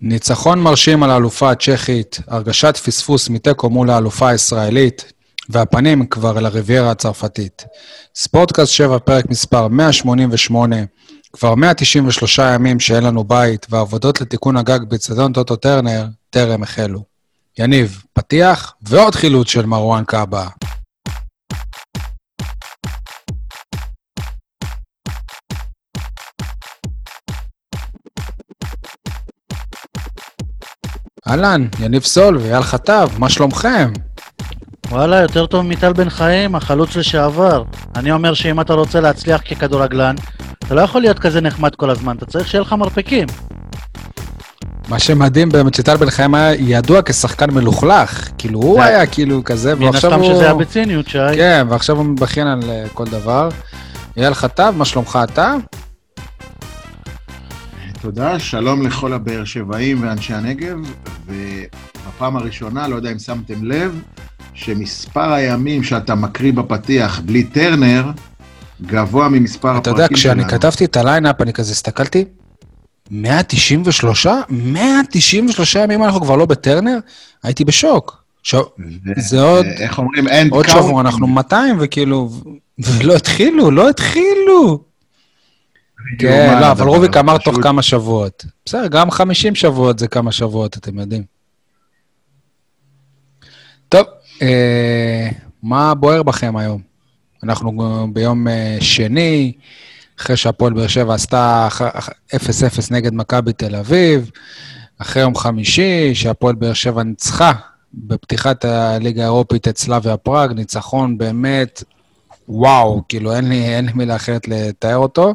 [0.00, 5.12] ניצחון מרשים על האלופה הצ'כית, הרגשת פספוס מתיקו מול האלופה הישראלית,
[5.48, 7.64] והפנים כבר לריביירה הצרפתית.
[8.14, 10.76] ספורטקאסט 7, פרק מספר 188,
[11.32, 17.04] כבר 193 ימים שאין לנו בית, והעבודות לתיקון הגג בצדון טוטו טרנר טרם החלו.
[17.58, 20.46] יניב, פתיח ועוד חילוץ של מרואן קאבה.
[31.28, 33.92] אהלן, יניב סול ואייל חטב, מה שלומכם?
[34.90, 37.62] וואלה, יותר טוב מטל בן חיים, החלוץ לשעבר.
[37.96, 40.14] אני אומר שאם אתה רוצה להצליח ככדורגלן,
[40.58, 43.26] אתה לא יכול להיות כזה נחמד כל הזמן, אתה צריך שיהיה לך מרפקים.
[44.88, 48.28] מה שמדהים באמת שטל בן חיים היה ידוע כשחקן מלוכלך.
[48.38, 50.34] כאילו, הוא היה כאילו כזה, מן ועכשיו הסתם הוא...
[50.34, 51.18] שזה היה בציניות, שי.
[51.36, 53.48] כן, ועכשיו הוא מתבכיין על אה, כל דבר.
[54.16, 55.54] אייל חטב, מה שלומך אתה?
[58.00, 60.76] תודה, שלום לכל הבאר שבעים ואנשי הנגב,
[61.26, 64.02] ובפעם הראשונה, לא יודע אם שמתם לב,
[64.54, 68.10] שמספר הימים שאתה מקריא בפתיח בלי טרנר,
[68.82, 70.52] גבוה ממספר אתה הפרקים יודע, כשאני שלנו.
[70.52, 72.24] כתבתי את הליינאפ, אני כזה הסתכלתי,
[73.10, 74.26] 193?
[74.48, 76.98] 193 ימים אנחנו כבר לא בטרנר?
[77.42, 78.22] הייתי בשוק.
[78.42, 78.54] ש...
[78.54, 78.60] ו-
[79.16, 80.28] זה עוד- איך אומרים?
[80.28, 82.30] אין עוד שבוע אנחנו 200, וכאילו,
[82.78, 84.87] ולא התחילו, לא התחילו.
[86.18, 88.44] כן, לא, אבל רוביק אמר תוך כמה שבועות.
[88.66, 91.22] בסדר, גם 50 שבועות זה כמה שבועות, אתם יודעים.
[93.88, 94.06] טוב,
[94.42, 95.28] אה,
[95.62, 96.80] מה בוער בכם היום?
[97.42, 97.72] אנחנו
[98.12, 99.52] ביום אה, שני,
[100.20, 102.40] אחרי שהפועל באר שבע עשתה אח- אח- 0-0
[102.90, 104.30] נגד מכבי תל אביב,
[104.98, 107.52] אחרי יום חמישי, שהפועל באר שבע ניצחה
[107.94, 111.82] בפתיחת הליגה האירופית את סלאביה פראג, ניצחון באמת,
[112.48, 115.34] וואו, כאילו אין לי, אין לי מילה אחרת לתאר אותו.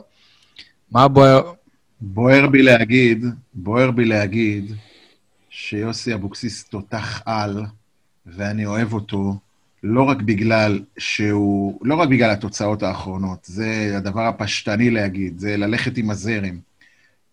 [0.93, 1.53] מה בוער?
[2.01, 4.71] בוער בי להגיד, בוער בי להגיד,
[5.49, 7.63] שיוסי אבוקסיס תותח על,
[8.25, 9.35] ואני אוהב אותו,
[9.83, 15.97] לא רק בגלל שהוא, לא רק בגלל התוצאות האחרונות, זה הדבר הפשטני להגיד, זה ללכת
[15.97, 16.57] עם הזרם.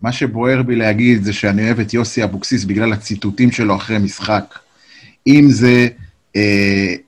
[0.01, 4.59] מה שבוער בי להגיד זה שאני אוהב את יוסי אבוקסיס בגלל הציטוטים שלו אחרי משחק.
[5.27, 5.89] אם זה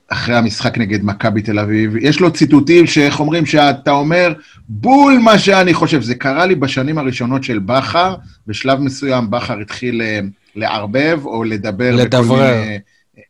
[0.07, 4.33] אחרי המשחק נגד מכבי תל אביב, יש לו ציטוטים שאיך אומרים, שאתה אומר,
[4.69, 6.01] בול מה שאני חושב.
[6.01, 8.15] זה קרה לי בשנים הראשונות של בכר,
[8.47, 10.19] בשלב מסוים בכר התחיל אה,
[10.55, 11.95] לערבב או לדבר.
[11.95, 12.61] לדברר.
[12.61, 12.79] מיני,
[13.17, 13.23] אה,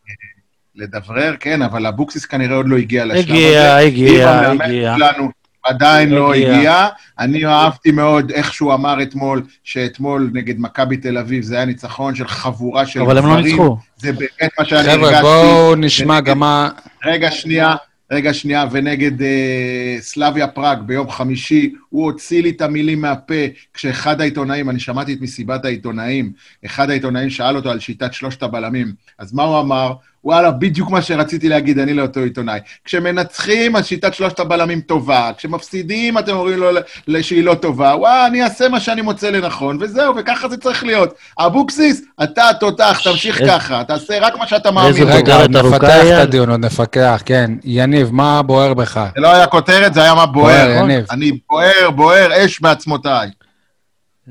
[0.76, 3.34] לדברר, כן, אבל אבוקסיס כנראה עוד לא הגיע לשלב הזה.
[3.34, 4.96] הגיע, הגיע, הגיע.
[4.98, 6.58] שלנו עדיין לא הגיע.
[6.58, 6.88] הגיע.
[7.20, 12.16] אני אהבתי מאוד איך שהוא אמר אתמול, שאתמול נגד מכבי תל אביב זה היה ניצחון
[12.16, 13.46] של חבורה של אבל הם לא גברים.
[13.46, 13.78] ניצחו.
[13.98, 15.16] זה באמת מה שאני הרגשתי.
[15.16, 16.70] חבר'ה, בואו נשמע גם מה...
[17.06, 17.76] רגע, שנייה,
[18.12, 23.44] רגע, שנייה, ונגד אה, סלאביה פראג ביום חמישי, הוא הוציא לי את המילים מהפה,
[23.74, 26.32] כשאחד העיתונאים, אני שמעתי את מסיבת העיתונאים,
[26.66, 29.94] אחד העיתונאים שאל אותו על שיטת שלושת הבלמים, אז מה הוא אמר?
[30.26, 32.60] וואלה, בדיוק מה שרציתי להגיד, אני לאותו עיתונאי.
[32.86, 36.68] כשמנצחים, אז שיטת שלושת הבלמים טובה, כשמפסידים, אתם אומרים לו
[37.08, 40.84] ל- שהיא לא טובה, וואה, אני אעשה מה שאני מוצא לנכון, וזהו, וככה זה צריך
[40.84, 41.14] להיות.
[41.40, 46.04] אבוקסיס, אתה תותח, תמשיך איזה- ככה, תעשה רק מה שאתה מאמין איזה כותרת ארוכה, נפתח
[46.08, 46.28] את?
[46.28, 47.52] הדיון, עוד נפקח, כן.
[47.64, 49.06] יניב, מה בוער בך?
[49.16, 50.84] זה לא היה כותרת, זה היה מה בוער, בוער.
[50.84, 51.06] יניב.
[51.12, 53.30] אני בוער, בוער, אש בעצמותיי.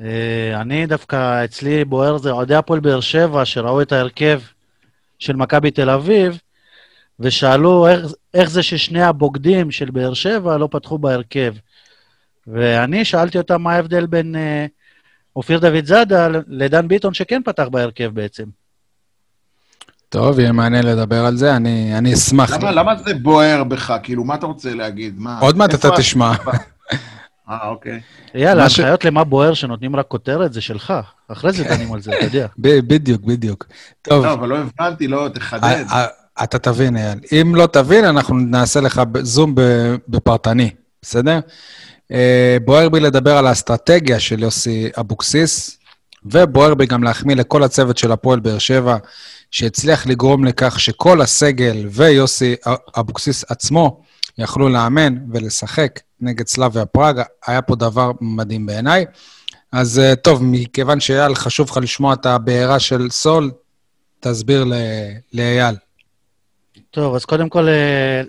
[0.03, 0.09] אה,
[0.61, 4.41] אני דווקא, אצלי בוער זה אוהדי הפועל באר שבע, שראו את ההרכב
[5.23, 6.39] של מכבי תל אביב,
[7.21, 11.55] ושאלו איך, איך זה ששני הבוגדים של באר שבע לא פתחו בהרכב.
[12.47, 14.67] ואני שאלתי אותם מה ההבדל בין אה,
[15.37, 18.45] אופיר דוד זאדה לדן ביטון, שכן פתח בהרכב בעצם.
[20.09, 22.53] טוב, יהיה מעניין לדבר על זה, אני אני אשמח.
[22.53, 23.95] למה, למה זה בוער בך?
[24.03, 25.15] כאילו, מה אתה רוצה להגיד?
[25.19, 25.39] מה?
[25.41, 26.33] עוד מעט אתה תשמע.
[27.51, 28.01] אה, אוקיי.
[28.35, 30.93] יאללה, מה ש- הנחיות למה בוער שנותנים רק כותרת זה שלך.
[31.29, 32.47] אחרי זה דנים על זה, אתה יודע.
[32.59, 33.67] ב- בדיוק, בדיוק.
[34.03, 35.63] טוב, לא, אבל לא הבנתי, לא, תחדד.
[35.89, 36.07] ה- ה-
[36.45, 37.19] אתה תבין, אייל.
[37.41, 39.55] אם לא תבין, אנחנו נעשה לך ב- זום
[40.09, 40.71] בפרטני,
[41.03, 41.41] בסדר?
[42.13, 45.79] אה, בוער בי לדבר על האסטרטגיה של יוסי אבוקסיס,
[46.25, 48.97] ובוער בי גם להחמיא לכל הצוות של הפועל באר שבע,
[49.53, 52.55] שהצליח לגרום לכך שכל הסגל ויוסי
[52.99, 54.03] אבוקסיס עצמו
[54.39, 57.21] יכלו לאמן ולשחק נגד סלאביה פראג.
[57.47, 59.05] היה פה דבר מדהים בעיניי.
[59.73, 63.51] אז אה, טוב, מכיוון שאייל, חשוב לך לשמוע את הבעירה של סול,
[64.21, 64.65] תסביר
[65.33, 65.75] לאייל.
[66.91, 68.23] טוב, אז קודם כל, אה,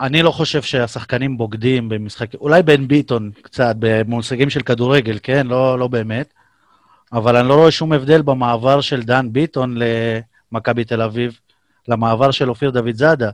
[0.00, 5.46] אני לא חושב שהשחקנים בוגדים במשחק, אולי בן ביטון קצת, במושגים של כדורגל, כן?
[5.46, 6.34] לא, לא באמת.
[7.12, 9.76] אבל אני לא רואה שום הבדל במעבר של דן ביטון
[10.52, 11.38] למכבי תל אביב,
[11.88, 13.30] למעבר של אופיר דוד זאדה.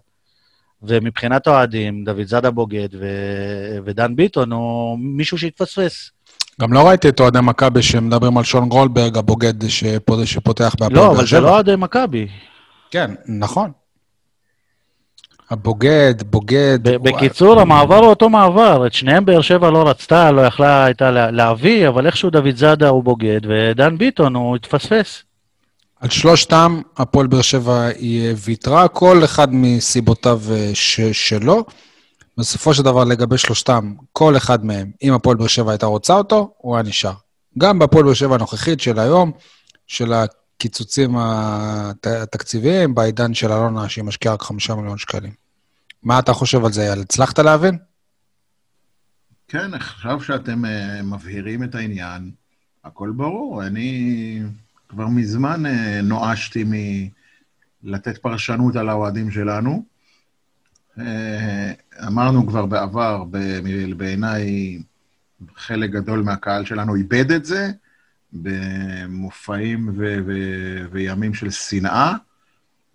[0.82, 3.06] ומבחינת האוהדים, דוד זאדה בוגד ו...
[3.84, 6.10] ודן ביטון הוא מישהו שהתפספס.
[6.60, 11.02] גם לא ראיתי את אוהדי מכבי שמדברים על שון גולדברג, הבוגד שפות- שפותח בהפועל לא,
[11.02, 11.40] באר אבל זה שבע.
[11.40, 12.26] לא אוהדי מכבי.
[12.90, 13.72] כן, נכון.
[15.50, 16.78] הבוגד, בוגד.
[16.82, 18.86] בקיצור, המעבר הוא אותו מעבר.
[18.86, 22.88] את שניהם באר שבע לא רצתה, לא יכלה הייתה לה- להביא, אבל איכשהו דוד זאדה
[22.88, 25.22] הוא בוגד, ודן ביטון הוא התפספס.
[26.00, 31.64] על שלושתם, הפועל באר שבע היא ויתרה, כל אחד מסיבותיו אה, ש- שלו.
[32.38, 36.50] בסופו של דבר, לגבי שלושתם, כל אחד מהם, אם הפועל באר שבע הייתה רוצה אותו,
[36.58, 37.12] הוא היה נשאר.
[37.58, 39.32] גם בהפועל באר שבע הנוכחית של היום,
[39.86, 40.12] של
[40.58, 45.32] הקיצוצים הת- התקציביים, בעידן של אלונה, שהיא משקיעה רק חמישה מיליון שקלים.
[46.02, 47.00] מה אתה חושב על זה, אייל?
[47.00, 47.78] הצלחת להבין?
[49.48, 52.30] כן, עכשיו שאתם אה, מבהירים את העניין,
[52.84, 53.66] הכל ברור.
[53.66, 54.42] אני
[54.88, 56.64] כבר מזמן אה, נואשתי
[57.82, 59.84] מלתת פרשנות על האוהדים שלנו.
[60.98, 61.72] אה,
[62.06, 63.24] אמרנו כבר בעבר,
[63.96, 64.78] בעיניי
[65.56, 67.70] חלק גדול מהקהל שלנו איבד את זה
[68.32, 72.14] במופעים ו- ו- וימים של שנאה.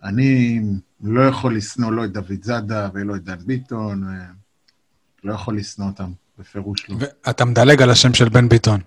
[0.03, 0.62] אני
[1.03, 4.03] לא יכול לשנוא לא את דוד זאדה ולא את דן ביטון,
[5.24, 6.95] לא יכול לשנוא אותם, בפירוש לא.
[7.00, 8.80] ואתה מדלג על השם של בן ביטון.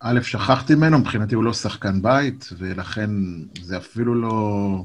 [0.00, 3.10] א', שכחתי ממנו, מבחינתי הוא לא שחקן בית, ולכן
[3.62, 4.84] זה אפילו לא...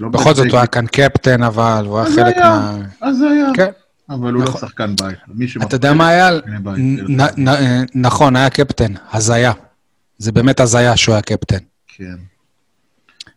[0.00, 0.46] לא בכל זאת.
[0.50, 2.50] הוא היה כאן קפטן, אבל הוא היה חלק היה.
[2.50, 2.78] מה...
[3.00, 3.70] אז זה היה, כן.
[4.14, 4.60] אבל הוא לא נכון.
[4.60, 5.18] שחקן בית.
[5.62, 6.10] אתה יודע מה,
[6.46, 6.82] כן.
[7.08, 9.52] נ- נ- נכון, היה קפטן, הזיה.
[10.18, 11.58] זה באמת הזיה שהוא היה קפטן.
[11.88, 12.04] כן.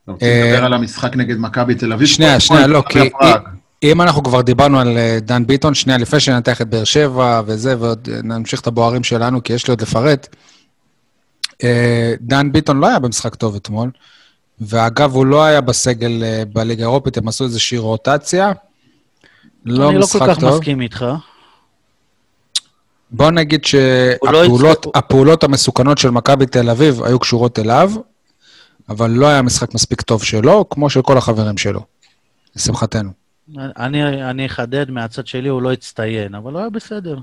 [0.04, 2.07] אתה רוצה אה, לדבר על המשחק נגד מכבי תל אביב?
[2.07, 3.00] שנייה, שנייה, לא, כי.
[3.83, 7.80] אם אנחנו כבר דיברנו על אה, דן ביטון, שנייה, לפני שננתח את באר שבע וזה,
[7.80, 10.36] ועוד אה, נמשיך את הבוערים שלנו, כי יש לי עוד לפרט.
[11.63, 13.92] אה, דן ביטון לא היה במשחק טוב אתמול,
[14.62, 18.51] ואגב, הוא לא היה בסגל אה, בליגה האירופית, הם עשו איזושהי רוטציה.
[19.65, 20.53] לא אני לא משחק כל כך טוב.
[20.59, 21.06] מסכים איתך.
[23.12, 27.91] בוא נגיד לא שהפעולות הצליח- הפעולות המסוכנות של מכבי תל אביב היו קשורות אליו,
[28.89, 31.81] אבל לא היה משחק מספיק טוב שלו, כמו של כל החברים שלו,
[32.56, 33.09] לשמחתנו.
[33.57, 37.17] אני אני אחדד מהצד שלי, הוא לא הצטיין, אבל הוא היה בסדר.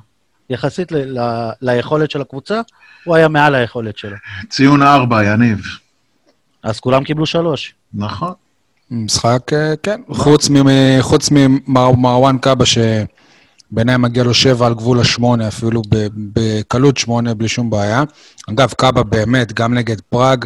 [0.50, 2.61] יחסית ל- ל- ליכולת של הקבוצה,
[3.05, 4.17] הוא היה מעל היכולת שלו.
[4.49, 5.59] ציון ארבע, יניב.
[6.62, 7.75] אז כולם קיבלו שלוש.
[7.94, 8.33] נכון.
[8.93, 10.69] משחק, אה, כן, חוץ ממ-
[11.00, 17.49] חוץ ממרואן קאבה, שבעיניי מגיע לו שבע על גבול השמונה, אפילו ב- בקלות שמונה, בלי
[17.49, 18.05] שום בעיה.
[18.50, 20.44] אגב, קאבה באמת, גם נגד פראג.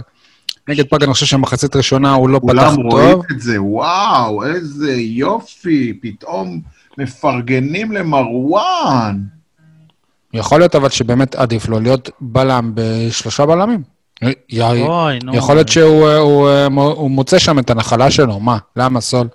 [0.68, 3.24] נגד פראג אני חושב שמחצית ראשונה הוא לא פתח כולם רואים טוב.
[3.30, 6.60] את זה, וואו, איזה יופי, פתאום
[6.98, 9.20] מפרגנים למרואן.
[10.34, 13.95] יכול להיות אבל שבאמת עדיף לו להיות בלם בשלושה בלמים.
[14.22, 15.36] י- אוי, נו.
[15.36, 18.58] יכול להיות שהוא אה, הוא, אה, מו- הוא מוצא שם את הנחלה שלו, מה?
[18.76, 19.28] למה סול?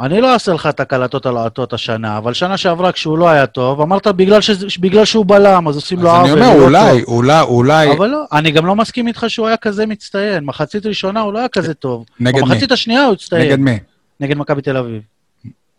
[0.00, 3.80] אני לא אעשה לך את הקלטות הלהטות השנה, אבל שנה שעברה כשהוא לא היה טוב,
[3.80, 6.42] אמרת בגלל, שזה, בגלל שהוא בלם, אז עושים אז לו אני עוול.
[6.42, 7.14] אומר, הוא לא אולי, טוב.
[7.14, 10.44] אולי, אולי, אבל לא, אני גם לא מסכים איתך שהוא היה כזה מצטיין.
[10.44, 12.04] מחצית ראשונה הוא לא היה כזה טוב.
[12.20, 12.42] נגד מי?
[12.42, 13.42] במחצית השנייה הוא הצטיין.
[13.42, 13.78] נגד מי?
[14.20, 15.02] נגד מכבי תל אביב.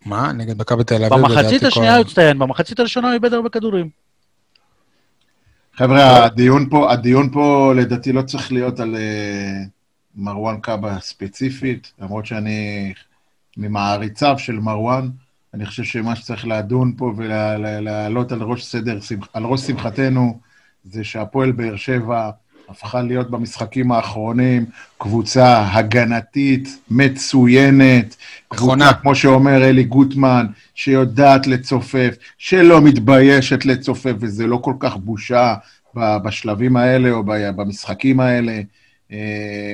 [0.05, 0.31] מה?
[0.31, 1.13] נגד מכבי תל אביב?
[1.13, 3.89] במחצית השנייה הוא הצטיין, במחצית הראשונה הוא איבד הרבה כדורים.
[5.75, 9.63] חבר'ה, הדיון פה, הדיון פה לדעתי לא צריך להיות על אה,
[10.15, 12.93] מרואן קאבה ספציפית, למרות שאני
[13.57, 15.09] ממעריציו של מרואן,
[15.53, 18.99] אני חושב שמה שצריך לדון פה ולהעלות על ראש סדר,
[19.33, 20.39] על ראש שמחתנו,
[20.83, 22.29] זה שהפועל באר שבע
[22.73, 24.65] הפכה להיות במשחקים האחרונים
[24.97, 28.15] קבוצה הגנתית מצוינת,
[28.53, 28.93] נכונה.
[28.93, 30.45] כמו שאומר אלי גוטמן,
[30.75, 35.55] שיודעת לצופף, שלא מתביישת לצופף, וזה לא כל כך בושה
[35.95, 37.23] בשלבים האלה או
[37.55, 38.61] במשחקים האלה.
[39.11, 39.73] אה,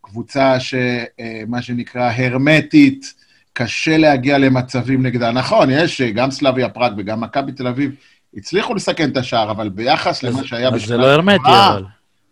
[0.00, 3.14] קבוצה שמה שנקרא הרמטית,
[3.52, 5.32] קשה להגיע למצבים נגדה.
[5.32, 7.94] נכון, יש אה, גם סלאביה פראג וגם מכבי תל אביב
[8.36, 11.84] הצליחו לסכן את השער, אבל ביחס למה שהיה בשנה זה לא הרמטי, אבל.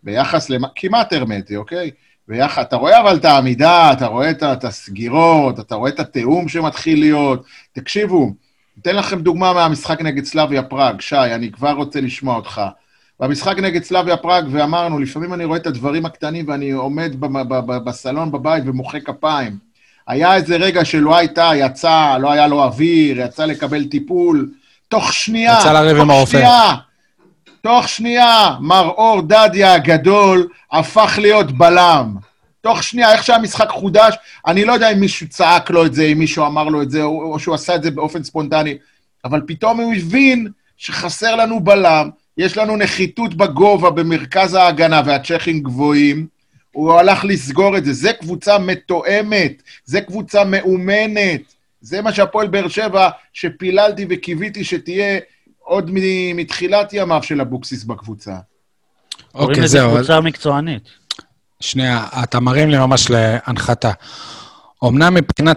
[0.03, 1.91] ביחס למה, כמעט הרמטי, אוקיי?
[2.27, 6.47] ביחד, אתה רואה אבל את העמידה, אתה רואה את, את הסגירות, אתה רואה את התיאום
[6.47, 7.43] שמתחיל להיות.
[7.73, 8.33] תקשיבו,
[8.81, 11.01] אתן לכם דוגמה מהמשחק נגד סלאביה פראג.
[11.01, 12.61] שי, אני כבר רוצה לשמוע אותך.
[13.19, 17.15] במשחק נגד סלאביה פראג, ואמרנו, לפעמים אני רואה את הדברים הקטנים ואני עומד
[17.85, 19.57] בסלון בבית ומוחא כפיים.
[20.07, 24.49] היה איזה רגע שלא הייתה, יצא, לא היה לו אוויר, יצא לקבל טיפול.
[24.87, 26.73] תוך שנייה, יצא לריב עם תוך הרופא.
[27.61, 32.15] תוך שנייה, מר אור דדיה הגדול הפך להיות בלם.
[32.61, 34.15] תוך שנייה, איך שהמשחק חודש,
[34.47, 37.03] אני לא יודע אם מישהו צעק לו את זה, אם מישהו אמר לו את זה,
[37.03, 38.77] או שהוא עשה את זה באופן ספונטני,
[39.25, 40.47] אבל פתאום הוא הבין
[40.77, 46.27] שחסר לנו בלם, יש לנו נחיתות בגובה במרכז ההגנה והצ'כים גבוהים,
[46.71, 47.93] הוא הלך לסגור את זה.
[47.93, 51.41] זה קבוצה מתואמת, זה קבוצה מאומנת,
[51.81, 55.19] זה מה שהפועל באר שבע, שפיללתי וקיוויתי שתהיה
[55.69, 55.91] עוד
[56.35, 58.35] מתחילת ימיו של אבוקסיס בקבוצה.
[59.31, 59.95] קוראים אוקיי, לזה זהו.
[59.95, 60.83] קבוצה מקצוענית.
[61.59, 63.91] שנייה, אתה מרים לי ממש להנחתה.
[64.85, 65.51] אמנם מבחינה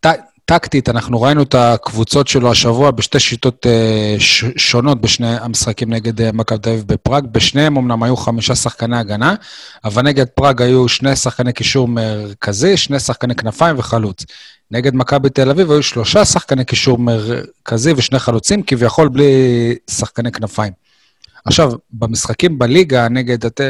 [0.00, 0.06] ט-
[0.44, 6.20] טקטית, אנחנו ראינו את הקבוצות שלו השבוע בשתי שיטות אה, ש- שונות בשני המשחקים נגד
[6.20, 7.24] אה, מכבי תל אביב בפראג.
[7.32, 9.34] בשניהם אמנם היו חמישה שחקני הגנה,
[9.84, 14.24] אבל נגד פראג היו שני שחקני קישור מרכזי, שני שחקני כנפיים וחלוץ.
[14.70, 19.24] נגד מכבי תל אביב היו שלושה שחקני קישור מרכזי ושני חלוצים, כביכול בלי
[19.90, 20.72] שחקני כנפיים.
[21.44, 23.60] עכשיו, במשחקים בליגה נגד, את-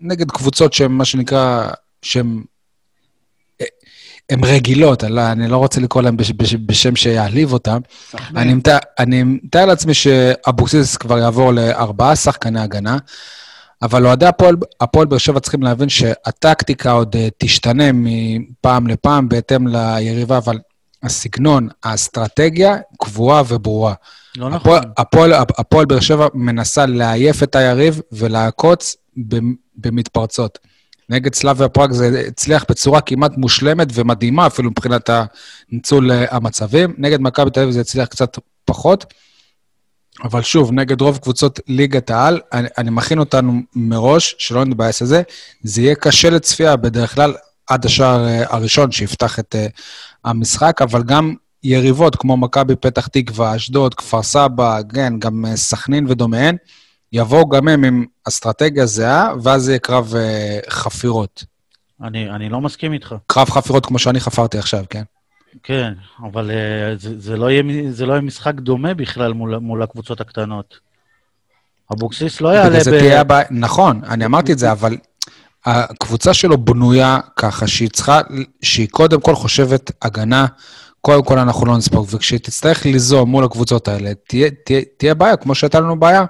[0.00, 1.68] נגד קבוצות שהן מה שנקרא,
[2.02, 2.42] שהן
[4.30, 7.78] הן רגילות, אני לא- אני לא רוצה לקרוא להן בש, בש, בשם שיעליב אותן.
[8.98, 12.98] אני מתאר לעצמי שאבוקסיס כבר יעבור לארבעה שחקני הגנה,
[13.84, 19.66] אבל אוהדי הפועל- הפועל באר שבע צריכים להבין שהטקטיקה עוד אה, תשתנה מפעם לפעם בהתאם
[19.66, 20.58] ליריבה, אבל
[21.02, 23.94] הסגנון, האסטרטגיה קבועה וברורה.
[24.36, 24.80] לא נכון.
[24.98, 30.58] הפועל- הפועל, באר שבע מנסה לעייף את היריב ולעקוץ במ- במתפרצות.
[31.08, 35.10] נגד סלאביה פראג זה הצליח בצורה כמעט מושלמת ומדהימה, אפילו מבחינת
[35.72, 36.94] ניצול אה, המצבים.
[36.98, 39.14] נגד מכבי תל אביב זה הצליח קצת פחות.
[40.22, 45.08] אבל שוב, נגד רוב קבוצות ליגת העל, אני, אני מכין אותנו מראש, שלא נתבאס על
[45.08, 45.22] זה,
[45.62, 47.34] זה יהיה קשה לצפייה בדרך כלל
[47.66, 49.66] עד השער אה, הראשון שיפתח את אה,
[50.24, 56.06] המשחק, אבל גם יריבות כמו מכבי פתח תקווה, אשדוד, כפר סבא, כן, גם אה, סכנין
[56.08, 56.56] ודומיהן,
[57.12, 61.44] יבואו גם הם עם אסטרטגיה זהה, ואז יהיה קרב אה, חפירות.
[62.02, 63.14] אני, אני לא מסכים איתך.
[63.26, 65.02] קרב חפירות כמו שאני חפרתי עכשיו, כן?
[65.62, 65.92] כן,
[66.22, 70.20] אבל uh, זה, זה, לא יהיה, זה לא יהיה משחק דומה בכלל מול, מול הקבוצות
[70.20, 70.78] הקטנות.
[71.92, 72.82] אבוקסיס לא יעלה ב...
[72.82, 74.96] תהיה נכון, אני אמרתי את זה, אבל
[75.64, 78.20] הקבוצה שלו בנויה ככה שהיא צריכה,
[78.62, 80.46] שהיא קודם כל חושבת הגנה,
[81.00, 85.36] קודם כל אנחנו לא נספוג, וכשהיא תצטרך ליזום מול הקבוצות האלה, תהיה, תהיה, תהיה בעיה,
[85.36, 86.24] כמו שהייתה לנו בעיה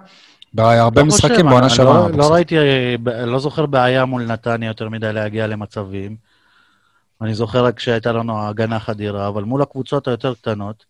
[0.54, 2.08] בהרבה לא משחקים בעונה אני שעברה.
[2.08, 2.32] לא, לא.
[2.32, 6.16] ראיתי, אה, לא זוכר בעיה מול נתניה יותר מדי להגיע למצבים.
[7.22, 10.84] אני זוכר רק שהייתה לנו הגנה חדירה, אבל מול הקבוצות היותר קטנות,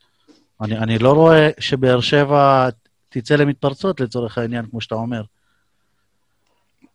[0.61, 2.69] אני, אני לא רואה שבאר שבע
[3.09, 5.23] תצא למתפרצות לצורך העניין, כמו שאתה אומר.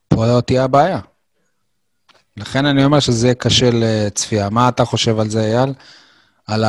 [0.08, 1.00] פה תהיה הבעיה.
[2.38, 4.50] לכן אני אומר שזה יהיה קשה לצפייה.
[4.50, 5.74] מה אתה חושב על זה, אייל?
[6.48, 6.64] על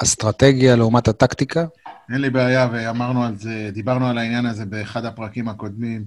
[0.00, 1.66] האסטרטגיה לעומת הטקטיקה?
[2.12, 6.04] אין לי בעיה, ואמרנו על זה, דיברנו על העניין הזה באחד הפרקים הקודמים.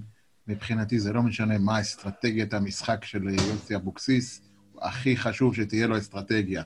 [0.48, 4.40] מבחינתי זה לא משנה מה אסטרטגיית המשחק של יוסי אבוקסיס,
[4.80, 6.62] הכי חשוב שתהיה לו אסטרטגיה.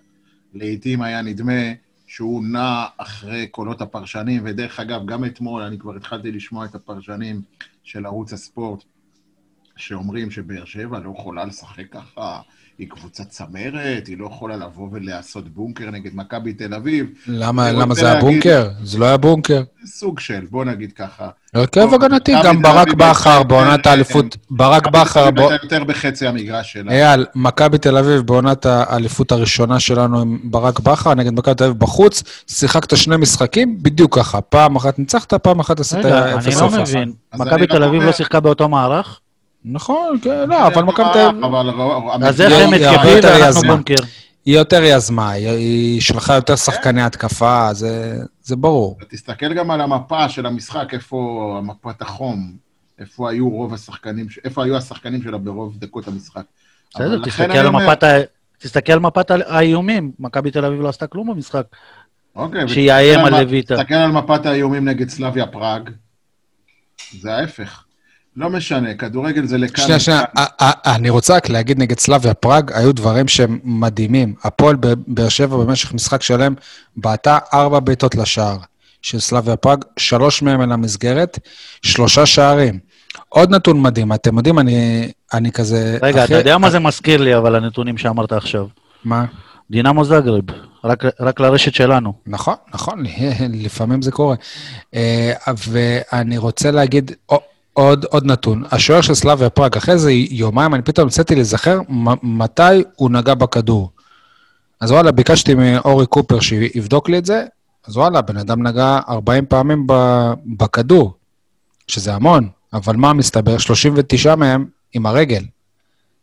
[0.54, 1.62] לעתים היה נדמה
[2.07, 7.42] שהוא נע אחרי קולות הפרשנים, ודרך אגב, גם אתמול אני כבר התחלתי לשמוע את הפרשנים
[7.83, 8.85] של ערוץ הספורט,
[9.76, 12.40] שאומרים שבאר שבע לא יכולה לשחק ככה,
[12.82, 17.06] היא קבוצת צמרת, היא לא יכולה לבוא ולעשות בונקר נגד מכבי תל אביב.
[17.26, 18.68] למה, למה זה היה להגיד- בונקר?
[18.82, 19.62] זה לא היה בונקר.
[19.86, 21.28] סוג של, בוא נגיד ככה.
[21.54, 26.72] הרכב הגנתי, גם ברק בכר בעונת האליפות, ברק מכבי תל בכר, אביב יותר בחצי המגרש
[26.72, 26.92] שלה.
[26.92, 31.78] אייל, מכבי תל אביב בעונת האליפות הראשונה שלנו עם ברק בכר, נגד מכבי תל אביב
[31.78, 34.40] בחוץ, שיחקת שני משחקים בדיוק ככה.
[34.40, 36.70] פעם אחת ניצחת, פעם אחת עשית רגע, אני לא.
[36.82, 37.12] מבין.
[37.34, 39.20] מכבי תל אביב לא שיחקה באותו מערך?
[39.64, 41.45] נכון, כן, לא, אבל מכבי תל אביב...
[42.23, 43.75] אז איך הם התקפים יותר ואנחנו יזמה.
[43.75, 43.95] בונקר?
[44.45, 48.99] היא יותר יזמה, היא- שלחה יותר שחקני התקפה, זה זה ברור.
[49.09, 52.52] תסתכל גם על המפה של המשחק, איפה מפת החום,
[52.99, 56.42] איפה היו רוב השחקנים, איפה היו השחקנים שלה ברוב דקות המשחק.
[56.95, 58.16] בסדר, תסתכל על אומר- מפת ה...
[58.59, 61.66] תסתכל על מפת האיומים, מכבי תל אביב לא עשתה כלום במשחק.
[62.37, 63.76] אוקיי, שיאיים ותסתכל על לויטה.
[63.76, 65.90] תסתכל על מפת האיומים נגד סלאביה פראג,
[67.21, 67.85] זה ההפך.
[68.36, 69.84] לא משנה, כדורגל זה לכאן.
[69.84, 70.44] שנייה, שנייה, לכאן.
[70.60, 74.34] א- א- אני רוצה רק להגיד נגד סלאביה פראג, היו דברים שהם מדהימים.
[74.44, 76.54] הפועל באר שבע במשך משחק שלם
[76.96, 78.56] בעטה ארבע בעיטות לשער
[79.02, 81.38] של סלאביה פראג, שלוש מהם אל המסגרת,
[81.82, 82.78] שלושה שערים.
[83.28, 85.98] עוד נתון מדהים, אתם יודעים, אני, אני כזה...
[86.02, 88.66] רגע, אחרי- אתה יודע מה זה מזכיר לי, אבל הנתונים שאמרת עכשיו?
[89.04, 89.24] מה?
[89.70, 90.42] דינמו זגרב,
[90.84, 92.12] רק- רק לרשת שלנו.
[92.26, 93.02] נכון, נכון,
[93.64, 94.36] לפעמים זה קורה.
[94.94, 95.32] אה,
[95.68, 97.10] ואני רוצה להגיד
[97.72, 98.64] עוד, עוד נתון.
[98.70, 101.80] השוער של סלאביה פראג, אחרי איזה יומיים, אני פתאום הצאתי להיזכר
[102.22, 102.62] מתי
[102.96, 103.90] הוא נגע בכדור.
[104.80, 107.44] אז וואלה, ביקשתי מאורי קופר שיבדוק לי את זה,
[107.86, 109.86] אז וואלה, בן אדם נגע 40 פעמים
[110.46, 111.14] בכדור,
[111.86, 113.58] שזה המון, אבל מה מסתבר?
[113.58, 115.42] 39 מהם עם הרגל.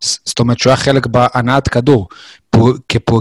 [0.01, 2.07] זאת אומרת שהוא היה חלק בהנעת כדור.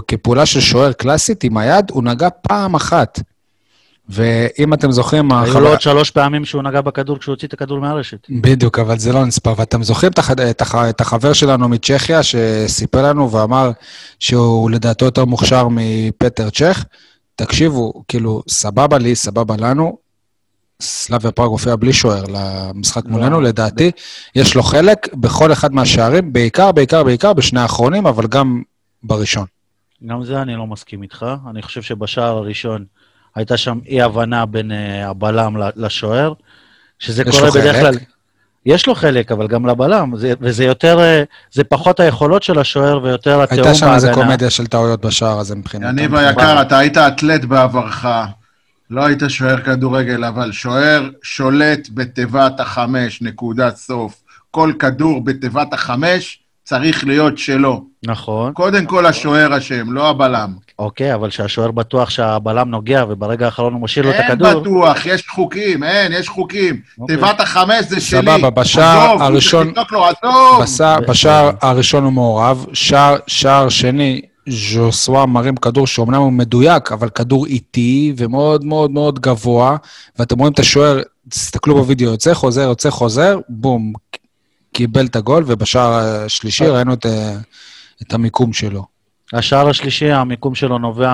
[0.07, 3.19] כפעולה של שוער קלאסית עם היד, הוא נגע פעם אחת.
[4.09, 5.31] ואם אתם זוכרים...
[5.31, 8.27] היו החבר- לו עוד שלוש פעמים שהוא נגע בכדור כשהוא הוציא את הכדור מהרשת.
[8.29, 9.53] בדיוק, אבל זה לא נספר.
[9.57, 10.31] ואתם זוכרים את, הח...
[10.31, 10.75] את, הח...
[10.75, 13.71] את החבר שלנו מצ'כיה שסיפר לנו ואמר
[14.19, 16.85] שהוא לדעתו יותר מוכשר מפטר צ'ך?
[17.35, 19.97] תקשיבו, כאילו, סבבה לי, סבבה לנו.
[20.81, 23.11] סלאביה פראג הופיע בלי שוער למשחק לא.
[23.11, 23.91] מולנו, לדעתי.
[24.35, 28.61] יש לו חלק בכל אחד מהשערים, בעיקר, בעיקר, בעיקר בשני האחרונים, אבל גם
[29.03, 29.45] בראשון.
[30.05, 31.25] גם זה אני לא מסכים איתך.
[31.49, 32.85] אני חושב שבשער הראשון
[33.39, 36.33] הייתה שם אי-הבנה בין אה, הבלם לשוער,
[36.99, 37.95] שזה יש קורה לו בדרך חלק?
[37.95, 38.05] כלל...
[38.65, 43.03] יש לו חלק, אבל גם לבלם, זה, וזה יותר, אה, זה פחות היכולות של השוער
[43.03, 44.23] ויותר התיאום הייתה שם איזה בהגנה.
[44.23, 45.99] קומדיה של טעויות בשער הזה מבחינתם.
[45.99, 48.05] יניב היקר, אתה היית אתלט בעברך,
[48.89, 54.21] לא היית שוער כדורגל, אבל שוער שולט בתיבת החמש, נקודת סוף.
[54.51, 56.39] כל כדור בתיבת החמש
[56.69, 57.81] צריך להיות שלו.
[58.05, 60.53] נכון, קודם כל השוער אשם, לא הבלם.
[60.79, 64.61] אוקיי, אבל שהשוער בטוח שהבלם נוגע וברגע האחרון הוא משאיר לו את אין הכדור.
[64.61, 66.79] בטוח, יש חוקים, אין, יש חוקים.
[66.99, 67.15] אוקיי.
[67.15, 68.21] תיבת החמש זה שלי.
[68.21, 69.73] סבבה, בשער הראשון-!
[71.07, 77.45] בשער, הראשון הוא מעורב, שער, שער שני, ז'וסווה מרים כדור שאומנם הוא מדויק, אבל כדור
[77.45, 79.77] איטי ומאוד מאוד מאוד גבוה,
[80.19, 80.99] ואתם רואים את השוער,
[81.29, 83.93] תסתכלו בווידאו, יוצא חוזר, יוצא חוזר, בום,
[84.73, 86.71] קיבל את הגול, ובשער השלישי אה.
[86.71, 87.37] ראינו את, ה-
[88.01, 88.85] את המיקום שלו.
[89.33, 91.13] השער השלישי, המיקום שלו נובע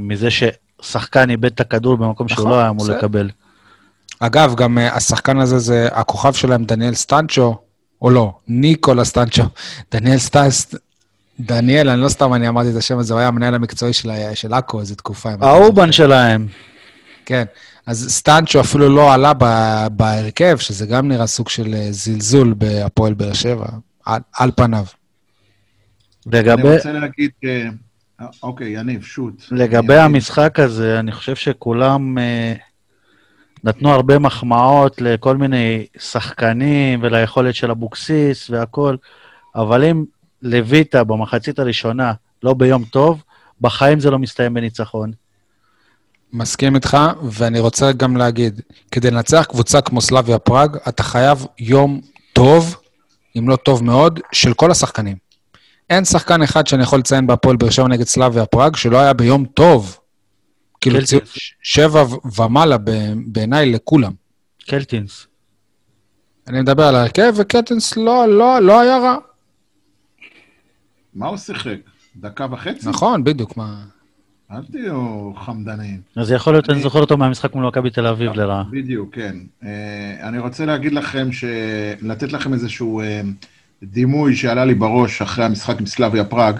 [0.00, 2.88] מזה ששחקן איבד את הכדור במקום שהוא נכון, לא היה אמור.
[2.88, 3.30] לקבל.
[4.20, 7.58] אגב, גם אה, השחקן הזה זה הכוכב שלהם, דניאל סטנצ'ו,
[8.02, 9.42] או לא, ניקולה סטנצ'ו.
[9.92, 10.74] דניאל סטנס...
[11.40, 13.92] דניאל, אני לא סתם אני אמרתי את השם הזה, הוא היה המנהל המקצועי
[14.34, 15.30] של עכו איזה תקופה.
[15.32, 15.90] זוכר.
[15.90, 16.46] שלהם.
[17.26, 17.44] כן.
[17.86, 23.14] אז סטנצ'ו אפילו לא עלה ב- בהרכב, שזה גם נראה סוג של אה, זלזול בהפועל
[23.14, 23.66] באר שבע,
[24.04, 24.84] על, על פניו.
[26.26, 27.68] אני לגבי, רוצה להגיד, אה,
[28.42, 29.42] אוקיי, יניב, שוט.
[29.50, 32.54] לגבי אני- המשחק הזה, אני חושב שכולם אה,
[33.64, 38.96] נתנו הרבה מחמאות לכל מיני שחקנים וליכולת של אבוקסיס והכול,
[39.56, 40.04] אבל אם
[40.42, 42.12] לויטה במחצית הראשונה
[42.42, 43.22] לא ביום טוב,
[43.60, 45.12] בחיים זה לא מסתיים בניצחון.
[46.34, 46.96] מסכים איתך,
[47.30, 48.60] ואני רוצה גם להגיד,
[48.90, 52.00] כדי לנצח קבוצה כמו סלאביה פראג, אתה חייב יום
[52.32, 52.76] טוב,
[53.38, 55.16] אם לא טוב מאוד, של כל השחקנים.
[55.90, 59.44] אין שחקן אחד שאני יכול לציין בהפועל באר שבע נגד סלאביה פראג שלא היה ביום
[59.44, 59.98] טוב.
[60.80, 61.04] כאילו.
[61.04, 61.22] ציון
[61.62, 62.04] שבע
[62.38, 62.76] ומעלה
[63.26, 64.12] בעיניי לכולם.
[64.66, 65.26] קלטינס.
[66.48, 69.16] אני מדבר על ההרכב, וקטנס לא, לא, לא היה רע.
[71.14, 71.76] מה הוא שיחק?
[72.16, 72.88] דקה וחצי?
[72.88, 73.84] נכון, בדיוק, מה...
[74.56, 76.00] אל תהיו חמדנים.
[76.16, 78.64] אז יכול להיות, אני זוכר אותו מהמשחק מול מכבי תל אביב לרעה.
[78.70, 79.36] בדיוק, כן.
[79.64, 81.44] אה, אני רוצה להגיד לכם, ש...
[82.02, 83.20] לתת לכם איזשהו אה,
[83.82, 86.58] דימוי שעלה לי בראש אחרי המשחק עם סלאביה פראג.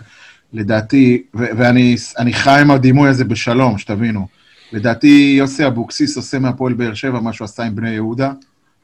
[0.52, 4.26] לדעתי, ו- ואני אני חי עם הדימוי הזה בשלום, שתבינו.
[4.72, 8.32] לדעתי, יוסי אבוקסיס עושה מהפועל באר שבע מה שהוא עשה עם בני יהודה.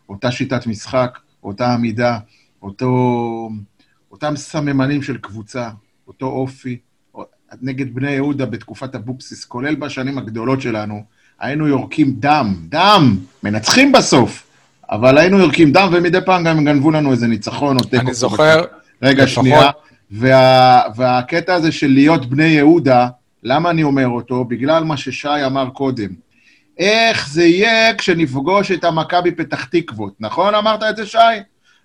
[0.09, 2.19] אותה שיטת משחק, אותה עמידה,
[2.63, 3.51] אותו,
[4.13, 5.71] אותם סממנים של קבוצה,
[6.09, 6.79] אותו אופי.
[7.63, 11.03] נגד בני יהודה בתקופת אבוקסיס, כולל בשנים הגדולות שלנו,
[11.41, 14.47] היינו יורקים דם, דם, מנצחים בסוף,
[14.91, 18.03] אבל היינו יורקים דם, ומדי פעם גם גנבו לנו איזה ניצחון או תיקו.
[18.07, 18.65] אני זוכר,
[19.03, 19.71] רגע, לפחות- שנייה.
[20.11, 23.09] וה, והקטע הזה של להיות בני יהודה,
[23.43, 24.45] למה אני אומר אותו?
[24.45, 26.09] בגלל מה ששי אמר קודם.
[26.79, 31.19] איך זה יהיה כשנפגוש את המכבי פתח תקוות, נכון אמרת את זה, שי?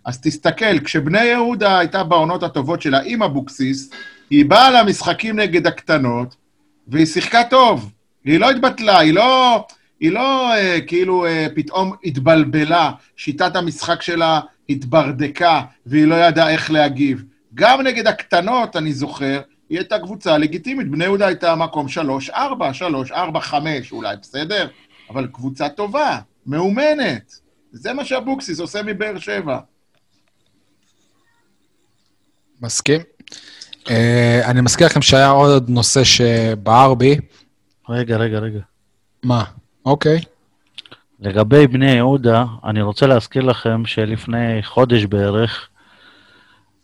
[0.05, 3.89] אז תסתכל, כשבני יהודה הייתה בעונות הטובות שלה עם אבוקסיס,
[4.29, 6.35] היא באה למשחקים נגד הקטנות,
[6.87, 7.91] והיא שיחקה טוב.
[8.23, 9.65] היא לא התבטלה, היא לא,
[9.99, 16.71] היא לא אה, כאילו אה, פתאום התבלבלה, שיטת המשחק שלה התברדקה, והיא לא ידעה איך
[16.71, 17.23] להגיב.
[17.53, 20.91] גם נגד הקטנות, אני זוכר, היא הייתה קבוצה לגיטימית.
[20.91, 21.87] בני יהודה הייתה מקום
[22.29, 22.31] 3-4,
[23.11, 23.53] 3-4-5
[23.91, 24.67] אולי, בסדר?
[25.09, 27.39] אבל קבוצה טובה, מאומנת.
[27.71, 29.59] זה מה שאבוקסיס עושה מבאר שבע.
[32.61, 33.14] מסכים.
[33.85, 33.91] Uh,
[34.45, 37.17] אני מזכיר לכם שהיה עוד נושא שבער בי.
[37.89, 38.59] רגע, רגע, רגע.
[39.23, 39.43] מה?
[39.85, 40.21] אוקיי.
[41.19, 45.69] לגבי בני יהודה, אני רוצה להזכיר לכם שלפני חודש בערך,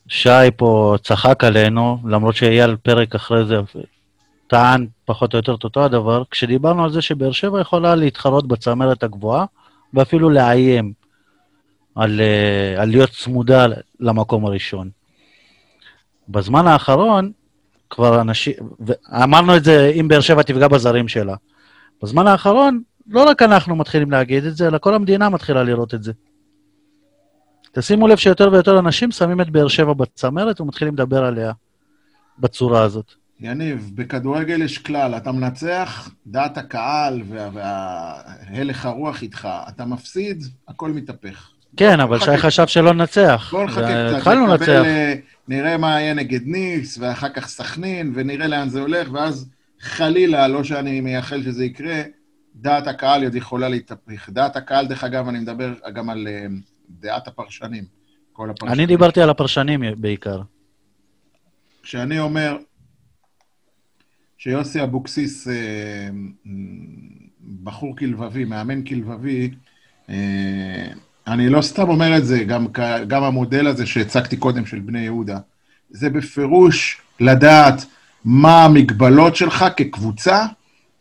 [0.08, 3.56] שי פה צחק עלינו, למרות שאייל פרק אחרי זה
[4.48, 9.04] טען פחות או יותר את אותו הדבר, כשדיברנו על זה שבאר שבע יכולה להתחרות בצמרת
[9.04, 9.46] הגבוהה,
[9.94, 10.94] ואפילו לאיים
[11.96, 13.66] על, אה, על להיות צמודה
[14.00, 14.90] למקום הראשון.
[16.32, 17.32] בזמן האחרון,
[17.90, 18.54] כבר אנשים,
[19.24, 21.36] אמרנו את זה, אם באר שבע תפגע בזרים שלה.
[22.04, 26.04] בזמן האחרון, לא רק אנחנו מתחילים להגיד את זה, אלא כל המדינה מתחילה לראות את
[26.04, 26.12] זה.
[27.74, 31.52] תשימו לב שיותר ויותר אנשים שמים את באר שבע בצמרת ומתחילים לדבר עליה
[32.40, 33.12] בצורה הזאת.
[33.40, 39.48] יניב, בכדורגל יש כלל, אתה מנצח, דעת הקהל וה- והלך הרוח איתך.
[39.70, 41.50] אתה מפסיד, הכל מתהפך.
[41.78, 42.32] כן, אבל חכה.
[42.32, 43.50] שי חשב שלא ננצח.
[43.52, 44.84] בוא נחכה קצת, התחלנו לנצח.
[45.50, 49.50] אה, נראה מה יהיה נגד ניס, ואחר כך סכנין, ונראה לאן זה הולך, ואז
[49.80, 52.02] חלילה, לא שאני מייחל שזה יקרה,
[52.56, 54.30] דעת הקהל עוד יכולה להתהפך.
[54.30, 56.46] דעת הקהל, דרך אגב, אני מדבר גם על אה,
[56.90, 57.84] דעת הפרשנים.
[58.34, 58.80] כל הפרשנים.
[58.80, 60.42] אני דיברתי על הפרשנים בעיקר.
[61.84, 62.58] כשאני אומר
[64.38, 66.10] שיוסי אבוקסיס, אה,
[67.64, 69.52] בחור כלבבי, מאמן כלבבי,
[70.10, 70.88] אה,
[71.28, 72.68] אני לא סתם אומר את זה, גם,
[73.08, 75.38] גם המודל הזה שהצגתי קודם של בני יהודה,
[75.90, 77.86] זה בפירוש לדעת
[78.26, 80.46] מה המגבלות שלך כקבוצה,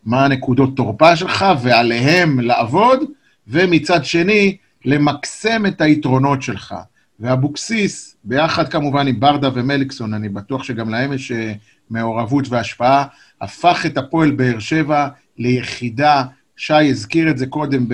[0.05, 2.99] מה הנקודות תורפה שלך, ועליהם לעבוד,
[3.47, 6.75] ומצד שני, למקסם את היתרונות שלך.
[7.19, 11.53] ואבוקסיס, ביחד כמובן עם ברדה ומליקסון, אני בטוח שגם להם יש אה,
[11.89, 13.05] מעורבות והשפעה,
[13.41, 15.07] הפך את הפועל באר שבע
[15.37, 16.23] ליחידה,
[16.57, 17.85] שי הזכיר את זה קודם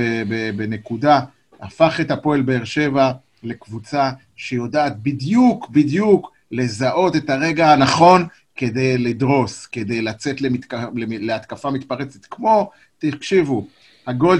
[0.55, 1.19] בנקודה,
[1.61, 3.11] הפך את הפועל באר שבע
[3.43, 10.73] לקבוצה שיודעת בדיוק, בדיוק לזהות את הרגע הנכון כדי לדרוס, כדי לצאת למתק...
[10.95, 12.25] להתקפה מתפרצת.
[12.25, 13.67] כמו, תקשיבו,
[14.07, 14.39] הגול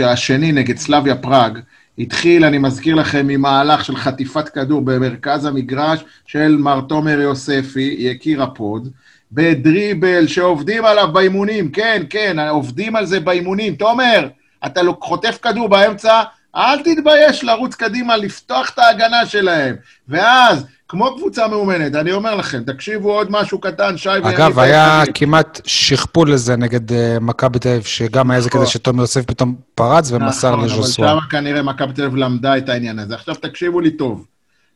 [0.00, 1.58] אה, השני נגד סלאביה פראג,
[1.98, 8.42] התחיל, אני מזכיר לכם, ממהלך של חטיפת כדור במרכז המגרש של מר תומר יוספי, יקיר
[8.42, 8.88] ה pod,
[9.32, 13.74] בדריבל שעובדים עליו באימונים, כן, כן, עובדים על זה באימונים.
[13.74, 14.28] תומר,
[14.66, 16.22] אתה חוטף כדור באמצע,
[16.56, 19.76] אל תתבייש לרוץ קדימה, לפתוח את ההגנה שלהם.
[20.08, 24.26] ואז, כמו קבוצה מאומנת, אני אומר לכם, תקשיבו עוד משהו קטן, שי ויניב.
[24.26, 28.72] אגב, היה כמעט שכפול לזה נגד uh, מכבי תל אביב, שגם היה איזה כזה נכון.
[28.72, 31.06] שתומר יוסף פתאום פרץ ומסר נכון, לז'וסווה.
[31.06, 33.14] נכון, אבל שם כנראה מכבי תל אביב למדה את העניין הזה.
[33.14, 34.24] עכשיו תקשיבו לי טוב.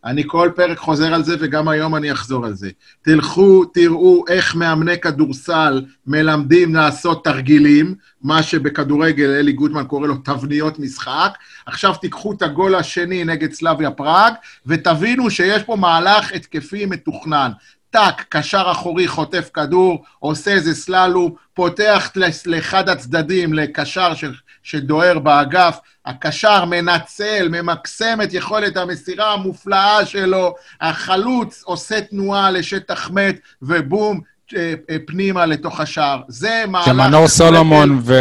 [0.04, 2.70] אני כל פרק חוזר על זה, וגם היום אני אחזור על זה.
[3.02, 10.78] תלכו, תראו איך מאמני כדורסל מלמדים לעשות תרגילים, מה שבכדורגל אלי גוטמן קורא לו תבניות
[10.78, 11.38] משחק.
[11.66, 14.32] עכשיו תיקחו את הגול השני נגד סלאביה פראג,
[14.66, 17.50] ותבינו שיש פה מהלך התקפי מתוכנן.
[17.90, 22.12] טאק, קשר אחורי חוטף כדור, עושה איזה סללום, פותח
[22.46, 24.14] לאחד הצדדים, לקשר
[24.62, 33.38] שדוהר באגף, הקשר מנצל, ממקסם את יכולת המסירה המופלאה שלו, החלוץ עושה תנועה לשטח מת,
[33.62, 34.20] ובום,
[34.56, 36.20] אה, אה, פנימה לתוך השער.
[36.28, 36.84] זה מהלך...
[36.84, 38.14] כשמנור סולומון ו...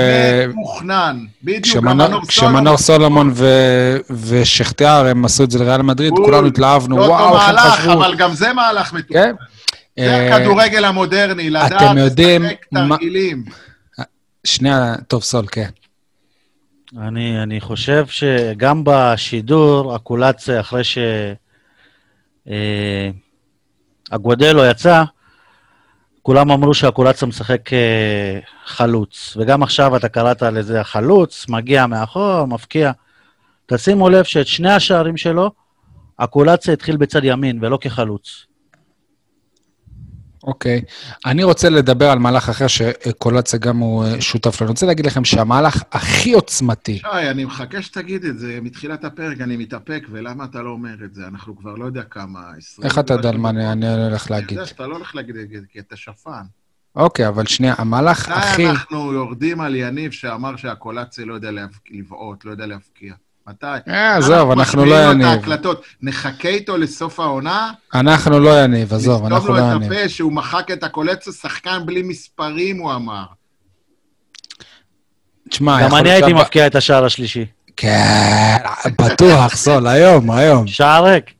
[0.47, 1.25] מתוכנן.
[1.43, 3.47] בדיוק, כשמנור, כשמנור סולומון ו...
[4.09, 7.93] ושכתיאר, הם עשו את זה לריאל מדריד, כולנו התלהבנו, לא וואו, איך הם חשבו.
[7.93, 9.21] אבל גם זה מהלך מתוכנן.
[9.21, 9.33] כן.
[9.99, 13.43] זה אה, הכדורגל המודרני, לדעת לשחק תרגילים.
[14.43, 15.69] שנייה, טוב, סול, כן.
[16.97, 20.81] אני, אני חושב שגם בשידור, הקולציה, אחרי
[24.11, 25.03] שהגודלו אה, יצא,
[26.21, 29.37] כולם אמרו שהקולציה משחק אה, חלוץ.
[29.39, 32.91] וגם עכשיו אתה קראת לזה החלוץ, מגיע מאחור, מפקיע.
[33.65, 35.51] תשימו לב שאת שני השערים שלו,
[36.19, 38.45] הקולציה התחיל בצד ימין ולא כחלוץ.
[40.49, 40.81] אוקיי.
[40.85, 41.15] Okay.
[41.25, 44.67] אני רוצה לדבר על מהלך אחר שקולציה גם הוא אה, שותף לו.
[44.67, 46.97] אני רוצה להגיד לכם שהמהלך הכי עוצמתי...
[46.97, 48.59] שי, אני מחכה שתגיד את זה.
[48.61, 51.27] מתחילת הפרק אני מתאפק, ולמה אתה לא אומר את זה?
[51.27, 52.41] אנחנו כבר לא יודע כמה...
[52.83, 54.49] איך אתה יודע על מה אני הולך להגיד?
[54.49, 56.43] אני יודע שאתה לא הולך להגיד את זה, כי אתה שפן.
[56.95, 58.69] אוקיי, אבל שנייה, המהלך הכי...
[58.69, 61.49] אנחנו יורדים על יניב שאמר שהקולציה לא יודע
[61.91, 63.13] לבעוט, לא יודע להבקיע?
[63.49, 63.91] מתי?
[63.91, 65.27] אה, עזוב, אנחנו לא יניב.
[65.27, 65.83] אנחנו ההקלטות.
[66.01, 67.71] נחכה איתו לסוף העונה?
[67.93, 69.67] אנחנו לא יניב, עזוב, אנחנו לא יניב.
[69.67, 73.23] נסתום לו את הפה שהוא מחק את הקולציה, שחקן בלי מספרים, הוא אמר.
[75.49, 77.45] תשמע, גם אני הייתי מפקיע את השער השלישי.
[77.77, 78.57] כן,
[79.01, 80.67] בטוח, סול, היום, היום.
[80.67, 81.33] שער ריק.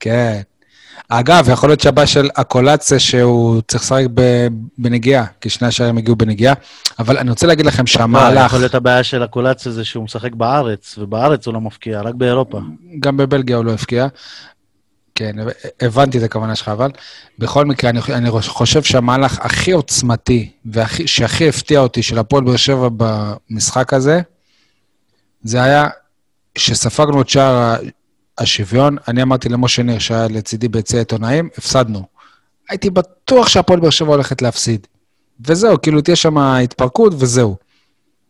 [0.00, 0.40] כן.
[1.12, 4.04] אגב, יכול להיות שהבעיה של הקולציה שהוא צריך לשחק
[4.78, 6.54] בנגיעה, כי שני השערים הגיעו בנגיעה,
[6.98, 8.46] אבל אני רוצה להגיד לכם שהמהלך...
[8.46, 12.60] יכול להיות הבעיה של הקולציה זה שהוא משחק בארץ, ובארץ הוא לא מפקיע, רק באירופה.
[13.00, 14.06] גם בבלגיה הוא לא הפקיע.
[15.14, 15.36] כן,
[15.80, 16.90] הבנתי את הכוונה שלך, אבל
[17.38, 22.88] בכל מקרה, אני, אני חושב שהמהלך הכי עוצמתי ושהכי הפתיע אותי של הפועל באר שבע
[22.96, 24.20] במשחק הזה,
[25.42, 25.88] זה היה
[26.58, 27.76] שספגנו את שער
[28.40, 32.02] השוויון, אני אמרתי למשה ניר, שהיה לצידי ביציע עיתונאים, הפסדנו.
[32.68, 34.86] הייתי בטוח שהפועל באר שבע הולכת להפסיד.
[35.46, 37.56] וזהו, כאילו תהיה שם התפרקות וזהו.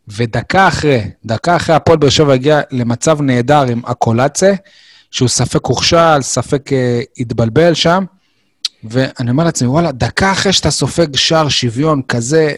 [0.08, 4.54] ודקה אחרי, דקה אחרי הפועל באר שבע הגיע למצב נהדר עם הקולציה,
[5.10, 8.04] שהוא ספק הוכשל, ספק אה, התבלבל שם,
[8.84, 12.54] ואני אומר לעצמי, וואלה, דקה אחרי שאתה סופג שער שוויון כזה,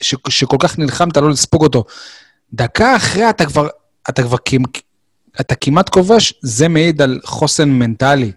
[0.00, 1.84] ש, שכל כך נלחמת לא לספוג אותו,
[2.52, 3.68] דקה אחרי אתה כבר,
[4.08, 4.36] אתה כבר
[5.40, 8.32] אתה כמעט כובש, זה מעיד על חוסן מנטלי.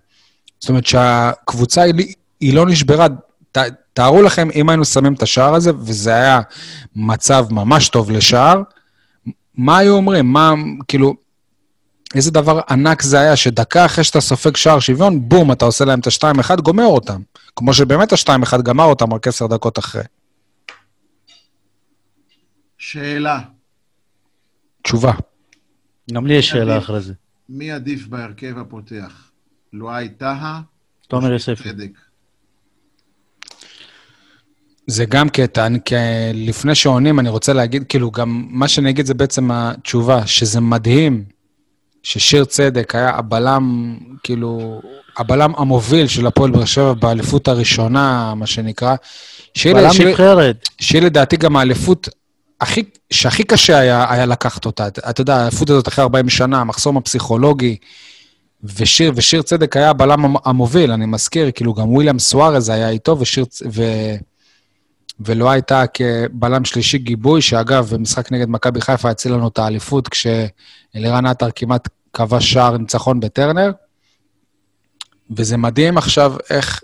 [0.59, 3.07] זאת אומרת שהקבוצה היא, היא לא נשברה.
[3.51, 3.57] ת,
[3.93, 6.41] תארו לכם, אם היינו שמים את השער הזה, וזה היה
[6.95, 8.61] מצב ממש טוב לשער,
[9.55, 10.33] מה היו אומרים?
[10.33, 10.53] מה,
[10.87, 11.15] כאילו,
[12.15, 15.99] איזה דבר ענק זה היה, שדקה אחרי שאתה סופג שער שוויון, בום, אתה עושה להם
[15.99, 17.21] את ה-2-1, גומר אותם.
[17.55, 20.03] כמו שבאמת ה-2-1 גמר אותם רק עשר דקות אחרי.
[22.77, 23.39] שאלה,
[24.83, 25.11] תשובה.
[26.13, 26.77] גם לי יש שאלה.
[26.77, 27.13] אחרי זה.
[27.49, 29.31] מי עדיף בהרכב הפותח?
[29.73, 30.59] לואי טהא?
[31.07, 31.69] תומר יוספי.
[34.87, 35.93] זה גם קטע, אני, כ-
[36.33, 41.23] לפני שעונים אני רוצה להגיד, כאילו, גם מה שאני אגיד זה בעצם התשובה, שזה מדהים
[42.03, 44.81] ששיר צדק היה הבלם, כאילו,
[45.17, 48.95] הבלם המוביל של הפועל באר שבע באליפות הראשונה, מה שנקרא.
[49.57, 50.69] שהיא- בלם נבחרת.
[50.81, 52.09] שהיא לדעתי גם האליפות
[52.61, 54.87] הכי, שהכי קשה היה, היה לקחת אותה.
[54.87, 57.77] אתה אתה יודע, האליפות הזאת אחרי 40 שנה, המחסום הפסיכולוגי,
[58.63, 63.19] ושיר, ושיר צדק היה הבלם המ- המוביל, אני מזכיר, כאילו גם וויליאם סוארז היה איתו,
[63.19, 63.83] ושיר, ו,
[65.19, 71.25] ולא הייתה כבלם שלישי גיבוי, שאגב, במשחק נגד מכבי חיפה הציל לנו את האליפות, כשאלירן
[71.25, 73.71] עטר כמעט כבש שער ניצחון בטרנר.
[75.31, 76.81] וזה מדהים עכשיו איך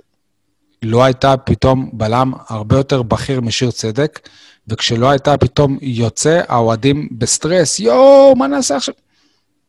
[0.83, 4.29] לא הייתה פתאום בלם הרבה יותר בכיר משיר צדק,
[4.67, 8.95] וכשלא הייתה פתאום יוצא, האוהדים בסטרס, יואו, מה נעשה עכשיו?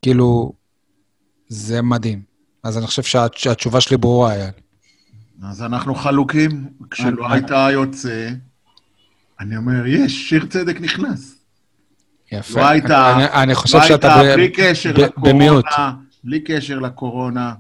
[0.02, 0.52] כאילו,
[1.48, 2.22] זה מדהים.
[2.62, 4.50] אז אני חושב שה- שהתשובה שלי ברורה, אייל.
[5.50, 6.66] אז אנחנו חלוקים.
[6.90, 8.28] כשלואי טהא יוצא,
[9.40, 11.34] אני אומר, יש, שיר צדק נכנס.
[12.32, 12.60] יפה.
[12.60, 15.64] לא היית- אני, אני חושב לא שאתה הייתה, ב- בלי קשר ב- במיעוט.
[15.66, 17.54] לקורונה, בלי קשר לקורונה,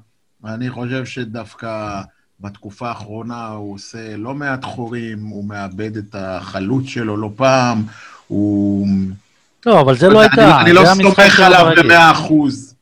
[0.44, 2.00] אני חושב שדווקא
[2.40, 7.82] בתקופה האחרונה הוא עושה לא מעט חורים, הוא מאבד את החלוץ שלו לא פעם,
[8.26, 8.88] הוא...
[9.66, 10.60] לא, אבל זה לא הייתה.
[10.60, 11.70] אני לא סומך עליו.
[11.76, 12.74] במאה אחוז.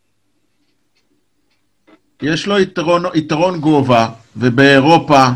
[2.22, 5.26] יש לו יתרון, יתרון גובה, ובאירופה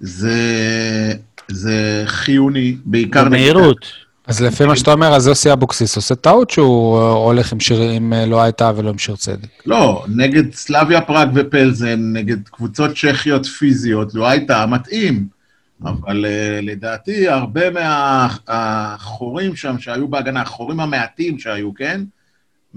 [0.00, 0.34] זה,
[1.48, 3.20] זה חיוני, בעיקר...
[3.20, 4.05] נגד- במהירות.
[4.26, 7.92] אז לפי מה שאתה אומר, אז יוסי אבוקסיס עושה טעות שהוא אה, הולך עם שיר,
[7.96, 9.48] אם אה, לא הייתה ולא עם שיר צדק.
[9.66, 15.36] לא, נגד סלאביה פראג ופלזן, נגד קבוצות צ'כיות פיזיות, לא הייתה מתאים.
[15.82, 22.00] אבל uh, לדעתי, הרבה מהחורים שם שהיו בהגנה, החורים המעטים שהיו, כן?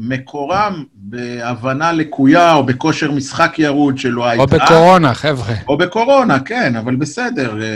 [0.01, 4.43] מקורם בהבנה לקויה או בכושר משחק ירוד שלא הייתה.
[4.43, 5.55] או בקורונה, חבר'ה.
[5.67, 7.61] או בקורונה, כן, אבל בסדר.
[7.61, 7.67] אה,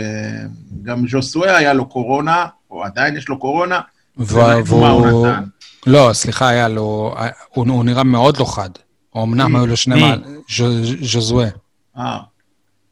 [0.82, 3.80] גם ז'וסואה היה לו קורונה, או עדיין יש לו קורונה.
[4.16, 5.26] והוא-?
[5.86, 7.14] לא, סליחה, היה לו...
[7.48, 8.70] הוא, הוא נראה מאוד לא חד.
[9.16, 9.56] אמנם?
[9.56, 10.00] היו לו שני?
[10.00, 10.22] מעל...
[11.02, 11.48] ז'וזואה.
[11.98, 12.18] אה,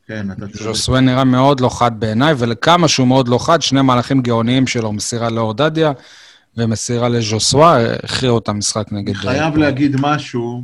[0.07, 0.63] כן, אתה צודק.
[0.63, 4.93] ז'וסואה נראה מאוד לא חד בעיניי, ולכמה שהוא מאוד לא חד, שני מהלכים גאוניים שלו,
[4.93, 5.93] מסירה לאורדדיה
[6.57, 9.09] ומסירה לז'וסואה, הכריעו את המשחק נגד...
[9.09, 10.63] אני חייב אה, להגיד משהו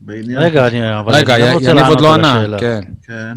[0.00, 0.38] בעניין...
[0.38, 2.58] רגע, אני, אבל רגע, רוצה יניב עוד לא לענות על ענה, השאלה.
[2.58, 2.80] כן.
[3.06, 3.32] כן.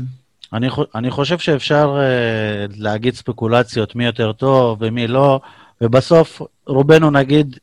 [0.53, 5.39] אני, חו- אני חושב שאפשר uh, להגיד ספקולציות מי יותר טוב ומי לא,
[5.81, 7.57] ובסוף רובנו נגיד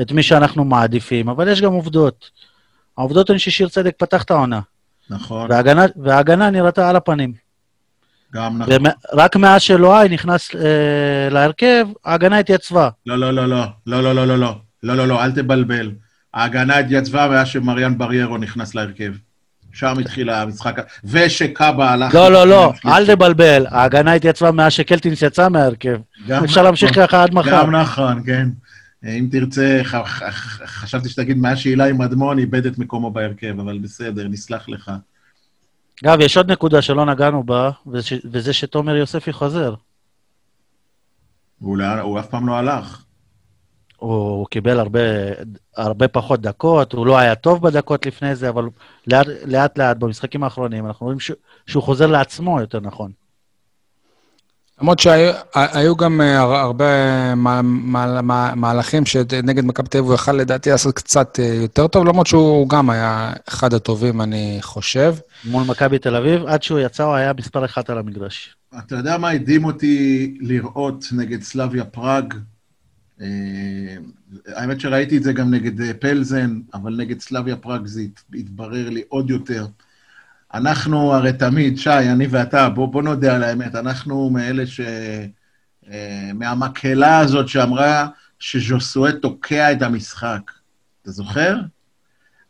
[0.00, 2.30] את מי שאנחנו מעדיפים, אבל יש גם עובדות.
[2.98, 4.60] העובדות הן ששיר צדק פתח את העונה,
[5.10, 7.32] נכון, וההגנה, וההגנה נראתה על הפנים.
[8.34, 8.74] גם נכון.
[9.12, 10.54] ורק מאז שלואי נכנס uh,
[11.30, 12.88] להרכב, ההגנה התייצבה.
[13.06, 15.90] לא, לא, לא, לא, לא, לא, לא, לא, לא, לא, לא, לא, אל תבלבל.
[16.34, 19.12] ההגנה התייצבה מאז שמריאן בריירו נכנס להרכב.
[19.72, 22.14] שם התחיל המשחק, ושקאבה הלך...
[22.14, 22.72] לא, לא, לא.
[22.86, 25.96] אל תבלבל, ההגנה התייצבה מאז שקלטינס יצא מההרכב.
[26.28, 26.64] גם אפשר נכון.
[26.64, 27.50] להמשיך ככה עד מחר.
[27.50, 28.48] גם נכון, כן.
[29.04, 29.80] אם תרצה,
[30.64, 34.90] חשבתי שתגיד מאז שאילי מדמון איבד את מקומו בהרכב, אבל בסדר, נסלח לך.
[36.04, 39.74] אגב, יש עוד נקודה שלא נגענו בה, וש- וזה שתומר יוספי חוזר.
[41.58, 43.04] הוא לא- הוא אף פעם לא הלך.
[43.96, 45.00] הוא קיבל הרבה,
[45.76, 48.64] הרבה פחות דקות, הוא לא היה טוב בדקות לפני זה, אבל
[49.06, 51.30] לאט לאט, לאט במשחקים האחרונים אנחנו רואים ש,
[51.66, 53.12] שהוא חוזר לעצמו, יותר נכון.
[54.80, 56.84] למרות שהיו גם אה, הר- הרבה
[57.34, 61.86] מה- מה- מה- מהלכים שנגד מכבי תל אביב הוא יכל לדעתי לעשות קצת אה, יותר
[61.86, 65.14] טוב, למרות שהוא גם היה אחד הטובים, אני חושב.
[65.44, 68.56] מול מכבי תל אביב, עד שהוא יצא הוא היה מספר אחת על המגרש.
[68.78, 72.34] אתה יודע מה הדהים אותי לראות נגד סלאביה פראג?
[73.20, 73.26] אה,
[74.46, 79.02] האמת שראיתי את זה גם נגד פלזן, אבל נגד סלאביה פראג זה הת- התברר לי
[79.08, 79.66] עוד יותר.
[80.54, 84.80] אנחנו הרי תמיד, שי, אני ואתה, בוא, בוא נודה על האמת, אנחנו מאלה ש...
[85.92, 88.06] אה, מהמקהלה הזאת שאמרה
[88.38, 90.40] שז'וסואט תוקע את המשחק.
[91.02, 91.56] אתה זוכר?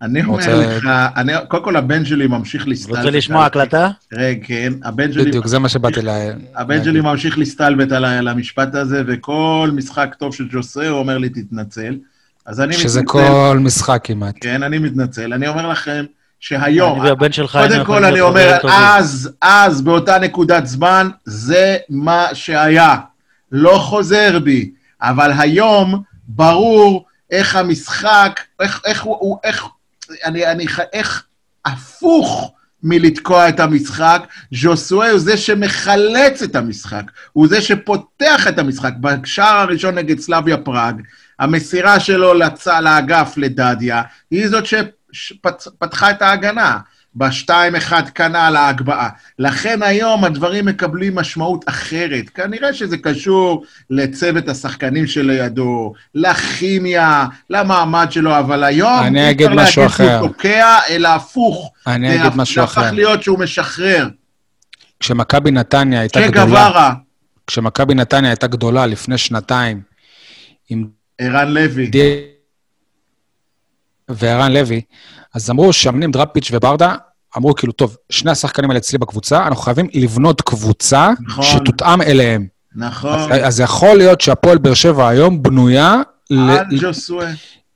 [0.02, 2.98] אני רוצה- אומר לך, אני, קודם כל הבן שלי ממשיך להסתלבט.
[2.98, 3.90] רוצה לשמוע הקלטה?
[4.12, 5.24] רגע, כן, הבן שלי...
[5.24, 6.08] בדיוק, זה מה שבאתי ל...
[6.54, 11.28] הבן שלי ממשיך להסתלבט על המשפט הזה, וכל משחק טוב של ג'וסה, הוא אומר לי,
[11.28, 11.98] תתנצל.
[12.46, 13.12] אז אני שזה מתנצל.
[13.12, 14.34] כל משחק כמעט.
[14.40, 15.32] כן, אני מתנצל.
[15.32, 16.04] אני אומר לכם
[16.40, 17.00] שהיום,
[17.68, 18.58] קודם כל אני אומר.
[18.72, 22.96] אז, אז, באותה נקודת זמן, זה מה שהיה.
[23.52, 24.70] לא חוזר בי.
[25.02, 29.64] אבל היום, ברור איך המשחק, איך, איך הוא, איך,
[30.24, 31.24] אני, אני, איך
[31.64, 38.92] הפוך מלתקוע את המשחק, ז'וסואה הוא זה שמחלץ את המשחק, הוא זה שפותח את המשחק.
[39.00, 41.02] בשער הראשון נגד סלאביה פראג,
[41.38, 42.66] המסירה שלו לצ...
[42.66, 44.66] לאגף לדדיה, היא זאת
[45.12, 46.78] שפתחה את ההגנה.
[47.14, 49.08] ב-2-1 כנ"ל ההגבהה.
[49.38, 52.28] לכן היום הדברים מקבלים משמעות אחרת.
[52.28, 60.18] כנראה שזה קשור לצוות השחקנים שלידו, לכימיה, למעמד שלו, אבל היום אני אגיד משהו אחר.
[60.18, 61.72] שהוא תוקע, אלא הפוך.
[61.86, 62.80] אני אגיד משהו אחר.
[62.80, 64.08] זה הפך להיות שהוא משחרר.
[65.00, 66.46] כשמכבי נתניה הייתה גדולה...
[66.46, 66.94] שגברה.
[67.46, 69.80] כשמכבי נתניה הייתה גדולה לפני שנתיים,
[70.70, 70.86] עם...
[71.18, 71.90] ערן לוי.
[74.14, 74.80] וערן לוי,
[75.34, 76.94] אז אמרו שהמנים דראפיץ' וברדה,
[77.36, 81.44] אמרו כאילו, טוב, שני השחקנים האלה אצלי בקבוצה, אנחנו חייבים לבנות קבוצה נכון.
[81.44, 82.46] שתותאם אליהם.
[82.76, 83.32] נכון.
[83.32, 85.94] אז, אז יכול להיות שהפועל באר שבע היום בנויה...
[86.30, 86.38] על
[86.70, 86.78] ל...
[86.80, 87.26] ג'וסווה.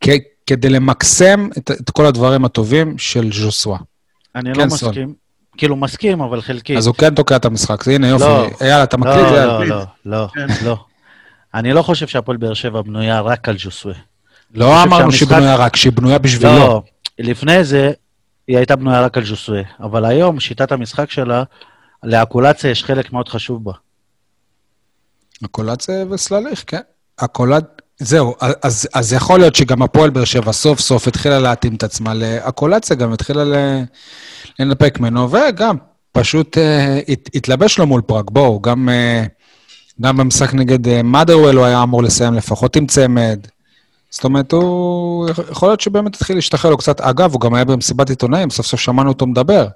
[0.01, 0.09] כ-
[0.47, 3.79] כדי למקסם את, את כל הדברים הטובים של ז'וסווה.
[4.35, 4.93] אני לא מסכים.
[4.93, 5.15] סול.
[5.57, 6.77] כאילו, מסכים, אבל חלקי.
[6.77, 7.89] אז הוא כן תוקע את המשחק.
[7.89, 8.25] הנה, יופי.
[8.25, 8.49] לא.
[8.61, 9.17] יאללה, אתה מקליט?
[9.17, 10.47] לא, לא, לא, לא, כן.
[10.65, 10.77] לא.
[11.55, 13.95] אני לא חושב שהפועל באר שבע בנויה רק על ג'וסווה.
[14.55, 16.53] לא אמרנו שהיא בנויה רק, שהיא בנויה בשבילו.
[16.53, 16.83] לא,
[17.19, 17.93] לפני זה
[18.49, 21.43] היא הייתה בנויה רק על ג'וסווה, אבל היום שיטת המשחק שלה,
[22.03, 23.73] לאקולציה יש חלק מאוד חשוב בה.
[25.45, 26.81] אקולציה וסלליך, כן.
[27.17, 27.65] אקולד...
[27.99, 32.15] זהו, אז, אז יכול להיות שגם הפועל באר שבע סוף סוף התחילה להתאים את עצמה
[32.15, 33.45] לאקולציה, גם התחילה
[34.59, 35.77] לנפק ממנו, וגם
[36.13, 38.25] פשוט uh, הת, התלבש לו מול פראג.
[38.31, 39.29] בואו, גם, uh,
[40.01, 43.47] גם במשחק נגד uh, מאדרוול הוא היה אמור לסיים לפחות עם צמד.
[44.15, 45.29] זאת אומרת, הוא...
[45.51, 47.01] יכול להיות שבאמת התחיל להשתחרר לו קצת.
[47.01, 49.67] אגב, הוא גם היה במסיבת עיתונאים, סוף סוף שמענו אותו מדבר.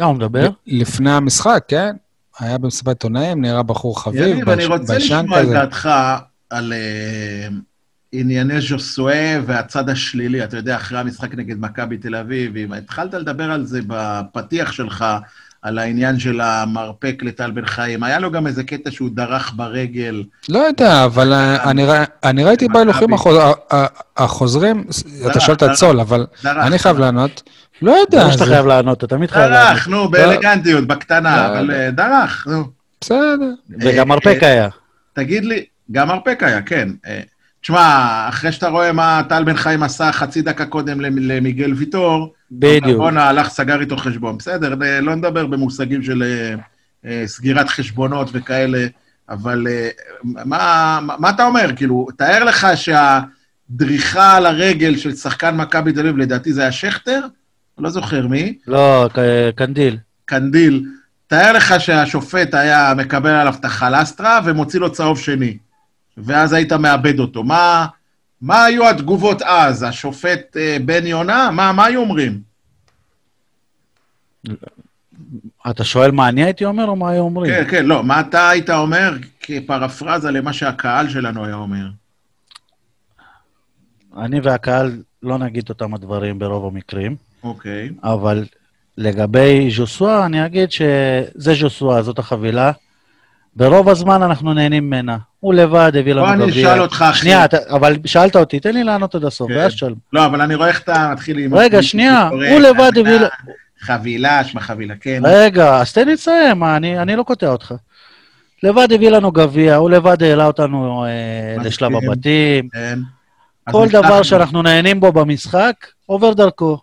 [0.00, 0.48] אה, הוא מדבר?
[0.66, 1.96] לפני המשחק, כן.
[2.38, 4.52] היה במסיבת עיתונאים, נראה בחור חביב, ביישן כזה.
[4.52, 5.88] יניב, אני רוצה לשמוע את דעתך
[6.50, 7.54] על uh,
[8.12, 10.44] ענייני ז'וסואה והצד השלילי.
[10.44, 15.04] אתה יודע, אחרי המשחק נגד מכבי תל אביב, אם התחלת לדבר על זה בפתיח שלך,
[15.66, 18.02] על העניין של המרפק לטל בן חיים.
[18.02, 20.24] היה לו גם איזה קטע שהוא דרך ברגל.
[20.48, 21.32] לא יודע, אבל
[21.64, 21.84] אני,
[22.24, 23.08] אני ראיתי בהילוכים
[24.16, 24.84] החוזרים,
[25.30, 27.42] אתה שואל את הצול, אבל אני חייב לענות.
[27.82, 28.26] לא יודע.
[28.26, 29.68] זה שאתה חייב לענות, אתה תמיד חייב לענות.
[29.68, 32.64] דרך, נו, באלגנטיות, בקטנה, אבל אה, דרך, נו.
[33.00, 33.50] בסדר.
[33.80, 34.68] וגם מרפק אה, היה.
[35.12, 36.88] תגיד לי, גם מרפק היה, כן.
[37.06, 37.20] אה,
[37.62, 42.96] תשמע, אחרי שאתה רואה מה טל בן חיים עשה חצי דקה קודם למיגל ויטור, בדיוק.
[42.96, 44.38] בואנה, הלך, סגר איתו חשבון.
[44.38, 46.22] בסדר, לא נדבר במושגים של
[47.04, 48.86] אה, סגירת חשבונות וכאלה,
[49.28, 49.88] אבל אה,
[50.22, 51.70] מה, מה אתה אומר?
[51.76, 57.20] כאילו, תאר לך שהדריכה על הרגל של שחקן מכבי תל אביב, לדעתי זה היה שכטר?
[57.78, 58.58] לא זוכר מי.
[58.66, 59.08] לא,
[59.56, 59.98] קנדיל.
[60.24, 60.84] קנדיל.
[61.26, 65.58] תאר לך שהשופט היה מקבל עליו את החלסטרה ומוציא לו צהוב שני.
[66.16, 67.44] ואז היית מאבד אותו.
[67.44, 67.86] מה,
[68.46, 69.82] מה היו התגובות אז?
[69.82, 71.50] השופט אה, בן יונה?
[71.50, 72.40] מה, מה היו אומרים?
[75.70, 77.52] אתה שואל מה אני הייתי אומר או מה היו אומרים?
[77.54, 78.04] כן, כן, לא.
[78.04, 81.86] מה אתה היית אומר כפרפרזה למה שהקהל שלנו היה אומר?
[84.16, 87.16] אני והקהל לא נגיד אותם הדברים ברוב המקרים.
[87.42, 87.90] אוקיי.
[88.02, 88.44] אבל
[88.98, 92.72] לגבי ז'וסואה, אני אגיד שזה ז'וסואה, זאת החבילה.
[93.56, 95.16] ברוב הזמן אנחנו נהנים ממנה.
[95.40, 96.36] הוא לבד הביא לנו גביע.
[96.36, 97.18] בוא אני אשאל אותך אחי.
[97.18, 99.56] שנייה, אבל שאלת אותי, תן לי לענות עד הסוף, כן.
[99.56, 99.94] ואז שאל.
[100.12, 101.54] לא, אבל אני רואה איך אתה מתחיל עם...
[101.54, 103.18] רגע, שנייה, הוא לבד הביא...
[103.80, 105.22] חבילה, שמה חבילה, כן.
[105.24, 107.74] רגע, אז תן לי לסיים, אני, אני לא קוטע אותך.
[108.62, 112.68] לבד הביא לנו גביע, הוא לבד העלה אותנו אה, לשלב הבתים.
[112.72, 112.98] כן.
[113.70, 115.74] כל דבר שאנחנו נהנים בו במשחק,
[116.06, 116.78] עובר דרכו.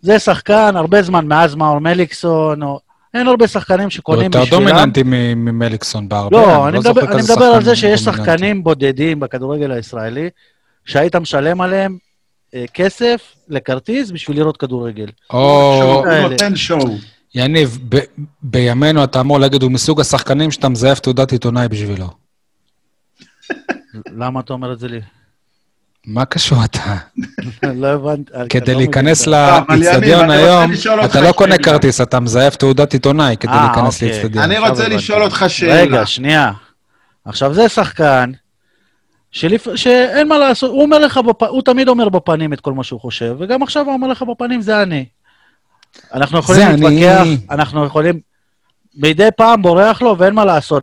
[0.00, 2.80] זה שחקן, הרבה זמן מאז מאור מליקסון, או
[3.16, 4.44] אין הרבה שחקנים שקונים בשבילם.
[4.44, 5.02] יותר דומיננטי
[5.36, 6.36] ממליקסון בהרבה.
[6.36, 10.30] לא, אני, לא מדבר, אני מדבר על זה שיש שחקנים בודדים בכדורגל הישראלי,
[10.84, 11.98] שהיית משלם עליהם
[12.54, 15.06] אה, כסף לכרטיס בשביל לראות כדורגל.
[15.30, 16.02] או...
[16.04, 16.96] הוא נותן שואו.
[17.34, 22.10] יניב, ב- בימינו אתה אמור להגיד, הוא מסוג השחקנים שאתה מזייף תעודת עיתונאי בשבילו.
[24.16, 25.00] למה אתה אומר את זה לי?
[26.06, 26.96] מה קשור אתה?
[27.82, 28.32] לא הבנתי.
[28.48, 30.70] כדי לא להיכנס לאיצטדיון היום,
[31.04, 34.08] אתה לא קונה כרטיס, אתה מזייף תעודת עיתונאי כדי אה, להיכנס אוקיי.
[34.08, 34.44] לאיצטדיון.
[34.44, 35.74] אני רוצה לשאול אותך שאלה.
[35.74, 36.52] רגע, שנייה.
[37.24, 38.30] עכשיו, זה שחקן
[39.76, 43.36] שאין מה לעשות, הוא אומר לך, הוא תמיד אומר בפנים את כל מה שהוא חושב,
[43.38, 45.04] וגם עכשיו הוא אומר לך בפנים, זה אני.
[46.14, 48.20] אנחנו יכולים להתווכח, אנחנו יכולים...
[48.98, 50.82] מדי פעם בורח לו ואין מה לעשות.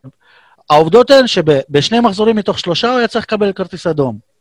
[0.69, 4.32] העובדות הן שבשני מחזורים מתוך שלושה הוא היה צריך לקבל כרטיס אדום.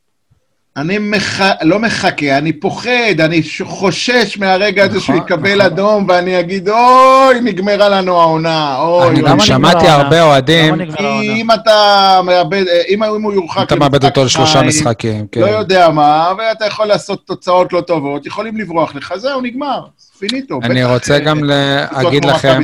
[0.77, 1.41] אני מח...
[1.63, 5.73] לא מחכה, אני פוחד, אני חושש מהרגע הזה שהוא נכון, יקבל נכון.
[5.73, 9.09] אדום, ואני אגיד, אוי, נגמרה לנו העונה, אוי.
[9.09, 10.75] אני גם שמעתי הרבה אוהדים...
[11.23, 13.63] אם אתה מאבד, אם הוא יורחק...
[13.63, 15.41] אתה מאבד אותו לשלושה משחקים, כן.
[15.41, 19.81] לא יודע מה, ואתה יכול לעשות תוצאות לא טובות, יכולים לברוח לך, זהו, נגמר,
[20.19, 20.61] פיניטו.
[20.63, 22.61] אני רוצה גם להגיד לכם...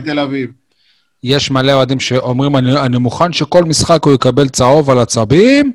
[1.23, 5.73] יש מלא אוהדים שאומרים, אני מוכן שכל משחק הוא יקבל צהוב על עצבים,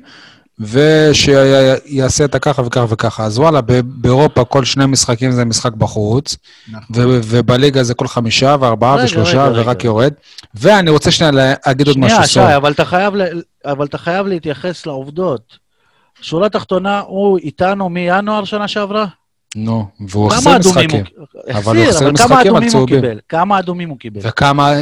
[0.60, 3.24] ושיעשה את הככה וככה וככה.
[3.24, 6.36] אז וואלה, באירופה כל שני משחקים זה משחק בחוץ,
[6.68, 6.84] נכון.
[6.96, 9.86] ו- ובליגה זה כל חמישה וארבעה רגע, ושלושה רגע, ורק רגע.
[9.86, 10.12] יורד.
[10.54, 11.32] ואני רוצה שנייה
[11.66, 12.48] להגיד עוד משהו, שנייה.
[12.50, 15.58] שי, אבל אתה חייב ל- אבל אתה חייב להתייחס לעובדות.
[16.20, 19.06] שורה תחתונה, הוא איתנו מינואר שנה שעברה?
[19.56, 21.04] נו, והוא כמה החזיר משחקים.
[21.54, 23.00] אבל הוא החזיר, משחקים כמה על אדומים הוא צהובים.
[23.00, 23.20] קיבל?
[23.28, 24.20] כמה אדומים הוא קיבל?
[24.24, 24.72] וכמה,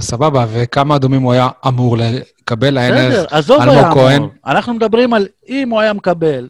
[0.00, 3.24] סבבה, וכמה אדומים הוא היה אמור לקבל, בסדר.
[3.30, 3.92] עזוב היה.
[3.92, 4.30] אמור.
[4.46, 6.48] אנחנו מדברים על אם הוא היה מקבל.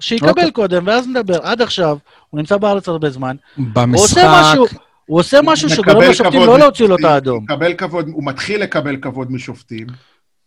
[0.00, 0.50] שיקבל אוקיי.
[0.50, 1.42] קודם, ואז נדבר.
[1.42, 1.98] עד עכשיו,
[2.30, 3.36] הוא נמצא בארץ הרבה זמן.
[3.58, 4.66] במשחק, משהו,
[5.06, 7.36] הוא עושה משהו שגורם לשופטים לא להוציא לו את האדום.
[7.36, 9.86] הוא מקבל כבוד, הוא מתחיל לקבל כבוד משופטים.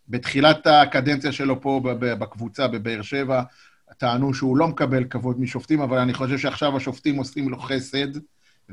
[0.09, 3.41] בתחילת הקדנציה שלו פה בקבוצה בבאר שבע,
[4.01, 8.07] טענו שהוא לא מקבל כבוד משופטים, אבל אני חושב שעכשיו השופטים עושים לו חסד,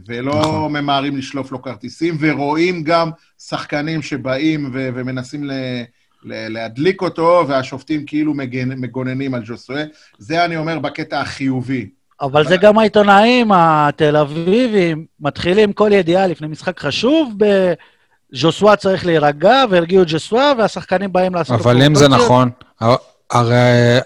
[0.07, 0.72] ולא נכון.
[0.72, 5.53] ממהרים לשלוף לו כרטיסים, ורואים גם שחקנים שבאים ו- ומנסים ל...
[6.22, 9.85] ל- להדליק אותו, והשופטים כאילו מגן, מגוננים על ז'וסואה.
[10.18, 11.89] זה אני אומר בקטע החיובי.
[12.20, 19.64] אבל זה גם העיתונאים התל אביבים מתחילים כל ידיעה לפני משחק חשוב, בז'וסווה צריך להירגע,
[19.70, 21.61] והרגיעו את ז'וסווה, והשחקנים באים לעשות...
[21.61, 22.09] אבל אם זה.
[22.09, 22.51] נכון,
[23.31, 23.57] הרי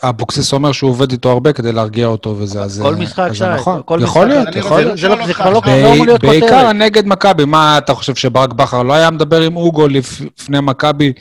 [0.02, 3.54] אבוקסיס אומר שהוא עובד איתו הרבה כדי להרגיע אותו וזה, אז כל משחק, שי, זה
[3.54, 3.82] נכון.
[3.84, 4.38] כל יכול משחק.
[4.42, 4.98] להיות, יכול רוצה להיות.
[4.98, 5.60] זה לא- כבר לא-.
[5.66, 6.72] לא אמור להיות בעיקר.
[6.72, 11.12] נגד מכבי, מה אתה חושב שברק בכר לא היה מדבר עם אוגו לפני מכבי,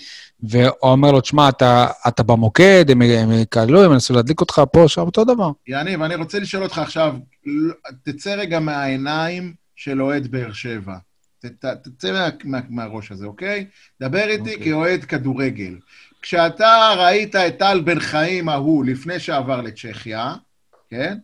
[0.44, 5.24] ואומר לו, תשמע, אתה, אתה במוקד, הם, יקללו, הם ינסו להדליק אותך פה, שם, אותו
[5.24, 5.52] דבר.
[5.68, 7.14] יניב, אני רוצה לשאול אותך עכשיו,
[7.46, 7.74] לא-
[8.06, 10.94] תצא רגע מהעיניים של אוהד באר שבע.
[11.84, 13.66] תצא מה, מה, מהראש הזה, אוקיי?
[14.02, 14.64] דבר איתי אוקיי.
[14.72, 15.74] כאוהד כדורגל.
[16.22, 20.34] כשאתה ראית את טל בן חיים ההוא לפני שעבר לצ'כיה,
[20.90, 21.18] כן?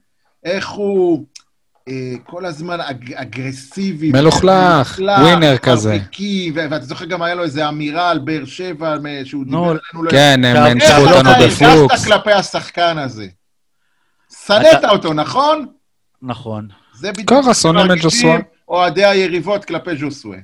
[0.44, 1.26] איך הוא
[1.88, 4.12] אה, כל הזמן אג, אגרסיבי.
[4.12, 5.94] מלוכלך, ווינר כזה.
[5.94, 9.66] מרפיקי, ו- ואתה זוכר גם היה לו איזו אמירה על באר שבע, שהוא דיבר נו,
[9.66, 10.04] עלינו...
[10.04, 11.66] לא- כן, הם עכשיו, הנשכו עכשיו, אותנו איך אתה.
[11.66, 13.28] הרגשת כלפי השחקן הזה?
[14.46, 15.66] שנאת אותו, נכון?
[16.22, 16.68] נכון.
[16.94, 18.38] זה בדיוק ככה, שונאים את ז'וסווה.
[18.70, 20.38] אוהדי היריבות כלפי ז'וסווה.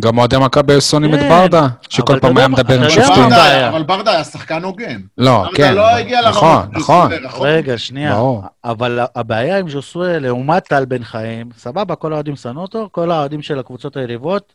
[0.00, 3.22] גם אוהדי מכבי שונאים את כן, ברדה, שכל פעם אתה היה מדבר עם מה שופטים.
[3.22, 3.68] ברדה-?
[3.68, 5.00] אבל ברדה היה שחקן הוגן.
[5.18, 7.46] לא, ברדה כן, לא הגיע לרמות נכון, נכון.
[7.48, 8.20] רגע, שנייה.
[8.64, 13.42] אבל הבעיה עם ז'וסווה, לעומת טל בן חיים, סבבה, כל האוהדים שנאו אותו, כל האוהדים
[13.42, 14.54] של הקבוצות היריבות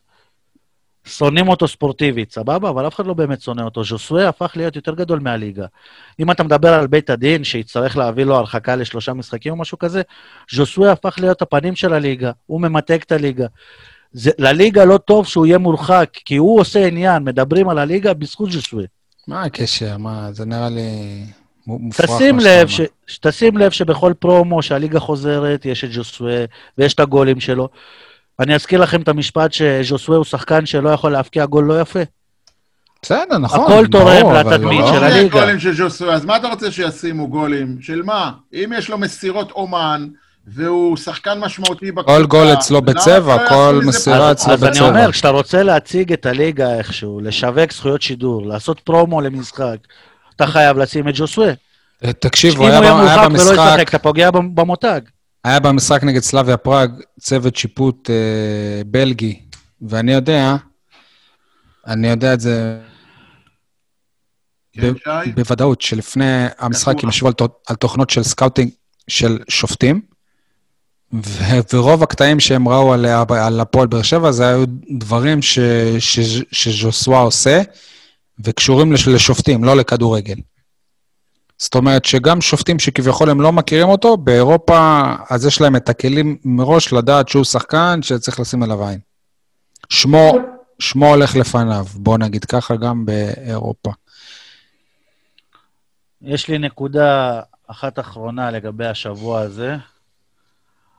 [1.04, 2.68] שונאים אותו ספורטיבית, סבבה?
[2.70, 3.84] אבל אף אחד לא באמת שונא אותו.
[3.84, 5.66] ז'וסווה הפך להיות יותר גדול מהליגה.
[6.20, 10.02] אם אתה מדבר על בית הדין, שיצטרך להביא לו הרחקה לשלושה משחקים או משהו כזה,
[10.52, 13.46] ז'וסווה הפך להיות הפנים של הליגה, הוא ממתק את הליגה.
[14.14, 18.50] זה, לליגה לא טוב שהוא יהיה מורחק, כי הוא עושה עניין, מדברים על הליגה בזכות
[18.52, 18.84] ז'וסווה.
[19.28, 19.96] מה הקשר?
[19.98, 20.90] מה, זה נראה לי
[21.66, 22.10] מופרך.
[22.10, 22.80] תשים לב, ש...
[23.20, 26.44] תשים לב שבכל פרומו שהליגה חוזרת, יש את ז'וסווה
[26.78, 27.68] ויש את הגולים שלו.
[28.40, 32.00] אני אזכיר לכם את המשפט שז'וסווה הוא שחקן שלא יכול להבקיע גול לא יפה.
[33.02, 33.60] בסדר, נכון.
[33.72, 35.40] הכל תורם לתדמית לא- של לא הליגה.
[35.40, 37.76] גולים של ז'וסווה, אז מה אתה רוצה שישימו גולים?
[37.80, 38.32] של מה?
[38.54, 40.08] אם יש לו מסירות אומן,
[40.46, 42.18] והוא שחקן משמעותי בקבוצה...
[42.18, 44.32] כל גול אצלו למה בצבע, כל מסירה?
[44.32, 44.88] אצלו אז אני בצבע.
[44.88, 49.76] אומר, כשאתה רוצה להציג את הליגה איכשהו, לשווק זכויות שידור, לעשות פרומו למשחק,
[50.36, 51.52] אתה חייב לשים את ז'וסווה.
[52.18, 54.54] תקשיב, אם הוא הוא היה יהיה ב- היה מורחק ולא במשחק, ישחק, אתה פוגע במ-
[54.54, 55.00] במותג.
[55.44, 56.90] היה במשחק נגד סלאביה פראג,
[57.20, 58.14] צוות שיפוט אה,
[58.86, 59.40] בלגי,
[59.82, 60.56] ואני יודע,
[61.86, 62.78] אני יודע את זה
[64.72, 65.34] כן, ב-?
[65.34, 66.94] בוודאות, שלפני המשחק.
[67.02, 68.70] הם ישבו על תו- על תוכנות של scouting
[69.08, 70.00] של שופטים,
[71.72, 74.64] ורוב הקטעים שהם ראו על, על הפועל באר שבע, זה היו
[74.98, 75.58] דברים ש-
[75.98, 77.62] ש- שז'וסווה עושה,
[78.44, 80.34] וקשורים לש- לשופטים, לא לכדורגל.
[81.58, 86.36] זאת אומרת שגם שופטים שכביכול הם לא מכירים אותו, באירופה, אז יש להם את הכלים
[86.44, 88.98] מראש לדעת שהוא שחקן שצריך לשים עליו עין.
[89.88, 90.32] שמו,
[90.78, 93.90] שמו הולך לפניו, בוא נגיד ככה, גם באירופה.
[96.22, 99.76] יש לי נקודה אחת אחרונה לגבי השבוע הזה.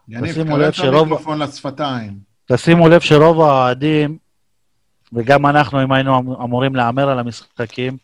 [0.09, 2.13] יניב, לב את שרוב- המיקרופון לשפתיים.
[2.51, 4.17] תשימו לב שרוב האוהדים,
[5.13, 7.97] וגם אנחנו, אם היינו אמ- אמורים להמר על המשחקים,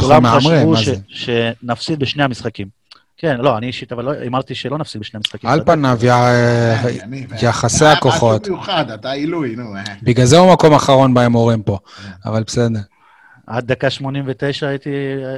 [0.00, 0.96] כולם מהמרים, חשבו מה זה?
[1.08, 2.68] שנפסיד בשני המשחקים.
[3.16, 5.50] כן, לא, אני אישית, אבל לא, אמרתי שלא נפסיד בשני המשחקים.
[5.50, 5.72] על אתה.
[5.72, 8.42] פניו, אה, יניב, יחסי אה, הכוחות.
[8.42, 9.76] משהו מיוחד, אתה עילוי, נו.
[9.76, 9.82] אה.
[10.02, 11.78] בגלל זה הוא מקום אחרון בהימורים פה.
[12.24, 12.80] אבל בסדר.
[13.46, 14.90] עד דקה 89 הייתי...
[14.90, 15.36] אה,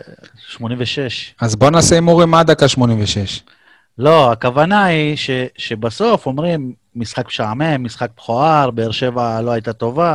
[0.49, 1.35] 86.
[1.41, 3.43] אז בוא נעשה הימורים עד דקה 86.
[3.99, 10.15] לא, הכוונה היא ש, שבסוף אומרים, משחק משעמם, משחק מכוער, באר שבע לא הייתה טובה,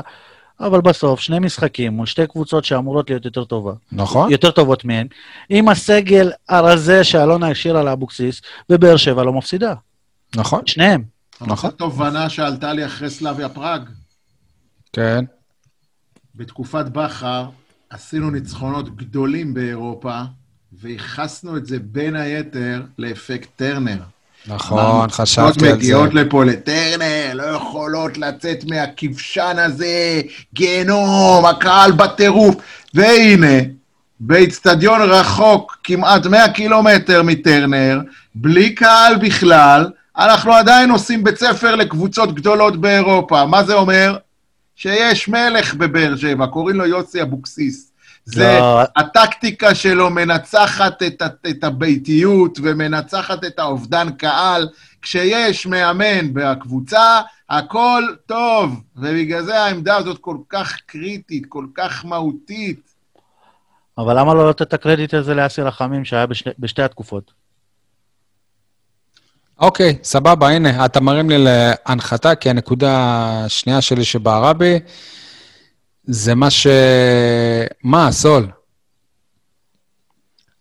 [0.59, 4.31] אבל בסוף שני משחקים מול שתי קבוצות שאמורות להיות יותר טובה, נכון?
[4.31, 5.07] יותר טובות מהן,
[5.49, 9.73] עם הסגל הרזה שאלונה השאירה לאבוקסיס, ובאר שבע לא מפסידה.
[10.36, 11.03] נכון, שניהם.
[11.41, 11.71] נכון.
[11.71, 13.89] תובנה שעלתה לי אחרי סלאביה פראג.
[14.93, 15.25] כן.
[16.36, 17.45] בתקופת בכר
[17.89, 20.21] עשינו ניצחונות גדולים באירופה,
[20.84, 23.97] וייחסנו את זה בין היתר לאפקט טרנר.
[24.47, 25.77] נכון, חשבתי על זה.
[25.77, 30.21] מגיעות לפה לטרנר, לא יכולות לצאת מהכבשן הזה,
[30.53, 32.55] גיהנום, הקהל בטירוף.
[32.93, 33.57] והנה,
[34.19, 37.99] באיצטדיון רחוק, כמעט 100 קילומטר מטרנר,
[38.36, 43.45] בלי קהל בכלל, אנחנו עדיין עושים בית ספר לקבוצות גדולות באירופה.
[43.45, 44.17] מה זה אומר?
[44.75, 47.92] שיש מלך בבאר שבע, קוראים לו יוסי אבוקסיס.
[48.26, 48.82] זה, לא.
[48.95, 54.69] הטקטיקה שלו מנצחת את, את הביתיות ומנצחת את האובדן קהל.
[55.03, 62.80] כשיש מאמן בקבוצה, הכל טוב, ובגלל זה העמדה הזאת כל כך קריטית, כל כך מהותית.
[63.97, 67.32] אבל למה לא לתת את הקרדיט הזה לאסי רחמים, שהיה בשני, בשתי התקופות?
[69.59, 72.99] אוקיי, סבבה, הנה, אתה מרים לי להנחתה, כי הנקודה
[73.45, 74.80] השנייה שלי שבערבי,
[76.06, 76.68] זה מה ש...
[77.84, 78.47] מה, סול?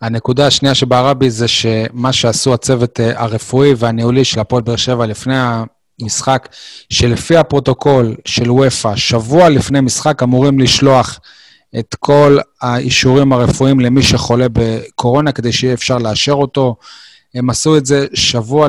[0.01, 5.35] הנקודה השנייה שבערבי זה שמה שעשו הצוות אה, הרפואי והניהולי של הפועל באר שבע לפני
[6.01, 6.49] המשחק,
[6.91, 11.21] שלפי הפרוטוקול של וופא, שבוע לפני משחק אמורים לשלוח
[11.79, 16.77] את כל האישורים הרפואיים למי שחולה בקורונה, כדי שיהיה אפשר לאשר אותו.
[17.35, 18.69] הם עשו את זה שבוע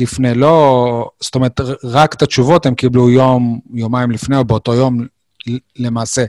[0.00, 1.10] לפני, לא...
[1.20, 5.06] זאת אומרת, רק את התשובות הם קיבלו יום, יומיים לפני, או באותו יום
[5.76, 6.24] למעשה.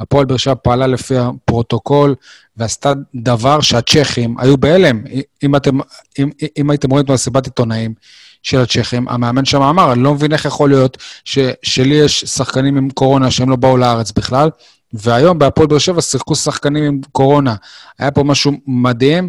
[0.00, 2.14] הפועל באר שבע פעלה לפי הפרוטוקול
[2.56, 5.04] ועשתה דבר שהצ'כים היו בהלם.
[5.42, 5.78] אם, אתם,
[6.18, 7.94] אם, אם הייתם רואים את מסיבת עיתונאים
[8.42, 12.76] של הצ'כים, המאמן שם אמר, אני לא מבין איך יכול להיות ש, שלי יש שחקנים
[12.76, 14.50] עם קורונה שהם לא באו לארץ בכלל,
[14.92, 17.54] והיום בהפועל באר שבע שיחקו שחקנים עם קורונה.
[17.98, 19.28] היה פה משהו מדהים.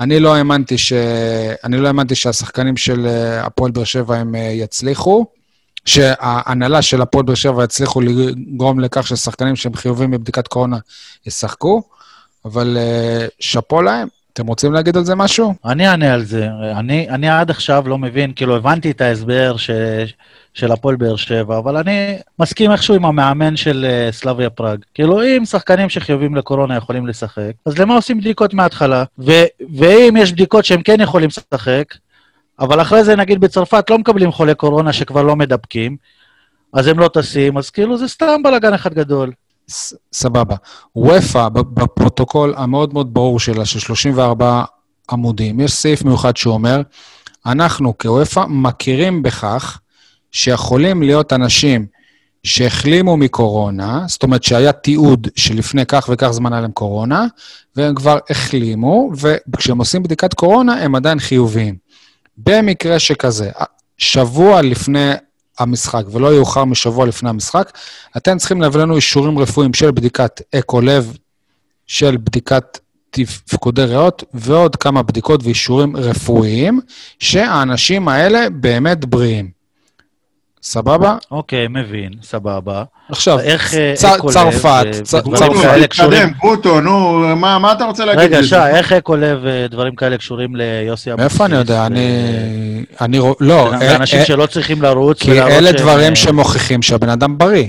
[0.00, 0.92] אני לא האמנתי, ש...
[1.64, 5.26] אני לא האמנתי שהשחקנים של אה, הפועל באר שבע הם אה, יצליחו,
[5.86, 10.78] שההנהלה של הפועל באר שבע יצליחו לגרום לכך ששחקנים שהם חיובים בבדיקת קורונה
[11.26, 11.82] ישחקו,
[12.44, 14.08] אבל אה, שאפו להם.
[14.32, 15.54] אתם רוצים להגיד על זה משהו?
[15.64, 16.48] אני אענה על זה.
[16.76, 19.70] אני, אני עד עכשיו לא מבין, כאילו הבנתי את ההסבר ש,
[20.54, 24.78] של הפועל באר שבע, אבל אני מסכים איכשהו עם המאמן של uh, סלאביה פראג.
[24.94, 29.04] כאילו, אם שחקנים שחיובים לקורונה יכולים לשחק, אז למה עושים בדיקות מההתחלה?
[29.18, 29.44] ו-
[29.76, 31.94] ואם יש בדיקות שהם כן יכולים לשחק,
[32.60, 35.96] אבל אחרי זה, נגיד בצרפת, לא מקבלים חולי קורונה שכבר לא מדבקים,
[36.72, 39.32] אז הם לא טסים, אז כאילו זה סתם בלאגן אחד גדול.
[40.12, 40.56] סבבה.
[40.96, 44.64] וופא, בפרוטוקול המאוד מאוד ברור שלה, של 34
[45.10, 46.82] עמודים, יש סעיף מיוחד שאומר,
[47.46, 49.80] אנחנו כוופא מכירים בכך
[50.32, 51.86] שיכולים להיות אנשים
[52.42, 57.26] שהחלימו מקורונה, זאת אומרת שהיה תיעוד שלפני כך וכך זמן היה להם קורונה,
[57.76, 59.10] והם כבר החלימו,
[59.52, 61.85] וכשהם עושים בדיקת קורונה הם עדיין חיוביים.
[62.38, 63.50] במקרה שכזה,
[63.98, 65.12] שבוע לפני
[65.58, 67.78] המשחק, ולא יאוחר משבוע לפני המשחק,
[68.16, 71.16] אתם צריכים להביא לנו אישורים רפואיים של בדיקת אקו לב,
[71.86, 72.78] של בדיקת
[73.10, 76.80] תפקודי ריאות, ועוד כמה בדיקות ואישורים רפואיים,
[77.18, 79.55] שהאנשים האלה באמת בריאים.
[80.68, 81.16] סבבה?
[81.30, 82.84] אוקיי, מבין, סבבה.
[83.08, 85.26] עכשיו, איך אה, צרפת, צרפת.
[85.82, 88.22] תתקדם, גוטו, נו, מה אתה רוצה להגיד?
[88.22, 91.32] רגע, שי, איך אקולב ודברים כאלה קשורים ליוסי אבוקסיס?
[91.32, 91.86] מאיפה אני יודע?
[91.86, 92.00] אני...
[93.00, 93.18] אני...
[93.40, 93.74] לא.
[93.74, 97.68] אנשים אה, שלא צריכים לרוץ כי אלה דברים שמוכיחים שהבן אדם בריא.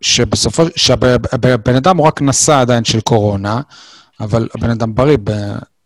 [0.00, 0.62] שבסופו...
[0.76, 3.60] שהבן אדם הוא רק נשא עדיין של קורונה,
[4.20, 5.16] אבל הבן אדם בריא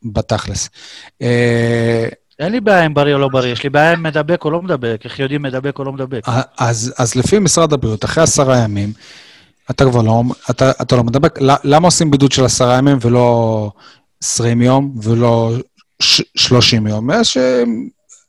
[0.05, 0.69] בתכלס.
[2.41, 4.51] אה, אין לי בעיה עם בריא או לא בריא, יש לי בעיה עם מדבק או
[4.51, 6.23] לא מדבק, איך יודעים מדבק או לא מדבק.
[6.59, 8.93] אז, אז לפי משרד הבריאות, אחרי עשרה ימים,
[9.71, 11.39] אתה כבר לא, אתה, אתה לא מדבק.
[11.65, 13.71] למה עושים בידוד של עשרה ימים ולא
[14.23, 15.53] עשרים יום ולא
[16.37, 17.11] שלושים יום?
[17.21, 17.39] יש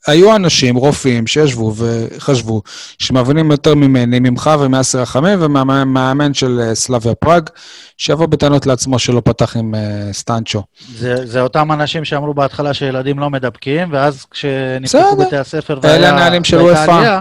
[0.08, 2.62] היו אנשים, רופאים, שישבו וחשבו,
[2.99, 7.49] שמבינים יותר ממני, ממך ומאסר רחמים ומהמאמן של אה, סלאביה פראג,
[7.97, 10.64] שיבוא בטענות לעצמו שלא פתח עם uh, סטנצ'ו.
[10.95, 15.95] זה, זה אותם אנשים שאמרו בהתחלה שילדים לא מדבקים, ואז כשנפתחו בתי הספר והיה...
[15.95, 17.20] אלה הנהלים של וופא.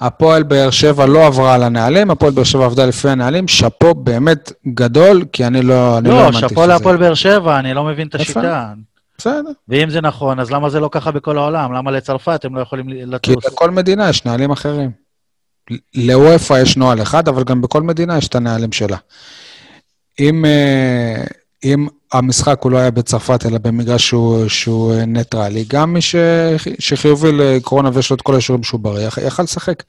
[0.00, 4.52] הפועל באר שבע לא עברה על הנהלים, הפועל באר שבע עבדה לפי הנהלים, שאפו באמת
[4.74, 6.26] גדול, כי אני לא, אני לא.
[6.26, 8.72] לא, שאפו להפועל באר שבע, אני לא מבין את השיטה.
[9.18, 9.50] בסדר.
[9.68, 11.72] ואם זה נכון, אז למה זה לא ככה בכל העולם?
[11.72, 13.34] למה לצרפת הם לא יכולים לטוס?
[13.34, 14.90] כי לכל מדינה יש נהלים אחרים.
[15.94, 18.96] לאוופ"א יש נוהל אחד, אבל גם בכל מדינה יש את הנהלים שלה.
[20.20, 21.24] אם, אה,
[21.64, 26.14] אם המשחק הוא לא היה בצרפת, אלא במגרש שהוא, שהוא ניטרלי, גם מי ש,
[26.78, 29.82] שחיובי לקורונה ויש לו את כל האישורים שהוא בריא, יכל לשחק.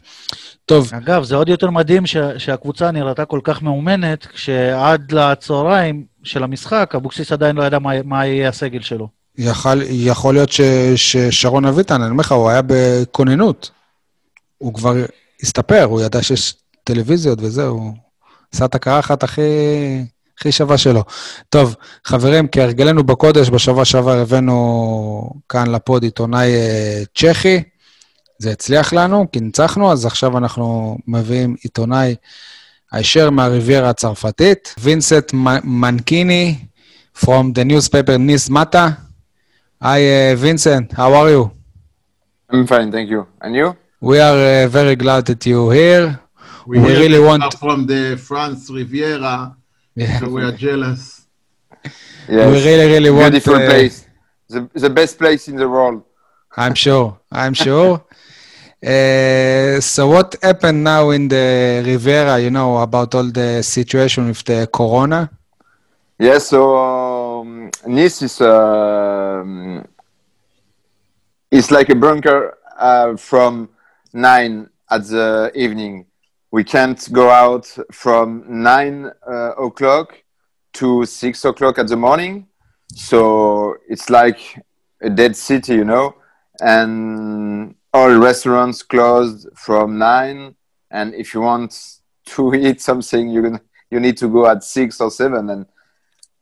[0.66, 0.92] טוב.
[0.94, 6.94] אגב, זה עוד יותר מדהים ש, שהקבוצה נראתה כל כך מאומנת, כשעד לצהריים של המשחק,
[6.96, 9.08] אבוקסיס עדיין לא ידע מה, מה יהיה הסגל שלו.
[9.38, 10.62] יכול, יכול להיות ש,
[10.96, 13.72] ששרון אביטן, אני אומר לך, הוא היה בכוננות.
[14.58, 14.94] הוא כבר
[15.42, 17.94] הסתפר, הוא ידע שיש טלוויזיות וזהו.
[18.54, 19.42] עשה את הקרחת הכי,
[20.40, 21.04] הכי שווה שלו.
[21.50, 21.76] טוב,
[22.06, 27.64] חברים, כהרגלנו בקודש, בשבוע שעבר הבאנו כאן לפוד עיתונאי אה, צ'כי.
[28.40, 32.16] זה הצליח לנו, כי ניצחנו, אז עכשיו אנחנו מביאים עיתונאי
[32.92, 35.32] הישר מהריביירה הצרפתית, וינסט
[35.64, 36.56] מנקיני,
[37.16, 38.86] from the newspaper Nis Mata.
[39.84, 41.44] Hi, uh, Vincent, how are you?
[42.52, 43.22] I'm fine, thank you.
[43.42, 43.68] And you?
[44.02, 46.20] We are uh, very glad that you're here.
[46.66, 49.36] We, We really want- are from the France Riviera,
[49.96, 50.20] Yeah.
[50.20, 51.28] so we are jealous.
[52.28, 52.52] Yes.
[52.52, 53.32] We really, really want...
[53.32, 54.08] Beautiful uh, place.
[54.50, 56.04] The, the best place in the world.
[56.56, 57.20] I'm sure.
[57.32, 58.04] I'm sure.
[58.84, 64.44] Uh, so what happened now in the Rivera, you know, about all the situation with
[64.44, 65.30] the corona?
[66.20, 69.88] Yes, so um, Nice is um,
[71.50, 73.70] it's like a bunker uh, from
[74.12, 76.06] nine at the evening.
[76.54, 80.24] We can't go out from nine uh, o'clock
[80.74, 82.46] to six o'clock at the morning.
[82.94, 84.64] So it's like
[85.02, 86.14] a dead city, you know.
[86.62, 90.54] And all restaurants closed from nine.
[90.92, 91.76] And if you want
[92.28, 95.50] to eat something, you can, you need to go at six or seven.
[95.50, 95.66] And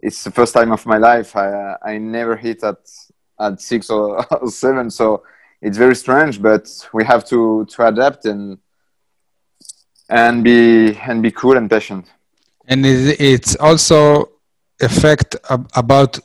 [0.02, 1.38] it's the first time of my life.
[1.38, 2.80] I uh, I never hit at
[3.40, 5.24] at six or, or seven, so
[5.62, 6.42] it's very strange.
[6.42, 8.58] But we have to to adapt and
[10.12, 12.06] and be and be cool and patient.
[12.68, 14.30] And it- it's also
[14.80, 16.20] effect ab- about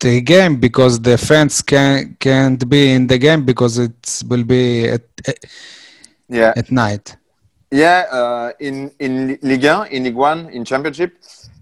[0.00, 4.88] the game because the fans can can't be in the game because it will be
[4.96, 5.02] at,
[6.28, 7.16] Yeah, at night.
[7.70, 7.98] yeah.
[8.18, 11.12] Uh, in in Ligue 1, in Ligue 1, in Championship,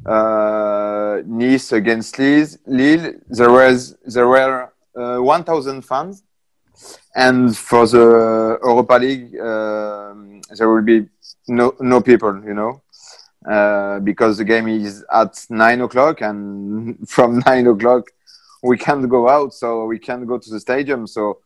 [0.07, 6.23] uh, Nice against Lille, Lille, there was there were uh, 1,000 fans,
[7.15, 11.07] and for the Europa League, um, there will be
[11.49, 12.83] no no people, you know,
[13.49, 18.07] uh, because the game is at nine o'clock, and from nine o'clock
[18.63, 21.07] we can't go out, so we can't go to the stadium.
[21.07, 21.39] So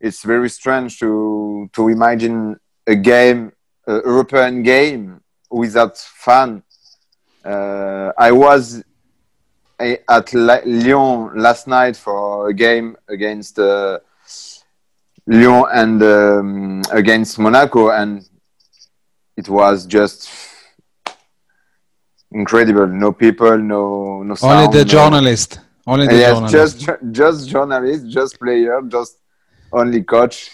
[0.00, 3.52] it's very strange to to imagine a game,
[3.86, 6.62] a European game without fan.
[7.44, 8.82] Uh, I was
[9.78, 14.00] at Lyon last night for a game against uh,
[15.28, 18.10] Lyon and um, against Monaco, and
[19.36, 20.28] it was just
[22.32, 22.86] incredible.
[22.86, 24.52] No people, no no sound.
[24.52, 25.60] Only the no- journalist.
[25.86, 26.80] Only the yes, journalist.
[26.80, 29.14] just just journalist, just player, just
[29.72, 30.50] only coach.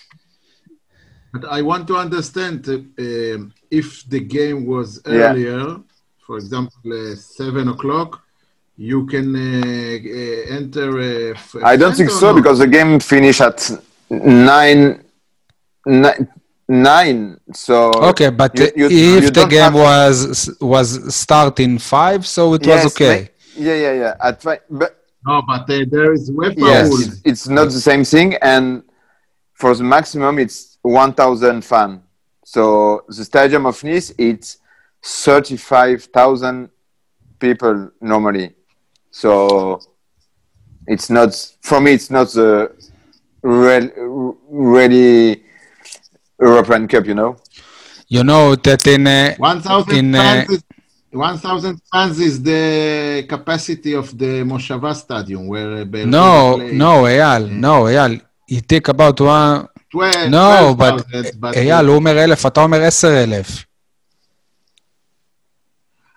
[1.33, 5.13] But I want to understand uh, um, if the game was Yeah.
[5.31, 5.63] earlier,
[6.27, 8.11] for example, uh, seven o'clock,
[8.77, 10.89] you can uh, uh, enter.
[11.01, 12.37] Uh, f- I don't think so or not?
[12.41, 13.59] because the game finished at
[14.11, 15.05] nine,
[15.87, 16.29] nine,
[16.69, 17.41] nine.
[17.53, 22.55] So Okay, but You- you- if you the game have- was was starting five, so
[22.55, 23.31] it was okay.
[23.57, 24.15] ma- yeah, yeah, yeah.
[24.21, 24.91] At fi- but
[25.27, 27.07] No, but uh, there is UEFA yes, rules.
[27.07, 28.35] it's, it's not the same thing.
[28.43, 28.83] And
[29.55, 32.03] for the maximum, it's one thousand fan.
[32.45, 34.59] So the stadium of Nice, it's
[35.03, 36.69] thirty-five thousand
[37.39, 38.55] people normally.
[39.11, 39.81] So
[40.87, 41.31] it's not
[41.63, 41.93] for me.
[41.93, 42.71] It's not the
[43.44, 45.44] real, really
[46.40, 47.38] European Cup, you know.
[48.08, 50.64] You know that in uh, 1,000 in, uh, fans, is,
[51.12, 56.72] 1,000 fans is the capacity of the Moshava Stadium where uh, Be'er no, Sheva play.
[56.78, 61.96] no, Eyal, no, Eyal, you think about one, 12, no, but 12,000, but אייל, הוא
[61.96, 63.66] אומר אלף, אתה אומר עשר אלף.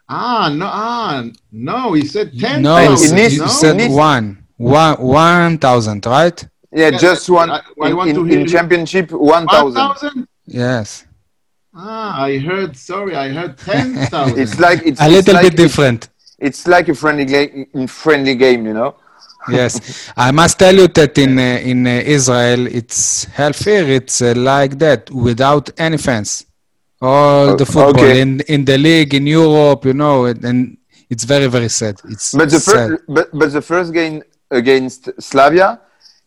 [0.09, 1.22] Ah, no, ah,
[1.53, 2.62] no, he said 10,000.
[2.62, 3.46] No, It you needs- you no?
[3.48, 6.44] said needs- one, one, one thousand, right?
[6.78, 9.82] Yeah, Yeah, just one I- I in, want in, hear in championship, one thousand.
[9.82, 10.28] 1,000?
[10.45, 10.88] Yes.
[11.75, 14.39] Ah, I heard, sorry, I heard 10,000.
[14.43, 16.01] It's like it's A it's little like, bit different.
[16.47, 18.91] It's like a friendly game, in friendly game, you know.
[19.59, 19.73] Yes,
[20.17, 23.84] I must tell you that in uh, in uh, Israel, it's healthier.
[23.99, 26.30] It's uh, like that without any fans.
[27.01, 28.19] All the football okay.
[28.23, 30.59] in in the league in Europe, you know, and, and
[31.13, 31.95] it's very very sad.
[32.13, 32.73] It's But the sad.
[32.89, 34.15] first, but, but the first game
[34.51, 35.69] against Slavia,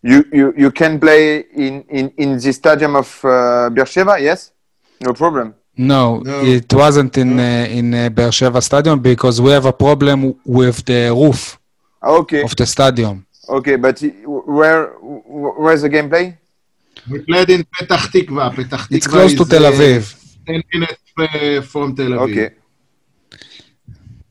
[0.03, 4.53] you, you, you can play in, in, in the stadium of uh, Beersheba, yes,
[5.01, 5.55] no problem.
[5.76, 6.44] No, No.
[6.44, 11.11] It wasn't in uh, in uh, Beersheba Stadium because we have a problem with the
[11.11, 11.59] roof
[12.03, 13.24] Okay, of the stadium.
[13.48, 14.88] okay, but where
[15.62, 16.36] where's the gameplay?
[17.11, 18.44] We played in Petah Tikva.
[18.57, 20.03] Petah Tikva It's close to is, Tel uh, Aviv.
[20.46, 22.30] 10 minutes uh, from Tel Aviv.
[22.30, 22.48] Okay,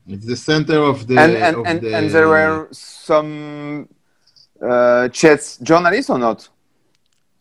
[0.07, 1.17] It's the center of the.
[1.20, 3.88] and and, of and, the, and there were some
[4.62, 6.47] uh, chess journalists or not?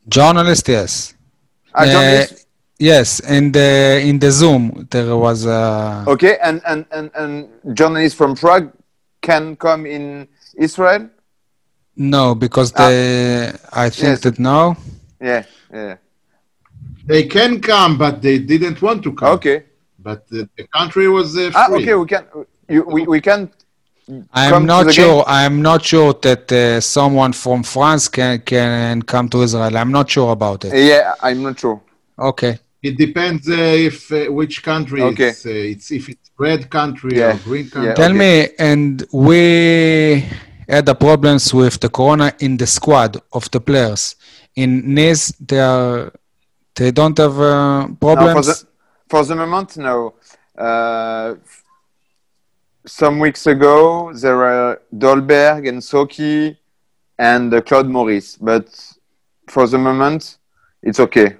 [0.08, 1.14] Journalist, yes.
[1.74, 2.44] Ah, Uh, journalists?
[2.78, 8.16] Yes, in the in the Zoom there was a Okay, and, and, and, and journalists
[8.16, 8.70] from Prague
[9.20, 11.08] can come in Israel?
[11.96, 14.20] no because the I think Yes.
[14.20, 14.76] that no.
[15.20, 15.42] Yeah,
[15.72, 15.96] yeah.
[17.06, 19.32] They can come, but they didn't want to come.
[19.34, 19.64] Okay.
[19.98, 22.24] But the, the country was uh, Ah, okay, we can,
[22.68, 23.50] you, we, we can come
[24.32, 25.16] I'm to not the sure.
[25.16, 25.24] game?
[25.26, 29.76] I'm not sure that uh, someone from France can can come to Israel.
[29.76, 30.72] I'm not sure about it.
[30.74, 31.80] Yeah, I'm not sure.
[32.18, 32.58] Okay.
[32.82, 33.54] It depends uh,
[33.88, 35.28] if uh, which country Okay.
[35.30, 37.34] it's, uh, it's if it's red country Yeah.
[37.34, 37.88] or green country.
[37.90, 37.94] Yeah.
[38.02, 38.18] Tell Okay.
[38.18, 40.24] me, and we
[40.68, 44.14] had the problems with the corona in the squad of the players.
[44.54, 46.12] In Nice, they are
[46.76, 48.46] they don't have uh, No, for problems.
[48.46, 48.66] the,
[49.10, 50.14] for the moment, no.
[52.88, 56.56] Some weeks ago, there were Dolberg and Soki
[57.18, 58.66] and uh, Claude Maurice, but
[59.46, 60.38] for the moment,
[60.82, 61.36] it's okay.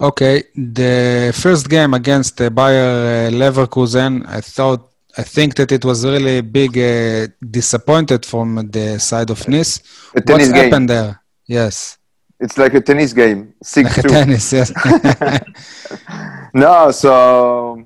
[0.00, 5.84] Okay, the first game against uh, Bayer uh, Leverkusen, I thought, I think that it
[5.84, 9.80] was really big uh, disappointed from the side of Nice.
[10.14, 10.64] A tennis What's game.
[10.70, 11.20] happened there?
[11.46, 11.98] Yes,
[12.40, 14.08] It's like a tennis game, six like two.
[14.08, 14.50] tennis.
[14.50, 14.72] Yes.
[16.54, 17.84] no, so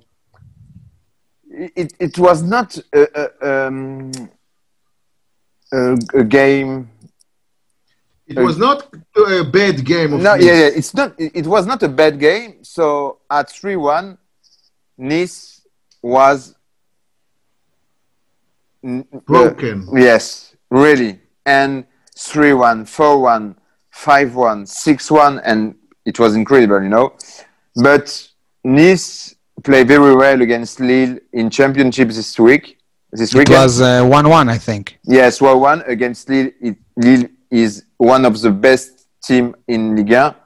[1.76, 3.06] it, it was not a,
[3.42, 4.10] a, um,
[5.72, 6.90] a, a game.
[8.26, 10.42] It was not a bad game of No, Nice.
[10.44, 11.14] yeah, yeah, it's not.
[11.18, 12.64] It, it was not a bad game.
[12.64, 14.18] So at three one,
[14.96, 15.60] Nice
[16.02, 16.54] was
[18.82, 19.88] n- uh, Broken.
[19.94, 21.84] yes, really, and
[22.16, 23.56] three one, four one,
[23.90, 25.74] five one, six one, and
[26.04, 27.12] it was incredible, you know.
[27.76, 28.28] But
[28.64, 29.33] Nice
[29.64, 32.78] played very well against Lille in championship this week.
[33.10, 34.98] This week it was uh, one-one, I think.
[35.04, 36.50] Yes, one-one against Lille.
[36.60, 40.36] It, Lille is one of the best team in Liga,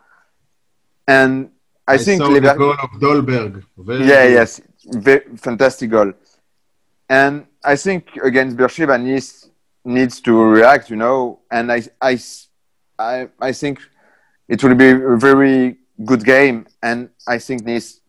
[1.06, 1.50] And
[1.86, 3.64] I, I, think saw the goal of Dolberg.
[3.76, 4.32] Very yeah, good.
[4.34, 6.12] yes, very fantastic goal.
[7.08, 9.48] And I think against Beersheba, Nice
[9.84, 11.40] needs to react, you know.
[11.50, 13.80] And I, I, I think
[14.46, 16.66] it will be a very good game.
[16.82, 18.00] And I think Nice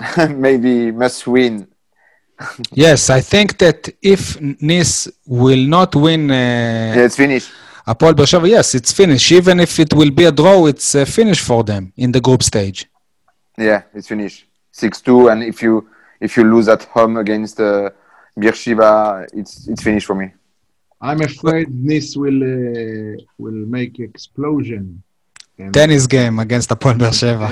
[0.30, 1.68] maybe must win.
[2.72, 7.50] Yes, I think that if Nice will not win uh, Yeah, it's finished.
[7.86, 9.30] Apol Beersheva, yes, it's finished.
[9.32, 12.42] Even if it will be a draw, it's uh, finished for them in the group
[12.42, 12.86] stage.
[13.58, 14.46] Yeah, it's finished.
[14.70, 15.88] Six two, and if you
[16.20, 17.90] if you lose at home against uh,
[18.38, 20.32] Beersheba, it's it's finished for me.
[21.00, 25.02] I'm afraid Nice will uh, will make explosion.
[25.64, 27.46] And- Tennis game against Apol Beersheva.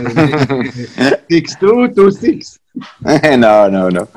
[1.30, 2.58] six two to six.
[3.04, 4.08] no, no, no.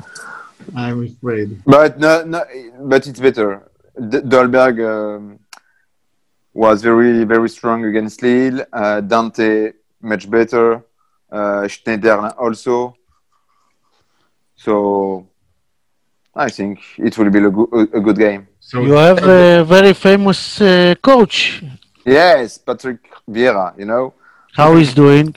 [0.74, 1.62] I'm afraid.
[1.64, 2.44] But no, no.
[2.80, 3.70] But it's better.
[3.96, 5.38] D- Dolberg um,
[6.52, 8.64] was very very strong against Lille.
[8.72, 10.82] Uh, Dante much better.
[11.30, 12.96] Uh, Schneider also.
[14.56, 15.26] So
[16.34, 18.48] I think it will be a, go- a good game.
[18.60, 21.62] So You have a very famous uh, coach.
[22.04, 23.78] Yes, Patrick Vieira.
[23.78, 24.14] You know.
[24.54, 25.34] How he's doing?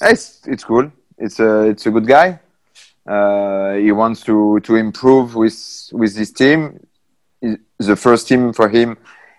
[0.00, 0.90] It's it's cool.
[1.18, 2.40] It's a it's a good guy.
[3.06, 6.86] Uh, he wants to to improve with with his team.
[7.40, 8.96] It's the first team for him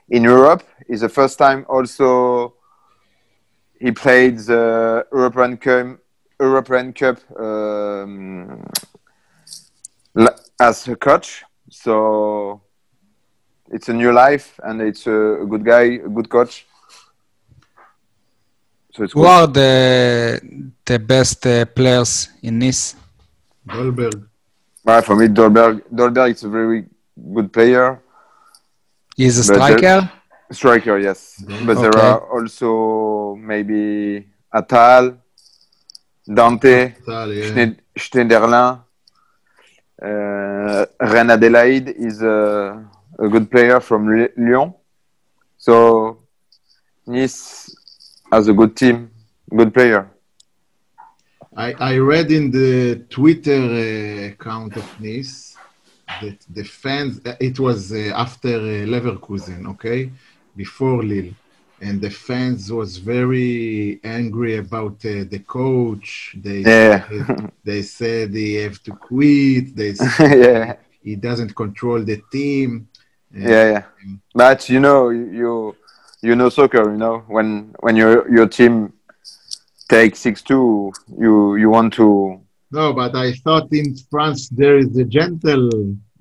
[0.09, 0.63] in Europe.
[0.87, 2.53] is the first time also
[3.79, 5.99] he played the European Cup
[6.39, 8.65] European Cup um,
[10.59, 11.43] as a coach.
[11.69, 12.61] So
[13.71, 16.65] it's a new life, and it's a, a good guy, a good coach.
[18.93, 19.27] So it's Who cool.
[19.27, 20.41] are the
[20.85, 22.95] the best uh, players in Nice?
[23.67, 24.27] Dolberg.
[24.83, 26.85] Well, for me, Dolberg, Dolberg is a very
[27.33, 27.99] good player.
[29.15, 30.09] He's a striker.
[30.51, 31.43] Striker, yes.
[31.65, 35.17] But there are also maybe Atal,
[36.25, 37.45] Dante, Tal, yeah.
[37.49, 38.81] Schneid- Schneiderlin.
[40.01, 42.85] Uh, Ren Adelaide is a,
[43.19, 44.07] a good player from
[44.37, 44.73] Lyon.
[45.57, 46.19] So
[47.07, 47.75] Nice
[48.31, 49.09] has a good team,
[49.55, 50.09] good player.
[51.55, 55.59] I, I read in the Twitter uh, account of Nice
[56.21, 60.11] that the fans, uh, it was uh, after uh, Leverkusen, okay,
[60.55, 61.33] before Lille,
[61.79, 66.35] and the fans was very angry about uh, the coach.
[66.41, 67.05] They Yeah.
[67.07, 67.27] said,
[67.63, 69.75] they said he have to quit.
[69.75, 72.87] They said yeah, he doesn't control the team.
[73.35, 73.83] Uh, yeah, yeah.
[74.33, 75.75] But you know, you
[76.21, 76.91] you know soccer.
[76.91, 78.93] You know when when your your team
[79.89, 84.97] takes six two, you you want to No, but I thought in France there is
[84.97, 85.69] a gentle,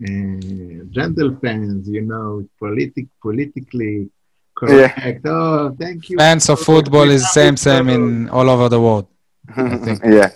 [0.02, 4.10] uh, gentle fans, you know, politic, politically
[4.56, 5.20] Correct.
[5.26, 6.16] Oh, thank you.
[6.16, 9.06] Fans of football is same same in all over the world.
[9.56, 10.30] yeah.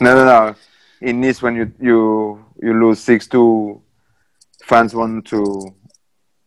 [0.00, 0.54] No, no, no.
[1.00, 3.82] In Nice, when you you you lose six two,
[4.67, 5.73] fans want to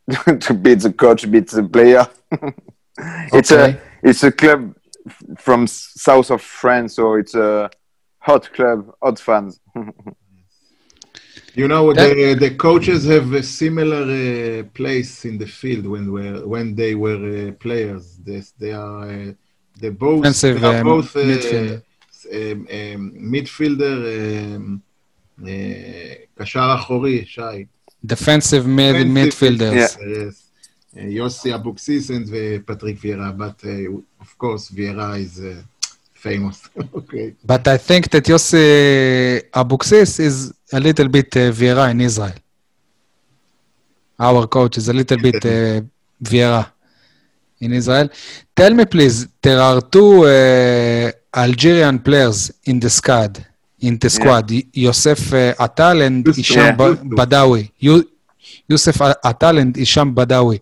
[0.41, 2.07] to beat the coach, beat the player.
[3.33, 3.73] it's Okay.
[3.73, 4.75] a it's a club
[5.07, 7.71] f- from s- south of France, so it's a
[8.19, 9.61] hot club, hot fans.
[11.55, 16.13] You know, That- the, the coaches have a similar uh, place in the field when
[16.13, 18.19] were when they were uh, players.
[18.19, 19.33] This, they are uh,
[19.81, 21.83] they both Defensive, they are um, both uh, midfielder.
[22.35, 23.03] um, um,
[23.33, 23.97] midfielder,
[24.57, 24.83] um,
[25.43, 27.65] uh, קשר אחורי, שי.
[28.06, 29.76] Defensive mid Defensive midfielders.
[29.76, 30.08] Yeah.
[30.08, 30.48] Yes.
[30.96, 35.62] Uh, Yossi Abuxis and uh, Patrick Vieira, but uh, of course Vieira is uh,
[36.14, 36.70] famous.
[36.96, 37.34] okay.
[37.46, 42.34] But I think that Yossi Abuxis is a little bit uh, Vieira in Israel.
[44.20, 45.82] Our coach is a little bit uh,
[46.22, 46.72] Vieira
[47.62, 48.10] in Israel.
[48.56, 53.46] Tell me, please, there are two uh, Algerian players in the squad.
[53.82, 56.72] In the squad, Y- Yosef uh, Atal and Yusuf, Isham yeah.
[56.76, 57.72] Ba- Badawi.
[57.80, 58.10] You,
[58.68, 60.62] Yusuf Atal and Isham Badawi.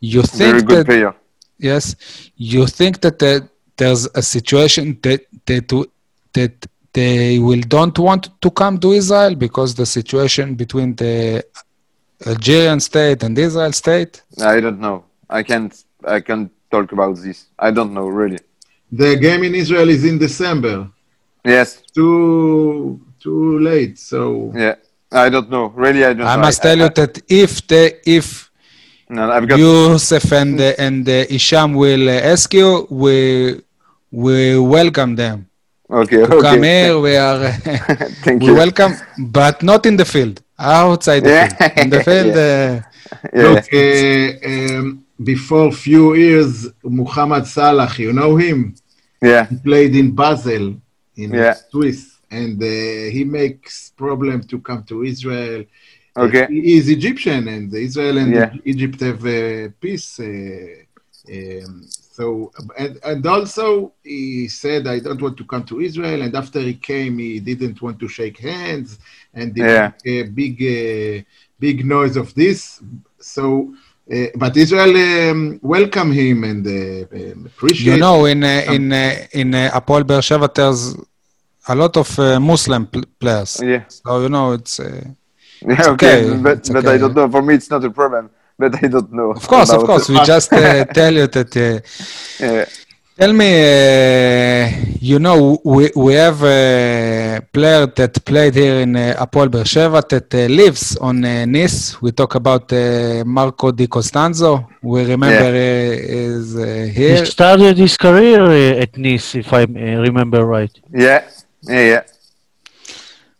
[0.00, 1.14] You Very think good that player.
[1.58, 1.96] Yes,
[2.36, 3.40] you think that uh,
[3.76, 5.68] there's a situation that that
[6.32, 11.44] that they will don't want to come to Israel because the situation between the
[12.26, 14.22] Algerian state and Israel state.
[14.40, 15.04] I don't know.
[15.28, 15.74] I can't.
[16.04, 17.46] I can't talk about this.
[17.58, 18.38] I don't know really.
[18.92, 20.88] The game in Israel is in December.
[21.44, 21.82] Yes.
[21.94, 23.98] Too too late.
[23.98, 24.74] So Yeah.
[25.10, 25.66] I don't know.
[25.74, 26.42] Really, I don't I know.
[26.42, 28.50] must tell you that if the if
[29.08, 29.58] No, I've got.
[29.58, 33.16] Yusuf and uh, and uh, Isham will uh, ask you, we
[34.12, 35.46] we welcome them
[35.90, 36.26] okay.
[36.26, 36.40] to Okay.
[36.46, 36.98] come here.
[37.00, 37.40] We are
[38.24, 38.54] Thank we you.
[38.54, 41.48] welcome, but not in the field, outside the Yeah.
[41.48, 41.72] field.
[41.82, 42.34] In the field.
[42.48, 42.82] Uh,
[43.32, 43.42] Yeah.
[43.48, 44.84] look, uh, um,
[45.32, 48.74] before few years, Muhammad Salah, you know him.
[49.22, 49.46] Yeah.
[49.48, 50.74] He played in Basel,
[51.22, 51.54] in Yeah.
[51.70, 52.00] Swiss,
[52.40, 52.66] and uh,
[53.16, 55.60] he makes problem to come to Israel.
[56.24, 56.46] Okay.
[56.54, 58.50] He is Egyptian, and Israel and Yeah.
[58.72, 60.10] Egypt have uh, peace.
[60.20, 60.86] Uh,
[61.34, 61.72] um,
[62.16, 62.24] so,
[62.82, 66.74] and, and also he said, "I don't want to come to Israel." And after he
[66.92, 68.88] came, he didn't want to shake hands,
[69.38, 69.88] and Yeah.
[70.14, 71.16] a big, uh,
[71.66, 72.60] big noise of this.
[73.34, 73.46] So,
[74.12, 77.94] uh, but Israel um, welcome him and uh, um, appreciate.
[77.94, 80.96] You know, in uh, in uh, in uh, Apol Beersheva, there's
[81.68, 83.60] a lot of uh, Muslim pl- players.
[83.62, 83.84] Yeah.
[83.88, 85.04] So you know, it's uh,
[85.62, 86.94] Yeah, okay, okay, but it's but okay.
[86.94, 87.28] I don't know.
[87.28, 88.30] For me, it's not a problem.
[88.58, 89.30] But I don't know.
[89.30, 90.08] of course, of course.
[90.08, 91.56] We just uh, tell you that.
[91.56, 91.80] Uh,
[92.44, 92.64] Yeah.
[93.18, 99.16] Tell me, uh, you know, we we have a player that played here in uh,
[99.18, 102.00] Apol Beersheva that uh, lives on uh, Nice.
[102.00, 104.68] We talk about uh, Marco Di Costanzo.
[104.82, 110.44] We remember uh, is uh, He started his career uh, at Nice, if I remember
[110.46, 110.74] right.
[110.92, 111.24] Yeah.
[111.62, 111.84] Yeah.
[111.92, 112.02] Yeah.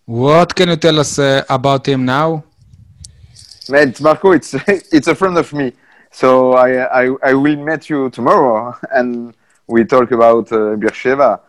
[0.05, 2.43] What can you tell us uh, about him now?
[3.69, 4.55] Man, Marco, it's
[4.97, 5.73] it's a friend of me.
[6.11, 9.35] So I I, I will meet you tomorrow, and
[9.69, 11.41] we talk about uh, Beersheva.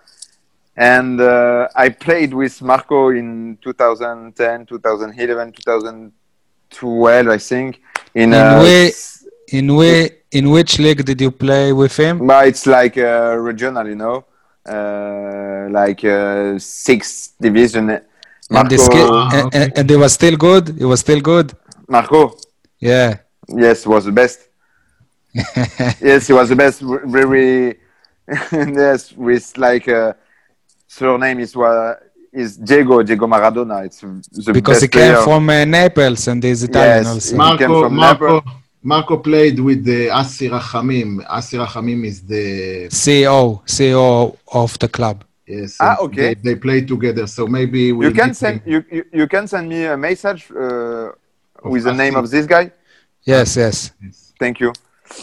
[0.76, 7.82] And uh, I played with Marco in 2010, 2011, 2012, I think.
[8.16, 8.92] In, In uh, way-
[9.52, 9.92] In we
[10.32, 12.16] in which league did you play with him?
[12.28, 14.18] but it's like uh, regional, you know,
[14.76, 17.90] uh, like uh, sixth division.
[18.52, 19.64] And, the ski- Ah, and, okay.
[19.64, 20.66] and, and it was still good.
[20.84, 21.48] It was still good.
[21.88, 22.22] Marco,
[22.80, 23.10] Yeah.
[23.66, 24.40] yes, was the best.
[26.10, 26.82] Yes, he was the best.
[26.82, 27.80] w- Very
[28.52, 30.14] yes, with like uh,
[30.88, 31.96] surname is uh,
[32.32, 33.86] is Diego Diego Maradona.
[33.86, 35.24] It's the because best he came player.
[35.24, 37.36] from uh, Naples and he's Italian Yes, also.
[37.36, 38.54] he- came Marco, from Marco, Naples.
[38.84, 41.26] Marco played with the Asi Rachamim.
[41.28, 45.24] Asi Rachamim is the CEO, CEO of the club.
[45.48, 45.78] yes.
[45.80, 46.34] Ah, okay.
[46.36, 49.68] They, they play together, so maybe we You can send you, you, you can send
[49.68, 51.10] me a message uh,
[51.64, 52.72] with the name of this guy.
[53.24, 53.92] Yes, yes.
[54.40, 54.72] Thank you.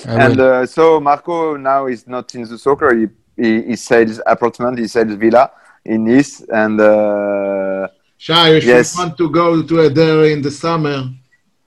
[0.06, 2.94] I and uh, so Marco now is not in the soccer.
[2.94, 3.06] He,
[3.36, 4.78] he, he sells apartment.
[4.78, 5.50] He sells villa
[5.84, 8.94] in Nice, and uh, Shai, if Yes.
[8.96, 11.08] you want to go to a there in the summer,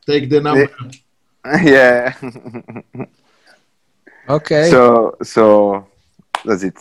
[0.06, 0.70] take the number.
[1.64, 2.14] yeah.
[4.28, 4.70] Okay.
[4.70, 5.88] So, so
[6.44, 6.78] so that's it.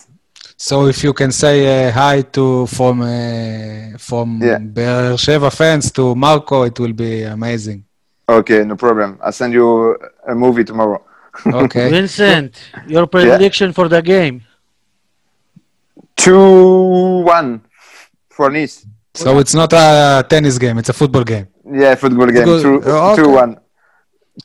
[0.57, 4.59] So if you can say uh, hi to from uh, from Yeah.
[4.59, 7.85] Beersheva fans to Marco, it will be amazing.
[8.29, 9.19] Okay, no problem.
[9.23, 11.03] I'll send you a movie tomorrow.
[11.47, 11.91] Okay.
[11.95, 12.53] Vincent,
[12.87, 14.43] your prediction for the game.
[16.17, 17.63] Two one
[18.29, 18.87] for Nice.
[19.15, 21.47] so it's not a tennis game; it's a football game.
[21.71, 22.45] Yeah, football game.
[22.45, 22.63] Good.
[22.63, 23.23] Two, Oh, okay.
[23.23, 23.55] two one.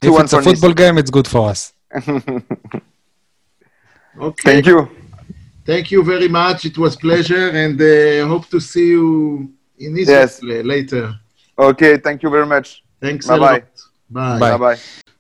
[0.02, 1.74] Two If one it's a for football game, it's good for us.
[4.20, 4.42] Okay.
[4.54, 4.90] Thank you.
[5.66, 6.66] Thank you very much.
[6.66, 10.42] It was pleasure, and uh, hope to see you in Israel Yes.
[10.44, 11.16] later.
[11.58, 12.84] Okay, thank you very much.
[13.02, 13.52] Thanks Bye a bye.
[13.54, 13.64] lot.
[14.14, 14.56] ביי.
[14.56, 14.78] Bye.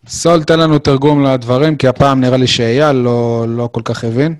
[0.07, 4.35] סול, תן לנו תרגום לדברים, כי הפעם נראה לי שאייל לא, לא כל כך הבין.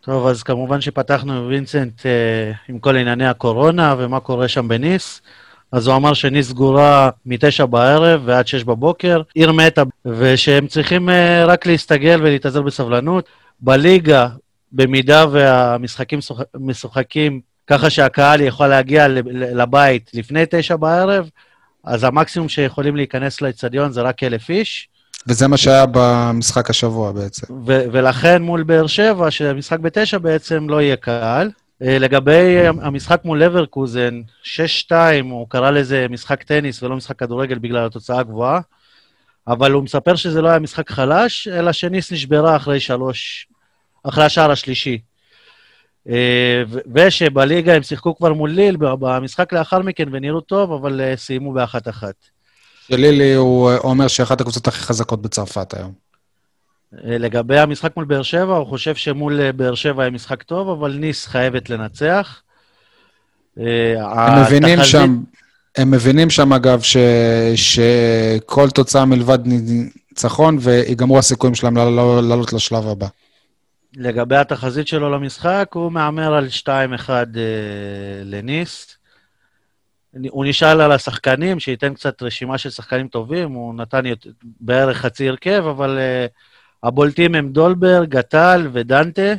[0.00, 5.22] טוב, אז כמובן שפתחנו עם וינסנט אה, עם כל ענייני הקורונה ומה קורה שם בניס.
[5.72, 11.44] אז הוא אמר שניס סגורה מתשע בערב ועד שש בבוקר, עיר מתה, ושהם צריכים אה,
[11.44, 13.24] רק להסתגל ולהתאזר בסבלנות.
[13.60, 14.28] בליגה,
[14.72, 21.28] במידה והמשחקים שוח- משוחקים ככה שהקהל יכול להגיע לבית לפני תשע בערב,
[21.84, 24.88] אז המקסימום שיכולים להיכנס לאצטדיון זה רק אלף איש.
[25.26, 27.46] וזה מה שהיה במשחק השבוע בעצם.
[27.66, 31.50] ו- ולכן מול באר שבע, שהמשחק בתשע בעצם לא יהיה קל.
[31.82, 37.86] אה, לגבי המשחק מול לברקוזן, 6-2, הוא קרא לזה משחק טניס ולא משחק כדורגל בגלל
[37.86, 38.60] התוצאה הגבוהה,
[39.48, 43.46] אבל הוא מספר שזה לא היה משחק חלש, אלא שניס נשברה אחרי שלוש,
[44.04, 44.98] אחרי השער השלישי.
[46.08, 46.62] אה,
[46.94, 52.14] ושבליגה הם שיחקו כבר מול ליל במשחק לאחר מכן ונראו טוב, אבל אה, סיימו באחת-אחת.
[52.88, 55.92] שלילי הוא אה, אומר שאחת הקבוצות הכי חזקות בצרפת היום.
[57.04, 61.26] לגבי המשחק מול באר שבע, הוא חושב שמול באר שבע היה משחק טוב, אבל ניס
[61.26, 62.42] חייבת לנצח.
[63.56, 65.18] הם מבינים התחזית- שם,
[65.76, 66.96] הם מבינים שם אגב ש,
[67.54, 73.06] שכל תוצאה מלבד ניצחון ויגמרו הסיכויים שלהם לעלות לשלב הבא.
[73.96, 76.68] לגבי התחזית שלו למשחק, הוא מהמר על 2-1
[77.10, 77.24] אה,
[78.24, 78.98] לניס.
[80.30, 84.26] הוא נשאל על השחקנים, שייתן קצת רשימה של שחקנים טובים, הוא נתן יות-
[84.60, 86.26] בערך חצי הרכב, אבל אה,
[86.82, 89.32] הבולטים הם דולברג, גטל ודנטה.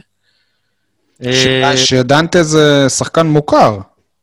[1.26, 3.78] אה, שדנטה זה שחקן מוכר.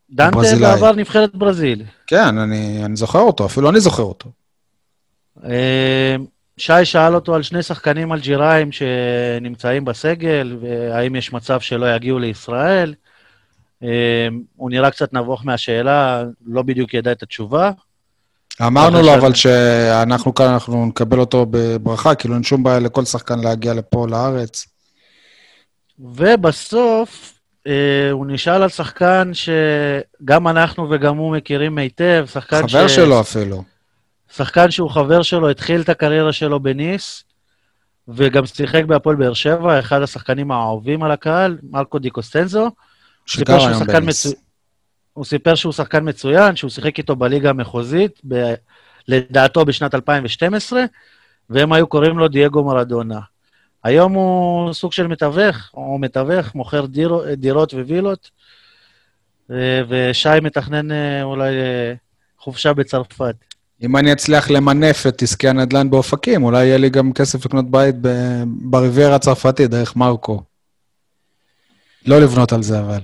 [0.09, 0.37] דנטה.
[0.59, 1.83] בעבר נבחרת ברזיל.
[2.07, 4.29] כן, אני, אני זוכר אותו, אפילו אני זוכר אותו.
[6.57, 12.93] שי שאל אותו על שני שחקנים אלג'יראים שנמצאים בסגל, והאם יש מצב שלא יגיעו לישראל.
[13.83, 17.71] אה, הוא נראה קצת נבוך מהשאלה, לא בדיוק ידע את התשובה.
[18.61, 19.13] אמרנו לו.
[19.13, 24.07] אבל שאנחנו כאן, אנחנו נקבל אותו בברכה, כאילו אין שום בעיה לכל שחקן להגיע לפה,
[24.09, 24.65] לארץ.
[25.99, 27.33] ובסוף,
[27.67, 33.63] אה, הוא נשאל על שחקן שגם אנחנו וגם הוא מכירים היטב, שחקן חבר שלו אפילו.
[34.35, 37.23] שחקן שהוא חבר שלו, התחיל את הקריירה שלו בניס,
[38.07, 42.71] וגם שיחק בהפועל באר שבע, אחד השחקנים האהובים על הקהל, מרקו די קוסטנזו.
[43.25, 44.25] שגר היום בניס.
[44.25, 44.37] מצו-
[45.13, 48.53] הוא סיפר שהוא שחקן מצוין, שהוא שיחק איתו בליגה המחוזית, ב...
[49.07, 50.83] לדעתו בשנת 2012,
[51.49, 53.19] והם היו קוראים לו דייגו מרדונה.
[53.83, 58.31] היום הוא סוג של מתווך, הוא מתווך, מוכר דירו, דירות ווילות,
[59.51, 61.93] אה, ושי מתכנן אה, אולי אה,
[62.37, 63.35] חופשה בצרפת.
[63.83, 67.95] אם אני אצליח למנף את עסקי הנדל"ן באופקים, אולי יהיה לי גם כסף לקנות בית
[68.01, 70.43] ב- בריביירה הצרפתית, דרך מרקו.
[72.05, 72.99] לא לבנות על זה, אבל.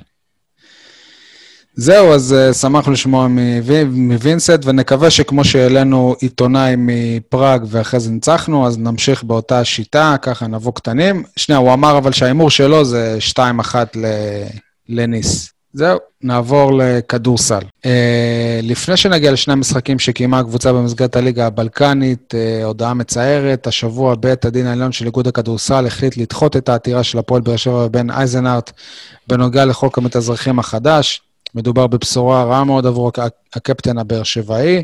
[1.76, 8.68] זהו, אז uh, שמחנו לשמוע מוו- מווינסט, ונקווה שכמו שהעלינו עיתונאי מפראג ואחרי זה ניצחנו,
[8.68, 11.24] אז נמשיך באותה שיטה, ככה נבוא קטנים.
[11.36, 13.40] שנייה, הוא אמר אבל שההימור שלו זה 2-1
[13.96, 14.44] ל-
[14.90, 15.57] לניס.
[15.78, 17.60] זהו, נעבור לכדורסל.
[17.60, 17.88] Uh,
[18.64, 24.68] לפני שנגיע לשני המשחקים שקיימה הקבוצה במסגרת הליגה הבלקנית, uh, הודעה מצערת, השבוע בית הדין
[24.68, 28.72] העליון של איגוד הכדורסל החליט לדחות את העתירה של הפועל באר שבע ובן אייזנארט
[29.28, 31.22] בנוגע לחוק המתאזרחים החדש.
[31.56, 34.84] מדובר בבשורה רעה מאוד עבור הק- הקפטן הבאר שבעי.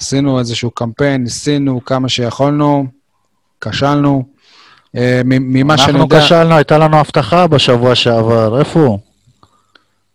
[0.00, 2.86] עשינו איזשהו קמפיין, ניסינו כמה שיכולנו,
[3.60, 4.24] כשלנו.
[4.96, 6.20] אה, מ- ממה שאני אנחנו יודע...
[6.20, 8.98] כשלנו, הייתה לנו הבטחה בשבוע שעבר, איפה הוא?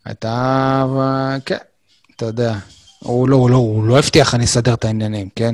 [0.07, 0.85] הייתה,
[1.45, 1.57] כן,
[2.15, 2.55] אתה יודע.
[2.99, 5.53] הוא לא, הוא, לא, הוא לא הבטיח, אני אסדר את העניינים, כן?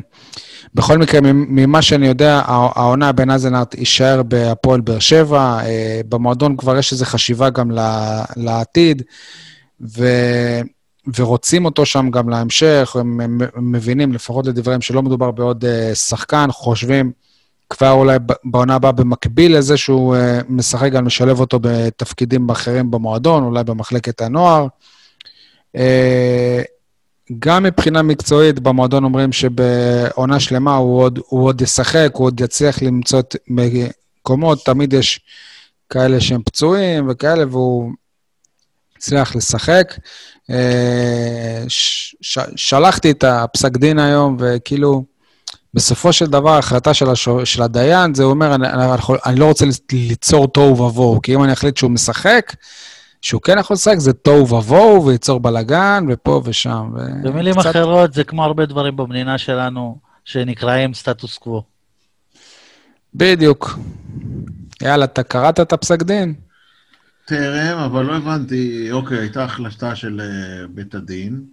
[0.76, 5.60] בכל מקרה, ממה שאני יודע, הע- העונה בן אזנארט יישאר בהפועל באר שבע.
[5.66, 7.72] אה, במועדון כבר יש איזו חשיבה גם
[8.36, 9.02] לעתיד,
[9.98, 10.08] ו...
[11.18, 12.96] ורוצים אותו שם גם להמשך.
[13.00, 17.12] הם מבינים, לפחות לדבריהם, שלא מדובר בעוד אה, שחקן, חושבים
[17.70, 23.44] כבר אולי בעונה הבאה במקביל לזה שהוא אה, משחק, גם לשלב אותו בתפקידים אחרים במועדון,
[23.44, 24.68] אולי במחלקת הנוער.
[25.76, 26.62] אה,
[27.40, 32.82] גם מבחינה מקצועית, במועדון אומרים שבעונה שלמה הוא עוד, הוא עוד ישחק, הוא עוד יצליח
[32.82, 35.20] למצוא את מקומות, תמיד יש
[35.90, 37.92] כאלה שהם פצועים וכאלה, והוא
[38.98, 39.94] הצליח לשחק.
[40.50, 42.16] אה, ש,
[42.56, 45.04] שלחתי את הפסק דין היום, וכאילו,
[45.74, 48.86] בסופו של דבר, ההחלטה של, השו, של הדיין, זה אומר, אני, אני,
[49.26, 52.54] אני לא רוצה ליצור תוהו ובוהו, כי אם אני אחליט שהוא משחק,
[53.22, 56.92] שהוא כן יכול לשחק, זה תוהו ובוהו, וייצור בלאגן, ופה ושם.
[56.96, 61.64] ו- במילים קצת- אחרות, זה כמו הרבה דברים במדינה שלנו, שנקראים סטטוס קוו.
[63.16, 63.80] בדיוק.
[64.82, 66.34] יאללה, אתה קראת את הפסק דין?
[67.26, 71.44] טרם, אבל לא הבנתי, אוקיי, הייתה החלטה של אה, בית הדין.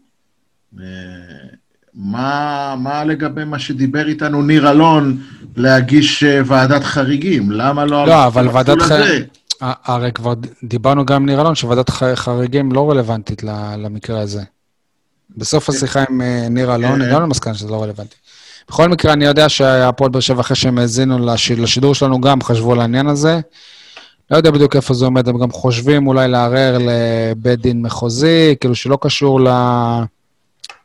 [0.81, 0.85] אה,
[1.95, 5.17] מה, מה לגבי מה שדיבר איתנו ניר אלון,
[5.57, 7.51] להגיש אה, ועדת חריגים?
[7.51, 8.07] למה לא...
[8.07, 8.83] לא, אבל ועדת?
[8.83, 9.23] חריגים...
[9.61, 10.35] הרי כבר
[10.65, 13.43] דיברנו גם עם ניר אלון, שוועדת חריגים לא רלוונטית
[13.79, 14.43] למקרה הזה.
[15.37, 17.03] בסוף השיחה עם אה, ניר אלון, כן.
[17.09, 18.17] הגענו למסקנה שזה לא רלוונטי.
[18.69, 22.73] בכל מקרה, אני יודע שהפועל באר שבע, אחרי שהם האזינו לש- לשידור שלנו, גם חשבו
[22.73, 23.41] על העניין הזה.
[24.31, 28.75] לא יודע בדיוק איפה זה עומד, הם גם חושבים אולי לערער לבית דין מחוזי, כאילו
[28.75, 30.03] שלא קשור ל-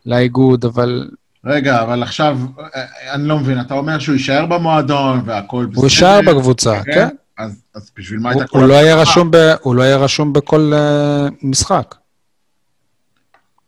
[0.05, 1.09] לאיגוד, אבל
[1.45, 2.39] רגע, אבל עכשיו,
[2.75, 5.77] אה, אני לא מבין, אתה אומר שהוא יישאר במועדון והכל בסדר?
[5.79, 7.07] הוא יישאר בקבוצה, כן.
[7.37, 8.75] אז, אז בשביל מה הייתה כל הוא לא?
[8.75, 11.95] רשום ב- הוא לא יהיה רשום בכל אה, משחק.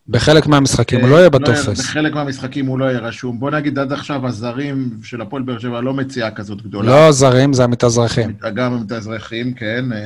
[0.09, 1.79] בחלק מהמשחקים הוא לא יהיה בטופס.
[1.79, 3.39] בחלק מהמשחקים הוא לא יהיה רשום.
[3.39, 7.05] בוא נגיד, עד עכשיו הזרים של הפועל באר שבע לא מציאה כזאת גדולה.
[7.05, 8.33] לא זרים, זה המתאזרחים.
[8.53, 9.85] גם המתאזרחים, כן.
[9.93, 9.99] אה,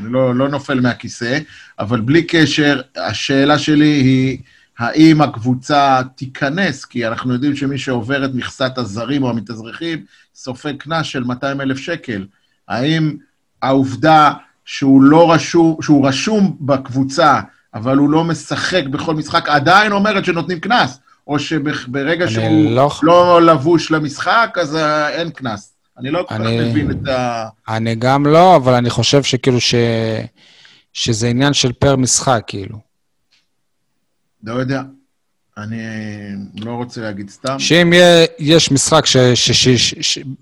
[0.00, 1.38] אני לא, לא נופל מהכיסא,
[1.78, 4.38] אבל בלי קשר, השאלה שלי היא,
[4.78, 10.04] האם הקבוצה תיכנס, כי אנחנו יודעים שמי שעובר את מכסת הזרים או המתאזרחים,
[10.34, 12.26] סופג קנס של 200 אלף שקל.
[12.68, 13.16] האם
[13.62, 14.32] העובדה
[14.64, 17.40] שהוא לא רשום, שהוא רשום בקבוצה,
[17.74, 20.98] אבל הוא לא משחק בכל משחק, עדיין אומרת שנותנים קנס?
[21.26, 25.72] או שברגע שהוא לא- לא לבוש למשחק, אז אה, אין קנס.
[25.98, 27.48] אני לא כל כך מבין את ה...
[27.68, 29.74] אני גם לא, אבל אני חושב שכאילו ש...
[30.92, 32.85] שזה עניין של פר משחק, כאילו.
[34.46, 34.82] לא יודע.
[35.58, 35.78] אני
[36.54, 37.58] לא רוצה להגיד סתם.
[37.58, 37.92] שאם
[38.38, 39.16] יש משחק ש,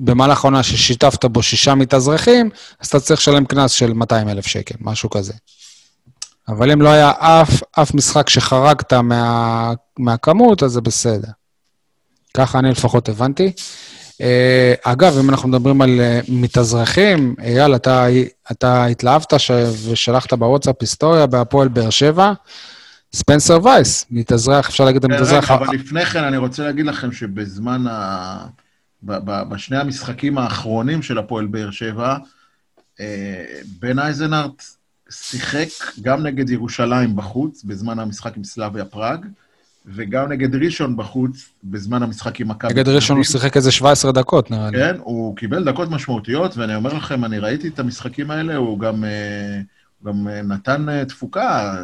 [0.00, 2.50] במהלך העונה ששיתפת בו שישה מתאזרחים,
[2.80, 5.32] אז אתה צריך לשלם קנס של 200 אלף שקל, משהו כזה.
[6.48, 11.28] אבל אם לא היה אף, אף משחק שחרגת מה, מהכמות, אז זה בסדר.
[12.34, 13.52] ככה אני לפחות הבנתי.
[14.20, 18.06] אה, אגב, אם אנחנו מדברים על אה, מתאזרחים, אייל, אתה,
[18.50, 19.50] אתה התלהבת ש...
[19.88, 22.32] ושלחת בוואטסאפ היסטוריה בהפועל באר שבע.
[23.14, 25.50] ספנסר וייס, מתאזרח, אפשר להגיד, כן, המתאזרח...
[25.50, 28.46] רגע, אבל לפני כן אני רוצה להגיד לכם שבזמן ה...
[29.50, 32.16] בשני המשחקים האחרונים של הפועל באר שבע,
[33.00, 33.44] אה,
[33.78, 34.62] בן אייזנארט
[35.10, 35.68] שיחק
[36.00, 39.26] גם נגד ירושלים בחוץ, בזמן המשחק עם סלאביה פראג,
[39.86, 43.24] וגם נגד ראשון בחוץ, בזמן המשחק עם מכבי נגד ראשון הוא.
[43.24, 44.78] שיחק איזה 17 דקות, נראה לי.
[44.78, 49.04] כן, הוא קיבל דקות משמעותיות, ואני אומר לכם, אני ראיתי את המשחקים האלה, הוא גם,
[49.04, 49.60] אה,
[50.06, 51.74] גם אה, נתן אה, תפוקה,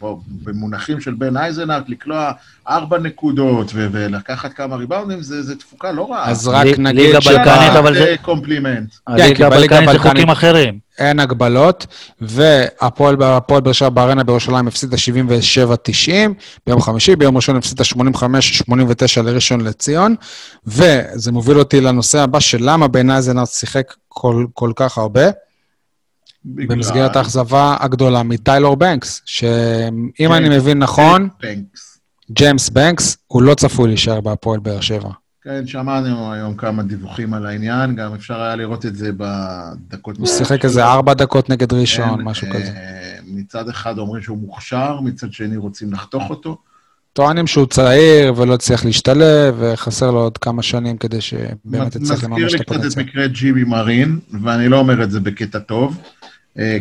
[0.00, 2.30] בוא, במונחים של בן אייזנהרדט, לקלוע
[2.68, 6.30] ארבע נקודות ו- ולקחת כמה ריבאונדים, זה, זה תפוקה לא רעה.
[6.30, 7.18] אז רק ליג- נגיד ליגה.
[7.20, 8.90] בלקנית, אבל זה- אה, קומפלימנט.
[9.16, 10.78] כי הליגה בליגה הבלקנית זה חוקים אחרים.
[10.98, 11.86] אין הגבלות,
[12.20, 16.34] והפועל הפועל באר שבע בארנה בירושלים הפסידה 77-90
[16.66, 20.14] ביום חמישי, ביום ראשון הפסידה 85-89 לראשון לציון,
[20.66, 25.22] וזה מוביל אותי לנושא הבא של למה בן אייזנארט שיחק כל, כל כך הרבה,
[26.54, 30.32] במסגרת האכזבה הגדולה מטיילור בנקס, שאם כן.
[30.32, 31.98] אני מבין נכון, בנקס.
[32.30, 35.10] ג'יימס בנקס הוא לא צפוי להישאר בהפועל באר שבע.
[35.42, 40.18] כן, שמענו היום כמה דיווחים על העניין, גם אפשר היה לראות את זה בדקות...
[40.18, 42.72] הוא שיחק איזה ארבע דקות נגד ראשון, כן, משהו אה, כזה.
[43.26, 46.58] מצד אחד אומרים שהוא מוכשר, מצד שני רוצים לחתוך אותו.
[47.12, 52.42] טוענים שהוא צעיר ולא הצליח להשתלב, וחסר לו עוד כמה שנים כדי שבאמת יצליח לממש
[52.42, 53.04] מזכיר את לי קצת את.
[53.04, 55.98] מקרה ג'ימי מרין, ואני לא אומר את זה בקטע טוב,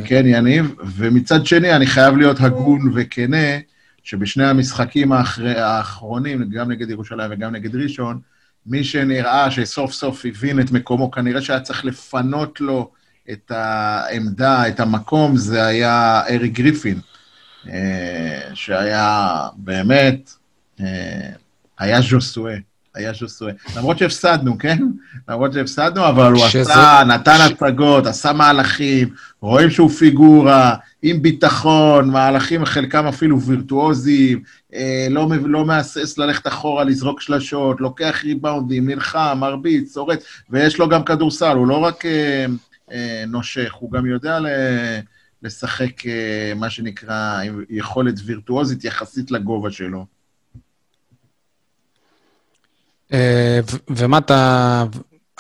[0.05, 3.57] כן, יניב, ומצד שני, אני חייב להיות הגון וכנה,
[4.03, 8.20] שבשני המשחקים האחר- האחרונים, גם נגד ירושלים וגם נגד ראשון,
[8.66, 12.91] מי שנראה שסוף סוף הבין את מקומו, כנראה שהיה צריך לפנות לו
[13.32, 16.99] את העמדה, את המקום, זה היה אריק גריפין,
[17.70, 20.32] אה, שהיה באמת,
[20.79, 21.29] אה,
[21.79, 22.55] היה ז'וסואה,
[22.97, 23.53] היה ז'וסואה.
[23.78, 24.78] למרות שהפסדנו, כן?
[25.29, 29.09] למרות שהפסדנו, אבל הוא שזה- עשה, נתן הצגות, עשה מהלכים,
[29.41, 34.41] רואים שהוא פיגורה, עם ביטחון, מהלכים חלקם אפילו וירטואוזיים,
[34.74, 40.19] אה, לא, לא מהסס ללכת אחורה, לזרוק שלשות, לוקח ריבאונדים, נלחם, מרביץ, שורט,
[40.49, 42.45] ויש לו גם כדורסל, הוא לא רק אה,
[42.91, 44.47] אה, נושך, הוא גם יודע ל...
[45.43, 50.17] לשחק, אה, מה שנקרא, עם יכולת וירטואוזית יחסית לגובה שלו.
[53.13, 53.59] אה,
[53.89, 54.84] ומה אתה,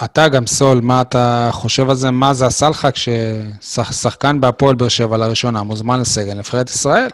[0.03, 2.11] אתה גם סול, מה אתה חושב על זה?
[2.11, 7.09] מה זה עשה לך כששחקן בהפועל באר שבע לראשונה מוזמן לסגל נבחרת ישראל?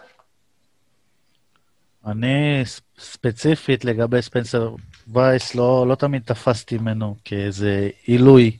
[2.06, 2.62] אני
[2.98, 4.74] ספציפית לגבי ספנסר
[5.12, 8.56] וייס, לא, לא תמיד תפסתי ממנו כאיזה עילוי.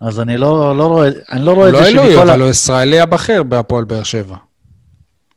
[0.00, 2.30] אז אני לא, לא רואה, אני לא רואה הוא את לא זה אלוהי, שמכל...
[2.30, 4.36] אבל הוא ישראלי הבכיר בהפועל באר שבע.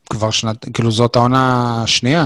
[0.10, 2.26] כבר שנת, כאילו זאת העונה השנייה.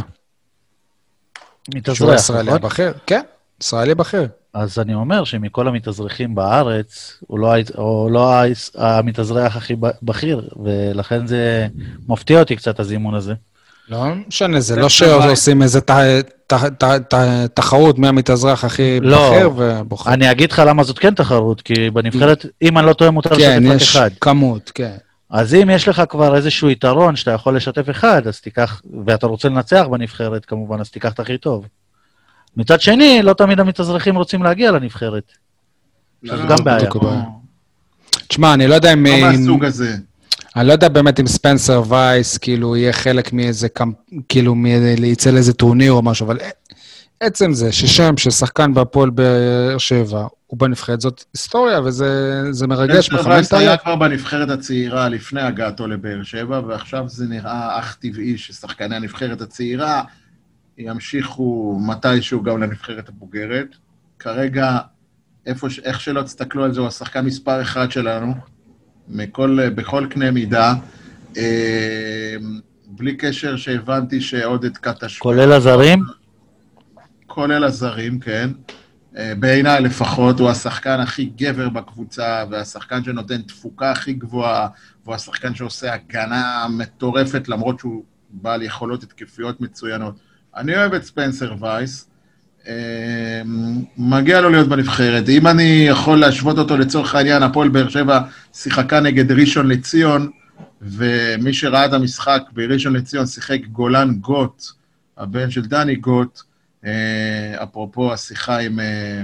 [1.72, 2.56] שהוא מתאזרח, הישראלי נכון?
[2.64, 2.94] הבכיר.
[3.08, 3.22] כן,
[3.62, 4.28] ישראלי בכיר.
[4.54, 8.34] אז אני אומר שמכל המתאזרחים בארץ, הוא לא, הוא לא
[8.78, 11.68] המתאזרח הכי ב- בכיר, ולכן זה
[12.08, 13.34] מפתיע אותי קצת, הזימון הזה.
[13.90, 14.90] לא משנה, זה לא.
[14.90, 15.80] שעושים איזה
[17.54, 19.30] תחרות מי המתאזרח הכי לא.
[19.32, 20.14] בכיר ובוחר.
[20.14, 23.64] אני אגיד לך למה זאת כן תחרות, כי בנבחרת, אם אני לא טועה, מותר כן,
[23.64, 24.10] לשתף רק יש אחד.
[24.22, 24.96] כמות, כן.
[25.34, 29.50] אז אם יש לך כבר איזשהו יתרון שאתה יכול לשתף אחד, אז תיקח, ואתה רוצה
[29.50, 31.68] לנצח בנבחרת כמובן, אז תיקח את הכי טוב.
[32.58, 35.32] מצד שני, לא תמיד המתאזרחים רוצים להגיע לנבחרת.
[36.24, 36.90] לא, שזו לא, גם זה בעיה.
[38.28, 39.06] תשמע, אני לא יודע אם...
[39.06, 39.96] לא מהסוג הזה.
[40.56, 43.96] אני לא יודע באמת אם ספנסר וייס, כאילו, יהיה חלק מאיזה, קמפ...
[44.30, 44.66] כאילו, מ...
[45.06, 46.38] יצא לאיזה טורניר או משהו, אבל
[47.20, 53.06] עצם זה ששם של שחקן בהפועל באר שבע, הוא בנבחרת, זאת היסטוריה, וזה זה מרגש,
[53.06, 53.78] ספנסר מכוון את וייס היה.
[53.78, 60.04] כבר בנבחרת הצעירה לפני הגעתו לבאר שבע, ועכשיו זה נראה אך טבעי ששחקני הנבחרת הצעירה
[60.78, 63.68] ימשיכו מתישהו גם לנבחרת הבוגרת.
[64.20, 64.78] כרגע,
[65.46, 68.34] איפה, איך שלא תסתכלו על זה, הוא השחקן מספר אחד שלנו,
[69.08, 70.74] מכל, בכל קנה מידה.
[71.38, 72.36] אה,
[72.88, 75.18] בלי קשר שהבנתי שעודד קטש...
[75.18, 76.04] כולל הזרים?
[77.28, 78.50] כולל הזרים, כן.
[79.18, 84.68] אה, בעיניי לפחות, הוא השחקן הכי גבר בקבוצה, והשחקן שנותן תפוקה הכי גבוהה,
[85.04, 90.16] והוא השחקן שעושה הגנה מטורפת, למרות שהוא בעל יכולות התקפיות מצוינות.
[90.56, 92.10] אני אוהב את ספנסר וייס,
[92.68, 93.42] אה,
[93.98, 95.30] מגיע לו להיות בנבחרת.
[95.30, 98.20] אם אני יכול להשוות אותו לצורך העניין, הפועל באר שבע
[98.54, 100.30] שיחקה נגד ראשון לציון,
[100.82, 104.64] ומי שראה את המשחק בראשון לציון שיחק גולן גוט,
[105.18, 106.42] הבן של דני גוט,
[107.64, 108.80] אפרופו השיחה עם...
[108.80, 109.24] אה,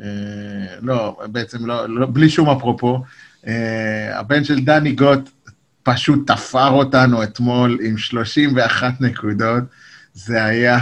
[0.00, 3.02] אה, לא, בעצם לא, לא, בלי שום אפרופו.
[3.46, 5.30] אה, הבן של דני גוט
[5.82, 9.64] פשוט תפר אותנו אתמול עם 31 נקודות.
[10.14, 10.78] זה היה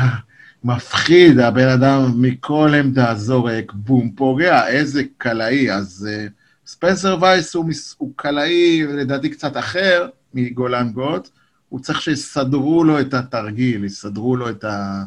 [0.65, 5.73] מפחיד, הבן אדם מכל עמדה זורק, בום, פוגע, איזה קלעי.
[5.73, 6.27] אז אה,
[6.66, 11.28] ספנסר וייס הוא, הוא קלעי, לדעתי קצת אחר מגולן גוט.
[11.69, 15.05] הוא צריך שיסדרו לו את התרגיל, יסדרו לו את ה...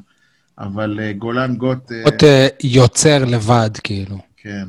[0.59, 4.19] אבל אה, גולן גוט, אה, להיות אה, יוצר לבד, כאילו.
[4.37, 4.67] כן.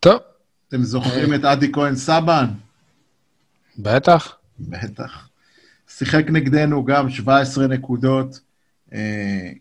[0.00, 0.18] טוב,
[0.68, 2.46] אתם זוכרים את עדי כהן סבן?
[3.78, 4.36] בטח.
[4.58, 5.28] בטח.
[5.88, 8.40] שיחק נגדנו גם 17 נקודות,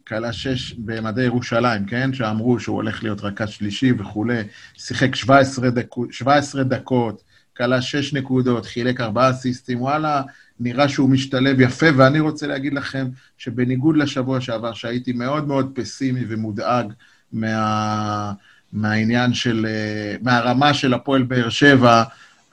[0.07, 2.14] כלה 6 במדי ירושלים, כן?
[2.14, 4.41] שאמרו שהוא הולך להיות רכז שלישי וכולי.
[4.77, 7.23] שיחק 17, דקו, 17 דקות,
[7.57, 10.22] כלה 6 נקודות, חילק 4 אסיסטים, וואלה,
[10.60, 13.07] נראה שהוא משתלב יפה, ואני רוצה להגיד לכם
[13.38, 16.94] שבניגוד לשבוע שעבר, שהייתי מאוד מאוד פסימי ומודאג
[17.34, 18.32] מה,
[18.73, 22.03] מהעניין של, אה, מהרמה של הפועל באר שבע,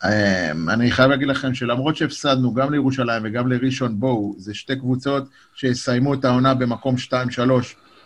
[0.04, 5.24] אה, אני חייב להגיד לכם שלמרות שהפסדנו גם לירושלים וגם לראשון, בואו, זה שתי קבוצות
[5.54, 7.12] שיסיימו את העונה במקום 2-3,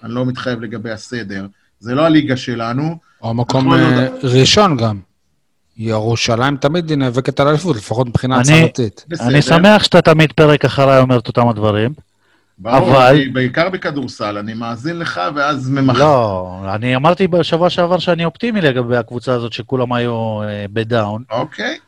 [0.02, 1.46] אני לא מתחייב לגבי הסדר.
[1.80, 4.98] זה לא הליגה שלנו, או מקום אה, עוד- ראשון גם.
[5.78, 9.04] ירושלים תמיד היא נאבקת על אליפות, לפחות מבחינה אני- הצהרתית.
[9.20, 11.92] אני שמח שאתה תמיד פרק אחריי אומר את אותם הדברים.
[12.58, 15.98] ברור, אבל- אני- בעיקר בכדורסל, אני מאזין לך ואז ממחר.
[15.98, 21.78] לא, אני אמרתי בשבוע שעבר שאני אופטימי לגבי הקבוצה הזאת, שכולם היו אה, בדאון, אוקיי.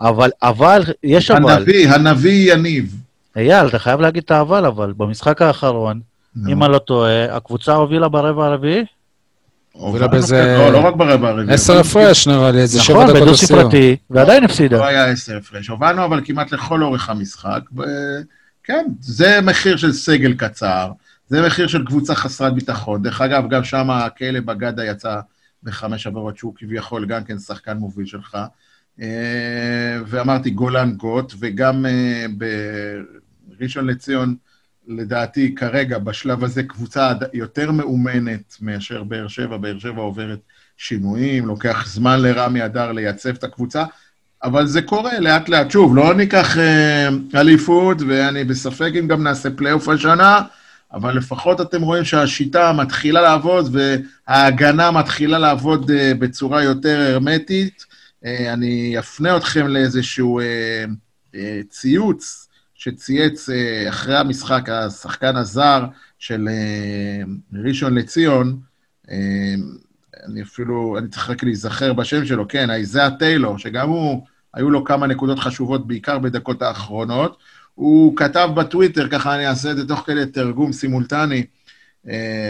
[0.00, 1.50] אבל, אבל, יש אבל.
[1.52, 2.94] הנביא, הנביא יניב.
[3.36, 6.00] אייל, אתה חייב להגיד את האבל, אבל במשחק האחרון,
[6.48, 8.84] אם אני לא טועה, הקבוצה הובילה ברבע הרביעי?
[9.76, 11.54] הובילה באיזה- לא, לא רק ברבע הרביעי.
[11.54, 13.60] עשר הפרש נראה לי, איזה שבע נכון, דקות בדו לסיום.
[13.60, 14.86] ספרתי, ועדיין לא הפסידה.
[14.86, 15.68] היה עשר הפרש.
[15.68, 17.60] הובלנו אבל כמעט לכל אורך המשחק.
[18.64, 20.90] כן, זה מחיר של סגל קצר,
[21.28, 23.02] זה מחיר של קבוצה חסרת ביטחון.
[23.02, 25.16] דרך אגב, גם שם הכלב אגדה יצא
[25.62, 28.38] בחמש עבירות, שהוא כביכול גם כן שחקן מוביל שלך.
[29.02, 29.06] אה,
[30.06, 32.26] ואמרתי גולן גוט, וגם אה,
[33.58, 34.34] בראשון לציון,
[34.88, 39.56] לדעתי כרגע, בשלב הזה, קבוצה יותר מאומנת מאשר באר שבע.
[39.56, 40.38] באר שבע עוברת
[40.76, 43.84] שינויים, לוקח זמן לרמי אדר לייצב את הקבוצה,
[44.44, 45.70] אבל זה קורה לאט-לאט.
[45.70, 50.40] שוב, לא ניקח אה, אליפות, ואני בספק אם גם נעשה פלייאוף השנה,
[50.92, 57.84] אבל לפחות אתם רואים שהשיטה מתחילה לעבוד, וההגנה מתחילה לעבוד אה, בצורה יותר הרמטית.
[58.24, 60.84] אה, אני אפנה אתכם לאיזשהו אה,
[61.34, 62.48] אה, ציוץ
[62.84, 65.84] שצייץ אה, אחרי המשחק השחקן הזר
[66.18, 67.22] של אה,
[67.64, 68.60] ראשון לציון,
[69.10, 69.54] אה,
[70.24, 74.84] אני אפילו, אני צריך רק להיזכר בשם שלו, כן, איזאה טיילור, שגם הוא, היו לו
[74.84, 77.38] כמה נקודות חשובות, בעיקר בדקות האחרונות.
[77.74, 81.46] הוא כתב בטוויטר, ככה אני אעשה את זה תוך כדי תרגום סימולטני,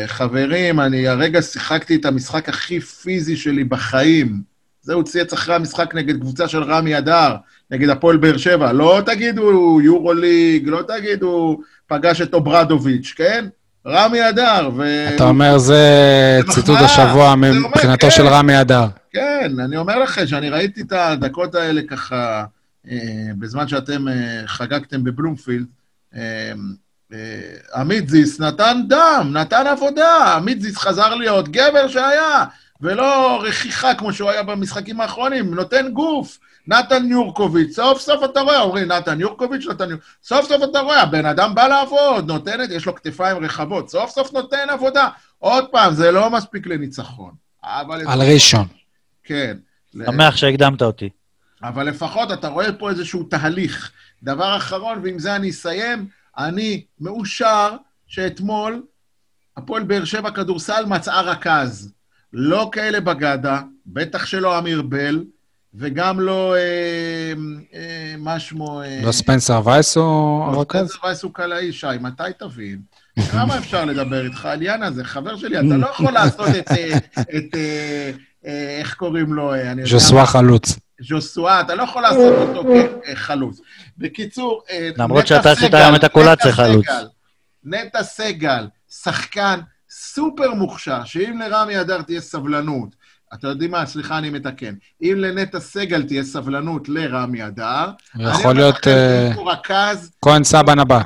[0.07, 4.54] חברים, אני הרגע שיחקתי את המשחק הכי פיזי שלי בחיים.
[4.85, 7.37] זה הוא צייץ אחרי המשחק נגד קבוצה של רמי אדר,
[7.71, 8.73] נגד הפועל באר שבע.
[8.73, 13.47] לא תגידו יורו ליג, לא תגידו פגש את אוברדוביץ', כן?
[13.87, 14.71] רמי אדר.
[14.77, 15.07] ו...
[15.15, 16.79] אתה אומר, זה זה ציטוט.
[16.81, 18.11] השבוע מבחינתו כן.
[18.11, 18.87] של רמי אדר.
[19.13, 22.45] כן, אני אומר לכם שאני ראיתי את הדקות האלה ככה,
[22.91, 22.97] אה,
[23.39, 25.67] בזמן שאתם אה, חגגתם בבלומפילד.
[26.17, 26.53] אה,
[27.13, 32.45] אה, עמית זיס נתן דם, נתן עבודה, עמית זיס חזר להיות גבר שהיה,
[32.85, 36.39] ולא רכיחה כמו שהוא היה במשחקים האחרונים, נותן גוף.
[36.67, 41.03] נתן יורקוביץ', סוף סוף אתה רואה, אומרים, נתן יורקוביץ', נתן יורקוביץ', סוף סוף אתה רואה,
[41.03, 45.09] הבן אדם בא לעבוד, נותן את, יש לו כתפיים רחבות, סוף סוף נותן עבודה.
[45.39, 47.33] עוד פעם, זה לא מספיק לניצחון.
[47.65, 48.09] אבל...
[48.09, 48.67] על ראשון.
[49.25, 49.57] כן.
[50.05, 51.09] שמח שהקדמת אותי.
[51.63, 53.93] אבל לפחות אתה רואה פה איזשהו תהליך.
[54.23, 56.07] דבר אחרון, ועם זה אני אסיים,
[56.39, 58.83] אני מאושר שאתמול
[59.57, 61.94] הפועל באר שבע כדורסל מצאה רכז.
[62.37, 65.25] לא כאלה בגדה, בטח שלא אמיר בל,
[65.75, 67.33] וגם לא, אה,
[67.75, 68.83] אה, מה שמו...
[68.83, 70.03] אה, לא ספנסר וייס או
[70.53, 70.87] לא, הרכז?
[70.89, 72.79] ספנסר וייס הוא קלעי, שי, מתי תבין?
[73.31, 75.05] כמה אפשר לדבר איתך על יאנה זה?
[75.05, 78.11] חבר שלי, אתה לא יכול לעשות את, אה, את אה,
[78.47, 79.55] אה, איך קוראים לו?
[79.55, 80.27] אה, ז'וסווה?
[80.27, 80.79] חלוץ.
[81.01, 82.69] ז'וסואה, אתה לא יכול לעשות אותו
[83.07, 83.61] כחלוץ.
[83.99, 84.63] בקיצור,
[84.97, 86.87] למרות נטע שאתה עשית היום את הקולציה חלוץ.
[86.87, 87.07] סגל,
[87.65, 88.67] נטע סגל,
[89.03, 89.61] שחקן
[89.97, 92.97] סופר מוכשר, שאם לרמי אדר תהיה סבלנות,
[93.35, 94.75] אתה יודעים מה, סליחה, אני מתקן.
[95.03, 101.01] אם לנטע סגל תהיה סבלנות לרמי אדר, יכול להיות אה, רכז כהן סבן הבא.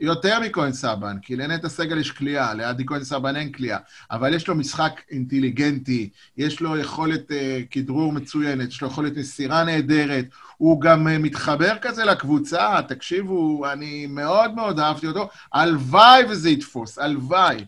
[0.00, 3.78] יותר מכהן סבן, כי לנטע סגל יש כליאה, לעדי כהן סבן אין כליאה,
[4.10, 7.34] אבל יש לו משחק אינטליגנטי, יש לו יכולת uh,
[7.70, 10.24] כדרור מצוינת, יש לו יכולת מסירה נהדרת,
[10.56, 16.98] הוא גם uh, מתחבר כזה לקבוצה, תקשיבו, אני מאוד מאוד אהבתי אותו, הלוואי וזה יתפוס,
[16.98, 17.64] הלוואי.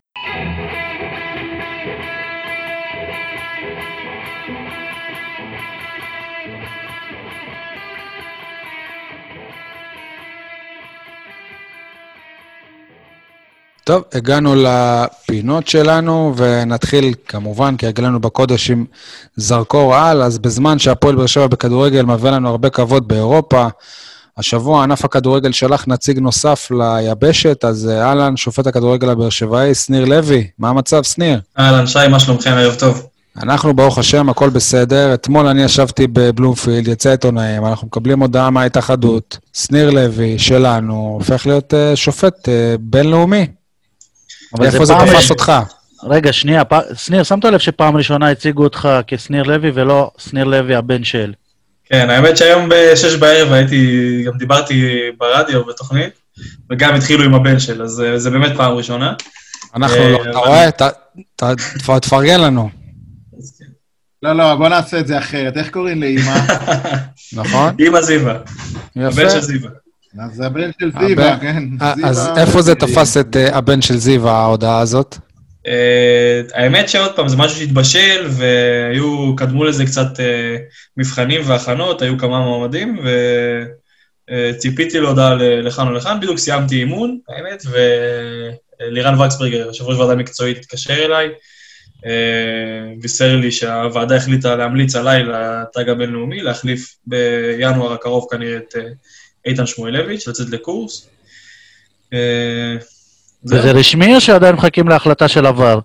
[13.86, 18.84] טוב, הגענו לפינות שלנו, ונתחיל כמובן, כהרגלנו בקודש, עם
[19.36, 20.22] זרקור על.
[20.22, 23.66] אז בזמן שהפועל באר שבע בכדורגל מביא לנו הרבה כבוד באירופה,
[24.38, 30.04] השבוע ענף הכדורגל שלח נציג נוסף ליבשת, אז אה, אהלן, שופט הכדורגל הבאר שבעי, שניר
[30.04, 30.46] לוי.
[30.58, 31.40] מה המצב, שניר?
[31.58, 32.50] אהלן, שי, מה שלומכם?
[32.50, 33.06] ערב טוב.
[33.42, 35.14] אנחנו, ברוך השם, הכל בסדר.
[35.14, 39.38] אתמול אני ישבתי בבלומפילד, יצא עיתונאים, אנחנו מקבלים הודעה מההתאחדות.
[39.52, 42.50] שניר לוי, שלנו, הופך להיות uh, שופט uh,
[42.80, 43.46] בינלאומי.
[44.54, 45.52] אבל איפה זה תפס אותך?
[46.04, 46.74] רגע, שנייה, פ...
[46.94, 51.32] שניר, שמת לב שפעם ראשונה הציגו אותך כשניר לוי ולא שניר לוי הבן של.
[51.86, 53.96] כן, האמת שהיום בשש בערב הייתי,
[54.26, 54.84] גם דיברתי
[55.18, 56.10] ברדיו בתוכנית,
[56.72, 59.12] וגם התחילו עם הבן של, אז אה, זה באמת פעם ראשונה.
[59.76, 60.70] אנחנו אה, לא, אתה אבל- רואה?
[60.70, 60.92] ת- ת-
[61.42, 62.70] ת- תפרגן לנו,
[63.58, 63.64] כן.
[64.22, 65.56] לא, לא, בוא נעשה את זה אחרת.
[65.56, 66.36] איך קוראים לאימא?
[67.32, 67.74] נכון?
[67.78, 68.34] אימא זיווה,
[68.96, 69.30] הבן יפה.
[69.30, 69.70] של זיווה.
[70.24, 71.62] אז הבן של זיווה, הבן- כן.
[71.82, 75.18] אה, זיווה- אז איפה זה תפס את אה, הבן של זיו, ההודעה הזאת?
[75.66, 80.56] אה, האמת שעוד פעם, זה משהו שהתבשל, והיו, קדמו לזה קצת אה,
[80.96, 82.98] מבחנים והכנות, היו כמה מועמדים,
[84.30, 87.62] וציפיתי להודעה ל- לכאן או לכאן, בדיוק סיימתי אימון, האמת,
[88.80, 91.28] ולירן וקסברגר, יושב ראש ועדה מקצועית, התקשר אליי,
[92.06, 98.82] אה, בישר לי שהוועדה החליטה להמליץ עליי לתג הבינלאומי, להחליף בינואר הקרוב כנראה את אה,
[99.44, 101.08] איתן שמואלביץ', לצאת לקורס.
[103.52, 103.58] אה.
[103.58, 105.78] וזה רשמי או שעדיין מחכים להחלטה של עבר?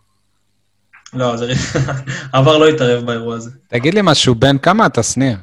[1.13, 1.53] לא, זה...
[2.33, 3.49] עבר לא התערב באירוע הזה.
[3.67, 5.37] תגיד לי משהו, בן כמה אתה, שניר?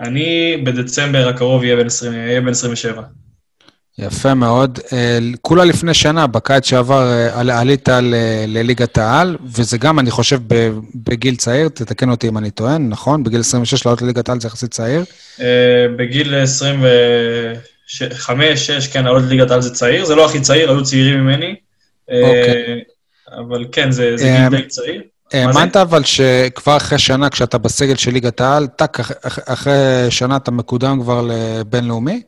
[0.00, 3.02] אני בדצמבר הקרוב אהיה בן 20 אהיה בן 27.
[3.98, 4.78] יפה מאוד.
[4.92, 8.14] אה, כולה לפני שנה, בקיץ שעבר, אה, על- עלית ל-
[8.46, 13.22] לליגת העל, וזה גם, אני חושב, ב- בגיל צעיר, תתקן אותי אם אני טוען, נכון?
[13.24, 15.04] בגיל 26 לעלות לליגת העל זה יחסית צעיר.
[18.02, 18.54] אה, בגיל
[18.86, 21.54] 25-6, כן, לעלות לליגת העל זה צעיר, זה לא הכי צעיר, היו צעירים ממני.
[22.10, 22.80] אה, אוקיי.
[23.38, 25.02] אבל כן, זה זה אה, גיל די צעיר.
[25.32, 25.46] זה?
[25.46, 30.36] האמנת אבל שכבר אחרי שנה, כשאתה בסגל של ליגת העל, טאק, אח- אח- אחרי שנה
[30.36, 32.22] אתה מקודם כבר לבינלאומי?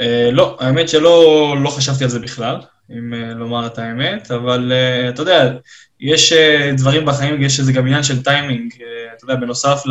[0.00, 1.24] אה, לא, האמת שלא
[1.62, 2.56] לא חשבתי על זה בכלל,
[2.90, 5.52] אם אה, לומר את האמת, אבל אה, אתה יודע,
[6.00, 8.86] יש אה, דברים בחיים, יש איזה גם עניין של טיימינג, אה,
[9.16, 9.82] אתה יודע, בנוסף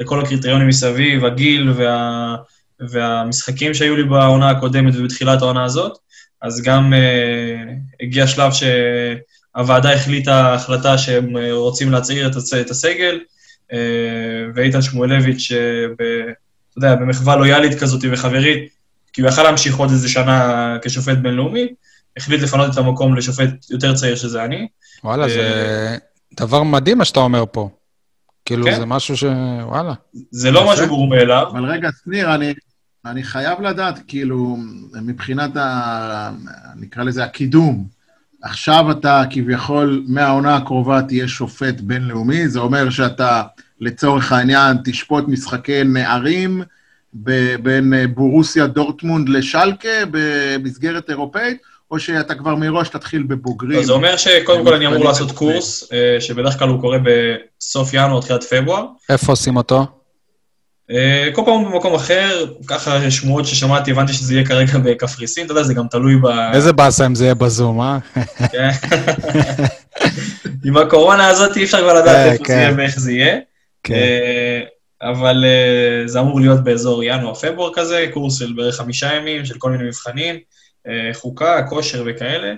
[0.00, 2.36] לכל הקריטריונים מסביב, הגיל וה,
[2.88, 5.98] והמשחקים שהיו לי בעונה הקודמת ובתחילת העונה הזאת,
[6.42, 12.70] אז גם אה, הגיע שלב שהוועדה החליטה החלטה שהם אה, רוצים להצעיר את, הס- את
[12.70, 13.20] הסגל,
[13.72, 13.78] אה,
[14.54, 15.58] ואיתן שמואלביץ', אה,
[15.98, 16.02] ב,
[16.70, 18.68] אתה יודע, במחווה לויאלית כזאת וחברית,
[19.12, 21.66] כי הוא יכל להמשיך עוד איזה שנה כשופט בינלאומי,
[22.16, 24.68] החליט לפנות את המקום לשופט יותר צעיר שזה אני.
[25.04, 25.96] וואלה, אה, זה
[26.40, 27.68] דבר מדהים מה שאתה אומר פה.
[28.44, 28.76] כאילו, כן.
[28.76, 29.24] זה משהו ש...
[29.62, 29.92] וואלה.
[30.30, 30.72] זה לא.
[30.72, 31.46] משהו ברור מאליו.
[31.52, 32.54] אבל רגע, שניר, אני,
[33.06, 34.56] אני חייב לדעת, כאילו,
[35.02, 36.30] מבחינת ה...
[36.76, 37.84] נקרא לזה הקידום,
[38.42, 43.42] עכשיו אתה כביכול, מהעונה הקרובה תהיה שופט בינלאומי, זה אומר שאתה,
[43.80, 46.62] לצורך העניין, תשפוט משחקי נערים
[47.14, 51.58] ב- בין אה, בורוסיה דורטמונד לשלקה במסגרת אירופאית,
[51.90, 53.78] או שאתה כבר מראש תתחיל בבוגרים.
[53.78, 55.32] אז זה אומר שקודם כל אני אמור לעשות.
[55.32, 58.86] קורס, אה, שבדרך כלל הוא קורה בסוף ינואר, תחילת פברואר.
[59.08, 59.99] איפה עושים אותו?
[60.90, 65.62] אה, כל פעם במקום אחר, ככה שמועות ששמעתי, הבנתי שזה יהיה כרגע בקפריסין, אתה יודע,
[65.62, 66.26] זה גם תלוי ב...
[66.54, 67.98] איזה באסה אם זה יהיה בזום, אה?
[68.52, 68.70] כן.
[70.64, 72.58] עם הקורונה הזאת אי אפשר כבר לדעת כן, איפה זה כן.
[72.58, 73.38] יהיה ואיך זה יהיה.
[73.82, 73.94] כן.
[73.94, 74.60] אה,
[75.10, 79.70] אבל אה, זה אמור להיות באזור ינואר-פברואר כזה, קורס של בערך חמישה ימים, של כל
[79.70, 80.36] מיני מבחנים,
[81.12, 82.54] חוקה, כושר וכאלה.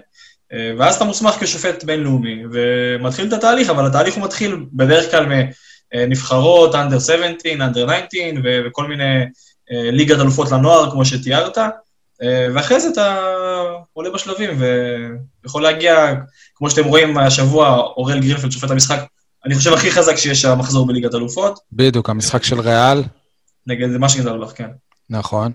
[0.78, 5.26] ואז אתה מוסמך כשופט בינלאומי, ומתחיל את התהליך, אבל התהליך הוא מתחיל בדרך כלל
[5.94, 9.24] מנבחרות, under 17, under 19, ו- וכל מיני
[9.72, 11.58] אה, ליגת אלופות לנוער, כמו שתיארת,
[12.22, 13.16] אה, ואחרי זה אתה
[13.92, 14.50] עולה בשלבים,
[15.42, 16.14] ויכול להגיע,
[16.54, 18.98] כמו שאתם רואים השבוע, אוראל גרינפלד שופט המשחק,
[19.46, 23.02] אני חושב הכי חזק שיש המחזור בליגת אלופות, בדיוק, המשחק של ריאל,
[23.66, 24.68] נגד מה שגדל כן.
[25.10, 25.52] נכון.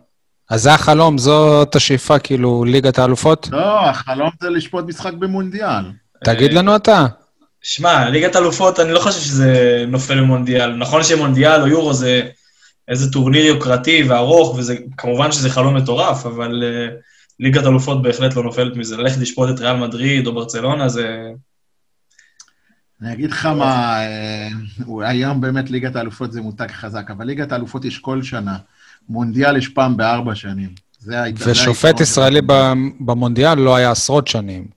[0.49, 3.47] אז זה החלום, זאת השאיפה, כאילו, ליגת האלופות?
[3.51, 5.83] לא, החלום זה לשפוט משחק במונדיאל.
[6.23, 7.05] תגיד לנו אתה.
[7.69, 10.75] שמע, ליגת אלופות, אני לא חושב שזה נופל למונדיאל.
[10.75, 12.21] נכון שמונדיאל או יורו זה
[12.87, 16.93] איזה טורניר יוקרתי וארוך, וזה, כמובן שזה חלום מטורף, אבל uh,
[17.39, 18.97] ליגת אלופות בהחלט לא נופלת מזה.
[18.97, 21.21] ללכת לשפוט את ריאל מדריד או ברצלונה זה...
[23.01, 24.49] אני אגיד לך מה, אה,
[25.09, 28.57] היום באמת ליגת האלופות זה מותג חזק, אבל ליגת האלופות יש כל שנה.
[29.09, 30.69] מונדיאל יש פעם בארבע שנים.
[30.99, 31.15] זה
[31.45, 32.41] ושופט ישראלי
[32.99, 34.67] במונדיאל לא היה עשרות שנים.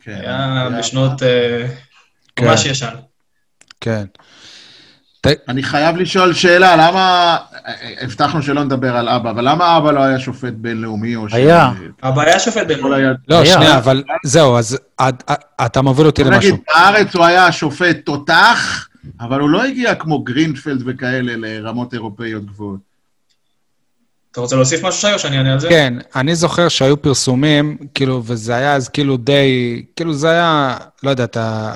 [0.00, 1.22] כן, היה היה- בשנות...
[2.36, 2.46] כן.
[2.46, 2.94] ממש ישן.
[3.80, 4.04] כן.
[5.48, 7.36] אני חייב לשאול שאלה, למה...
[8.00, 11.32] הבטחנו שלא נדבר על אבא, אבל למה אבא לא היה שופט בינלאומי או ש...
[11.34, 11.70] היה.
[12.02, 12.96] הבעיה שופט יכול בינלאומי.
[13.04, 13.54] היה- לא, היה.
[13.54, 15.30] שנייה, אבל זהו, אז את-
[15.66, 16.50] אתה מוביל אותי למשהו.
[16.52, 18.88] נגיד, בארץ הוא היה שופט תותח,
[19.20, 22.80] אבל הוא לא הגיע כמו גרינפלד וכאלה לרמות אירופאיות גבוהות.
[24.32, 25.68] אתה רוצה להוסיף משהו, שי, או שאני אענה על זה?
[25.68, 31.10] כן, אני זוכר שהיו פרסומים, כאילו, וזה היה אז כאילו די, כאילו זה היה, לא
[31.10, 31.72] יודע, אתה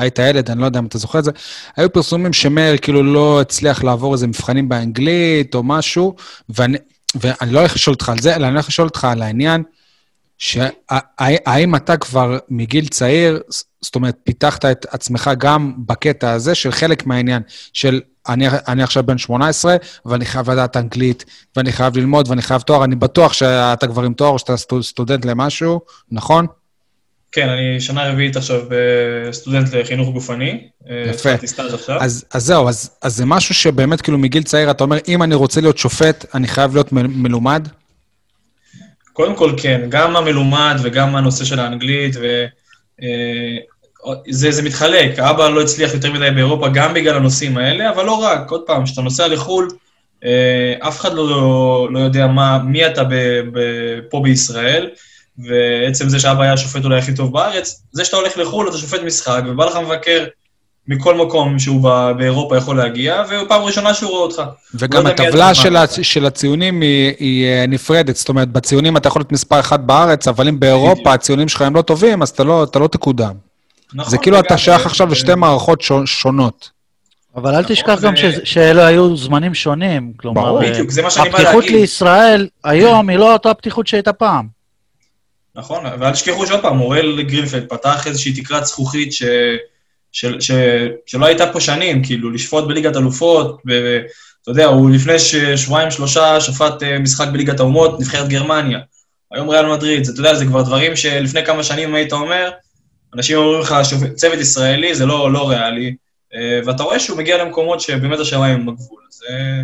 [0.00, 1.30] היית ילד, אני לא יודע אם אתה זוכר את זה,
[1.76, 6.14] היו פרסומים שמאיר כאילו לא הצליח לעבור איזה מבחנים באנגלית או משהו,
[6.48, 6.78] ואני,
[7.14, 9.62] ואני לא הולך לשאול אותך על זה, אלא אני הולך לשאול אותך על העניין,
[10.38, 13.40] שהאם אתה כבר מגיל צעיר,
[13.80, 19.02] זאת אומרת, פיתחת את עצמך גם בקטע הזה של חלק מהעניין של אני, אני עכשיו
[19.06, 21.24] בן 18, ואני חייב לדעת אנגלית,
[21.56, 22.84] ואני חייב ללמוד, ואני חייב תואר.
[22.84, 26.46] אני בטוח שאתה כבר עם תואר, שאתה סטו- סטודנט למשהו, נכון?
[27.32, 30.68] כן, אני שנה רביעית עכשיו אה, סטודנט לחינוך גופני.
[30.90, 31.30] אה, יפה.
[32.00, 35.34] אז, אז זהו, אז, אז זה משהו שבאמת כאילו מגיל צעיר אתה אומר, אם אני
[35.34, 37.68] רוצה להיות שופט, אני חייב להיות מ- מלומד?
[39.12, 42.44] קודם כל, כן, גם המלומד וגם הנושא של האנגלית, ו...
[43.02, 43.56] אה,
[44.30, 48.12] זה, זה מתחלק, האבא לא הצליח יותר מדי באירופה גם בגלל הנושאים האלה, אבל לא
[48.12, 49.68] רק, עוד פעם, כשאתה נוסע לחו"ל,
[50.80, 53.14] אף אחד לא, לא יודע מה, מי אתה ב,
[53.52, 53.60] ב,
[54.10, 54.90] פה בישראל,
[55.48, 59.00] ועצם זה שאבא היה השופט אולי הכי טוב בארץ, זה שאתה הולך לחו"ל, אתה שופט
[59.02, 60.24] משחק, ובא לך מבקר
[60.88, 64.42] מכל מקום שהוא ב, באירופה יכול להגיע, ופעם ראשונה שהוא רואה אותך.
[64.74, 66.04] וגם לא הטבלה של, מה ה, אתה.
[66.04, 68.16] של הציונים היא, היא אה, נפרדת.
[68.16, 71.74] זאת אומרת, בציונים אתה יכול להיות מספר אחת בארץ, אבל אם באירופה הציונים שלך הם
[71.76, 73.32] לא טובים, אז אתה לא, אתה לא תקודם.
[73.94, 76.70] נכון, זה כאילו אתה שייך עכשיו ו- לשתי מערכות שו- שונות.
[77.36, 80.12] אבל אל תשכח נכון, גם ו- ש- שאלו היו זמנים שונים.
[80.16, 80.62] כלומר.
[80.62, 81.64] אה, בדיוק, בא הפתיחות.
[81.64, 84.59] לישראל היום היא לא אותה פתיחות שהייתה פעם.
[85.54, 89.22] נכון, ואל תשכחו שעוד פעם, אוראל גרינפלד פתח איזושהי תקרת זכוכית ש...
[90.12, 90.50] של, ש...
[91.06, 95.34] שלא הייתה פה שנים, כאילו, לשפוט בליגת אלופות, ואתה יודע, הוא לפני ש...
[95.36, 98.78] שבועיים, שלושה, שפט אה, משחק בליגת האומות, נבחרת גרמניה.
[99.32, 102.50] היום ריאל מדריד, אתה יודע, זה כבר דברים שלפני כמה שנים היית אומר,
[103.14, 105.94] אנשים אומרים לך, שופט- צוות ישראלי זה לא, לא ריאלי,
[106.34, 109.02] אה, ואתה רואה שהוא מגיע למקומות שבאמת השמיים הם בגבול.
[109.10, 109.62] זה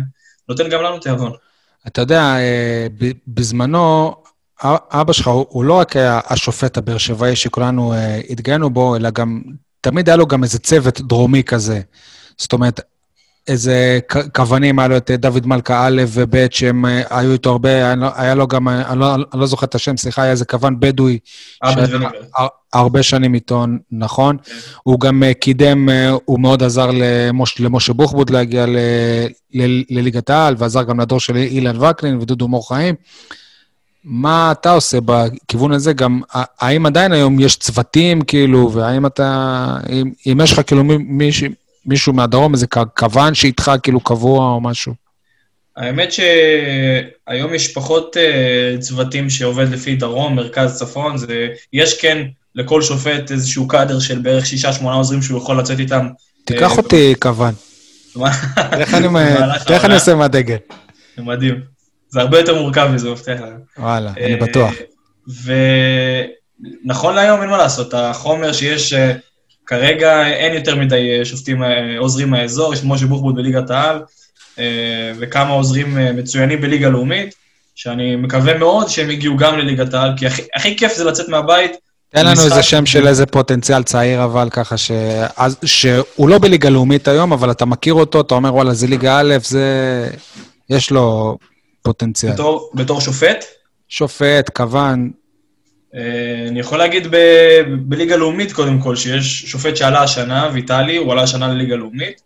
[0.49, 1.31] נותן גם לנו תיאבון.
[1.87, 2.87] אתה יודע, אה,
[3.27, 4.15] בזמנו,
[4.63, 9.41] אבא שלך הוא לא רק היה השופט הבאר שבעי שכולנו אה, התגאינו בו, אלא גם,
[9.81, 11.81] תמיד היה לו גם איזה צוות דרומי כזה.
[12.37, 12.79] זאת אומרת,
[13.47, 13.99] איזה
[14.35, 17.69] כוונים, היה לו את אה, דוד מלכה א' וב' שהם אה, היו איתו הרבה,
[18.15, 21.19] היה לו- גם, אני לא, אני לא זוכר את השם, סליחה, היה איזה כוון בדואי,
[22.73, 24.37] הרבה שנים איתו, נכון?
[24.83, 25.89] הוא גם קידם,
[26.25, 28.65] הוא מאוד עזר למוש, למשה בוחבוט להגיע
[29.89, 32.95] לליגת העל, ועזר גם לדור של אילן וקנין ודודו מור חיים.
[34.09, 35.93] מה אתה עושה בכיוון הזה?
[35.93, 36.21] גם,
[36.59, 41.47] האם עדיין היום יש צוותים, כאילו, והאם אתה, אם, אם יש לך כאילו מי- מישהו,
[41.85, 42.67] מישהו מהדרום, איזה
[42.97, 44.93] כוון שאיתך כאילו קבוע או משהו?
[45.77, 51.47] האמת שהיום יש פחות uh, צוותים שעובד לפי דרום, מרכז, צפון, זה...
[51.73, 52.17] יש כן
[52.55, 56.07] לכל שופט איזשהו קאדר של בערך שישה, שמונה עוזרים שהוא יכול לצאת איתם.
[56.45, 57.53] תיקח אה, אותי כוון.
[58.13, 59.93] תראה איך אני.
[59.93, 60.57] עושה מהדגל.
[61.17, 61.76] מדהים.
[62.09, 63.47] זה הרבה יותר מורכב מזה, מבטיח לך.
[63.77, 64.73] וואלה, אני אה, בטוח.
[66.85, 69.13] ונכון להיום אין מה לעשות, החומר שיש אה,
[69.65, 71.63] כרגע, אין יותר מדי אה, שופטים
[71.97, 74.01] עוזרים מהאזור, יש משה בוחבוט בליגת העל,
[75.19, 77.35] וכמה עוזרים מצוינים בליגה לאומית,
[77.75, 81.71] שאני מקווה מאוד שהם יגיעו גם לליגת העל, כי הכי, הכי כיף זה לצאת מהבית.
[82.09, 84.91] תן לנו איזה שם של איזה פוטנציאל צעיר, אבל ככה ש...
[85.37, 89.19] אז, שהוא לא בליגה לאומית היום, אבל אתה מכיר אותו, אתה אומר, וואלה, זה ליגה
[89.19, 89.63] א', זה...
[90.69, 91.37] יש לו
[91.87, 92.33] פוטנציאל.
[92.33, 93.45] בתור, בתור שופט,
[93.89, 95.11] שופט, כוון,
[95.95, 97.17] אה, אני יכול להגיד ב,
[97.79, 102.21] בליגה לאומית, קודם כל, שיש שופט שעלה השנה, ויטלי, הוא עלה השנה לליגה לאומית.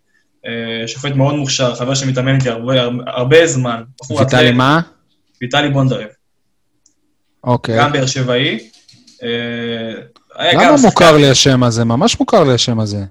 [0.45, 2.73] אה, שופט מאוד מוכשר, חבר שמתאמן איתי הרבה,
[3.07, 3.83] הרבה, זמן.
[4.19, 4.81] ויטלי מה?
[5.41, 6.07] ויטלי בונדרב.
[7.43, 7.77] אוקיי.
[7.77, 8.59] גם באר שבעי.
[9.23, 9.29] אה,
[10.53, 11.85] למה מוכר לי השם הזה?
[11.85, 13.03] ממש מוכר לי השם הזה.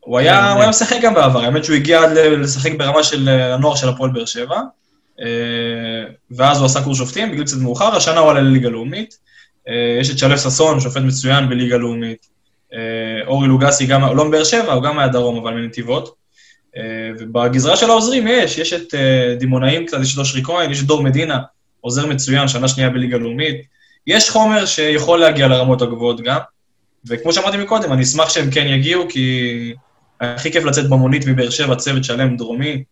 [0.00, 4.24] הוא היה, משחק גם בעבר, האמת שהוא הגיע לשחק ברמה של הנוער של הפועל באר
[4.24, 4.60] שבע,
[6.30, 9.18] ואז הוא עשה קורס שופטים בגיל קצת מאוחר, השנה הוא עלה לליגה לאומית.
[9.68, 12.26] אה, יש את שלו ששון, שופט מצוין בליגה לאומית.
[12.74, 16.14] אה, אורי לוגסי, גם, לא מבאר שבע, הוא גם מהדרום, אבל מנתיבות.
[16.76, 16.82] אה,
[17.18, 20.86] ובגזרה של העוזרים יש, יש את אה, דימונאים קצת, יש את אושרי כהן, יש את
[20.86, 21.38] דור מדינה,
[21.80, 23.56] עוזר מצוין, שנה שנייה בליגה לאומית.
[24.06, 26.38] יש חומר שיכול להגיע לרמות הגבוהות גם,
[27.06, 29.74] וכמו שאמרתי מקודם, אני אשמח שהם כן יגיעו, כי
[30.20, 32.84] הכי כיף לצאת במונית מבאר שבע, צוות שלם דרומי.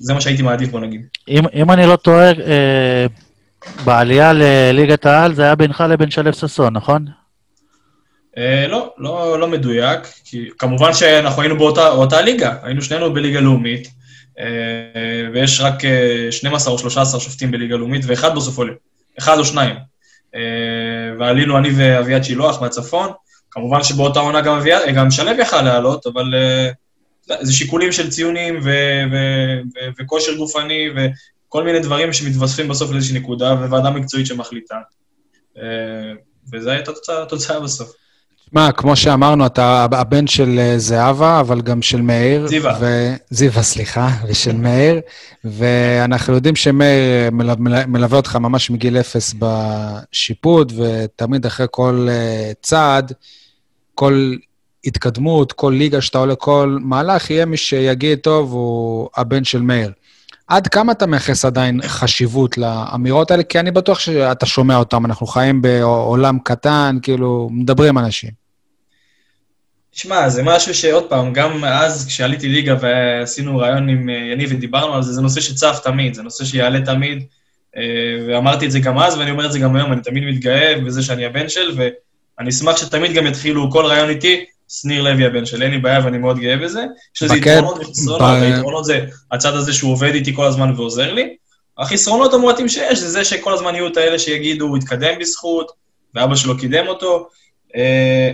[0.00, 1.06] זה מה שהייתי מעדיף, בוא נגיד.
[1.28, 3.06] אם, אם אני לא טועה, אה,
[3.84, 7.04] בעלייה לליגת העל זה היה בינך לבין שלו ששון, נכון?
[8.38, 13.40] אה, לא, לא, לא מדויק, כי כמובן שאנחנו היינו באותה אותה ליגה, היינו שנינו בליגה
[13.40, 13.88] לאומית,
[14.38, 14.46] אה,
[15.32, 18.72] ויש רק אה, 12 או 13 שופטים בליגה לאומית, ואחד בסוף עולה,
[19.18, 19.76] אחד או שניים.
[20.34, 20.40] אה,
[21.18, 23.08] ועלינו אני ואביעד שילוח מהצפון,
[23.50, 24.60] כמובן שבאותה עונה גם
[24.94, 26.70] גם שלו יכל לעלות, אבל אה,
[27.40, 28.70] זה שיקולים של ציונים ו-
[29.12, 34.76] ו- ו- וכושר גופני וכל מיני דברים שמתווספים בסוף לאיזושהי נקודה, וועדה מקצועית שמחליטה.
[35.58, 35.62] אה,
[36.52, 37.92] וזו הייתה התוצאה- התוצאה בסוף.
[38.52, 42.46] מה, כמו שאמרנו, אתה הבן של אה, זהבה, אבל גם של מאיר.
[42.46, 42.76] זיווה.
[42.80, 43.12] ו...
[43.30, 45.00] זיווה, סליחה, ושל מאיר.
[45.44, 47.30] ואנחנו יודעים שמאיר.
[47.32, 47.54] מל...
[47.86, 53.12] מלווה אותך ממש מגיל אפס בשיפוט, ותמיד אחרי כל אה, צעד,
[53.94, 54.34] כל
[54.84, 59.92] התקדמות, כל ליגה שאתה עולה, כל מהלך, יהיה מי שיגיד, טוב, הוא הבן של מאיר.
[60.48, 63.42] עד כמה אתה מייחס עדיין חשיבות לאמירות האלה?
[63.42, 68.30] כי אני בטוח שאתה שומע אותם, אנחנו חיים בעולם קטן, כאילו, מדברים אנשים.
[69.92, 74.94] שמע, זה משהו שעוד פעם, גם אז כשעליתי ליגה ועשינו ראיון עם אה, יניב ודיברנו
[74.94, 77.24] על זה, זה נושא שצף תמיד, זה נושא שיעלה תמיד,
[77.76, 77.82] אה,
[78.28, 81.02] ואמרתי את זה גם אז ואני אומר את זה גם היום, אני תמיד מתגאה בזה
[81.02, 85.62] שאני הבן של, ואני אשמח שתמיד גם יתחילו כל ראיון איתי, שניר לוי הבן של,
[85.62, 86.84] אין לי בעיה ואני מאוד גאה בזה.
[87.16, 91.36] יש לזה יתרונות וחסרונות, היתרונות זה הצד הזה שהוא עובד איתי כל הזמן ועוזר לי.
[91.78, 95.72] החסרונות המועטים שיש זה זה שכל הזמן יהיו את האלה שיגידו, הוא התקדם בזכות,
[96.14, 97.28] ואבא שלו קידם אותו.
[97.76, 98.30] אה,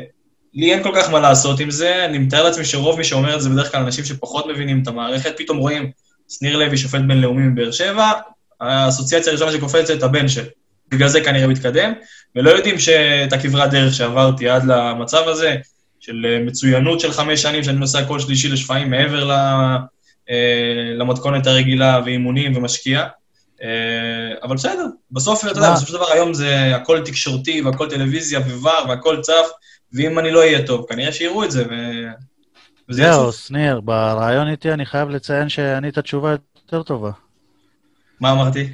[0.54, 3.42] לי אין כל כך מה לעשות עם זה, אני מתאר לעצמי שרוב מי שאומר את
[3.42, 5.90] זה בדרך כלל אנשים שפחות מבינים את המערכת, פתאום רואים
[6.28, 8.12] שניר לוי, שופט בינלאומי מבאר שבע,
[8.60, 10.44] האסוציאציה הראשונה שקופצת, הבן של.
[10.88, 11.92] בגלל זה כנראה מתקדם,
[12.36, 15.56] ולא יודעים שאת הכברת דרך שעברתי עד למצב הזה,
[16.06, 19.30] של אה, מצוינות של חמש שנים, שאני נוסע כל שלישי לשפיים מעבר ל,
[20.30, 23.06] אה, למתכונת הרגילה, ואימונים ומשקיע.
[23.62, 23.68] אה,
[24.42, 25.72] אבל בסדר, בסוף, אתה יודע?
[25.72, 29.46] בסופו של דבר היום זה הכל תקשורתי, והכל טלוויזיה וVAR, והכל צף,
[29.92, 31.72] ואם אני לא אהיה טוב, כנראה שיראו את זה, ו...
[32.88, 33.46] וזה זהו, יצוף.
[33.46, 37.10] שניר, בריאיון איתי אני חייב לציין שענית תשובה יותר טובה.
[38.20, 38.68] מה אמרתי?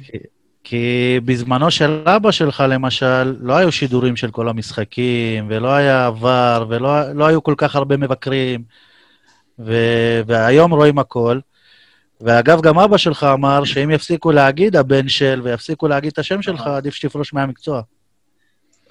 [0.63, 6.65] כי בזמנו של אבא שלך, למשל, לא היו שידורים של כל המשחקים, ולא היה עבר,
[6.69, 8.63] ולא לא היו כל כך הרבה מבקרים,
[9.59, 9.73] ו,
[10.27, 11.39] והיום רואים הכל.
[12.21, 16.67] ואגב, גם אבא שלך אמר שאם יפסיקו להגיד הבן של, ויפסיקו להגיד את השם שלך,
[16.67, 17.81] עדיף שתפרוש מהמקצוע.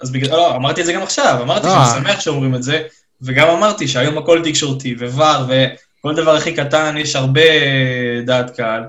[0.01, 1.73] אז בגלל, לא, אמרתי את זה גם עכשיו, אמרתי לא.
[1.73, 2.83] שאני שמח שאומרים את זה,
[3.21, 5.51] וגם אמרתי שהיום הכל תקשורתי, וVAR,
[5.99, 7.41] וכל דבר הכי קטן, יש הרבה
[8.25, 8.83] דעת קהל,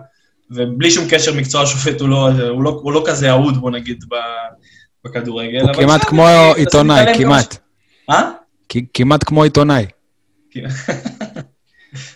[0.54, 4.04] ובלי שום קשר מקצוע השופט הוא לא, הוא לא, הוא לא כזה אהוד, בוא נגיד,
[5.04, 5.60] בכדורגל.
[5.60, 6.26] הוא אבל כמעט כמו
[6.56, 7.56] עיתונאי, כמעט.
[8.08, 8.32] מה?
[8.94, 9.86] כמעט כמו עיתונאי.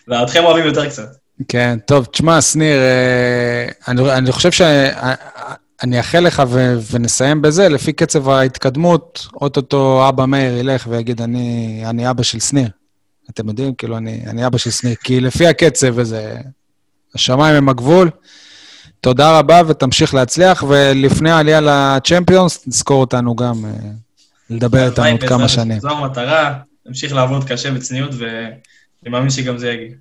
[0.08, 1.08] ואתכם אוהבים יותר קצת.
[1.48, 7.92] כן, טוב, תשמע, שניר, אה, אני, אני חושב שאני אאחל לך ו, ונסיים בזה, לפי
[7.92, 12.68] קצב ההתקדמות, אוטוטו אבא מאיר ילך ויגיד, אני, אני אבא של שניר.
[13.30, 16.36] אתם יודעים, כאילו, אני, אני אבא של שניר, כי לפי הקצב וזה,
[17.18, 18.10] השמיים הם הגבול.
[19.00, 23.64] תודה רבה ותמשיך להצליח, ולפני העלייה לצ'מפיונס, תזכור אותנו גם.
[23.64, 23.70] אה,
[24.50, 25.48] לדבר איתנו עוד כמה.
[25.48, 25.80] שנים.
[25.80, 26.54] זו המטרה,
[26.86, 28.50] נמשיך לעבוד קשה בצניעות, ואני
[29.10, 29.96] מאמין שגם זה יגיע.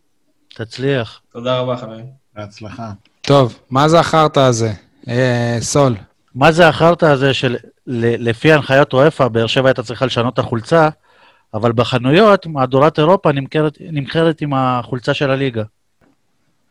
[0.56, 1.22] תצליח.
[1.34, 2.06] תודה רבה, חברים.
[2.36, 2.92] בהצלחה.
[3.22, 4.74] טוב, מה זה החרטא הזה?
[5.10, 5.96] אה, סול.
[6.36, 7.56] מה זה החרטא הזה של
[7.88, 10.90] ל- לפי הנחיות וופא, באר שבע הייתה צריכה לשנות את החולצה,
[11.54, 15.64] אבל בחנויות, מהדורת אירופה נמכרת, נמכרת עם החולצה של הליגה.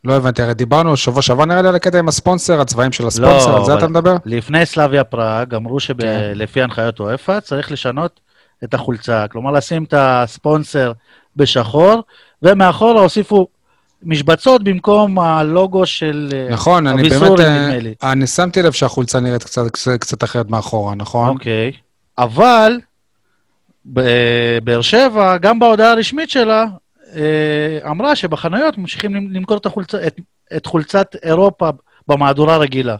[0.06, 3.50] לא הבנתי, הרי דיברנו שבוע שעבר נראה לי על הקטע עם הספונסר, הצבעים של הספונסר,
[3.50, 4.16] לא, על זה אתה מדבר?
[4.24, 5.80] לפני סלאביה פראג, אמרו כן.
[6.34, 8.20] שלפי הנחיות וופא צריך לשנות
[8.64, 9.24] את החולצה.
[9.30, 10.92] כלומר, לשים את הספונסר
[11.36, 12.02] בשחור,
[12.42, 13.46] ומאחורה הוסיפו
[14.02, 17.94] משבצות במקום הלוגו של אה, נכון, אני באמת, אה, נדמה לי.
[18.02, 19.70] אני שמתי לב שהחולצה נראית קצת-
[20.00, 21.28] קצת- אחרת מאחורה, נכון?
[21.28, 21.72] אוקיי.
[22.18, 22.80] אבל
[23.86, 26.64] בבאר שבע, גם בהודעה הרשמית שלה,
[27.90, 30.20] אמרה שבחנויות ממשיכים למכור את, החולצה, את,
[30.56, 31.70] את חולצת אירופה
[32.08, 32.96] במהדורה הרגילה.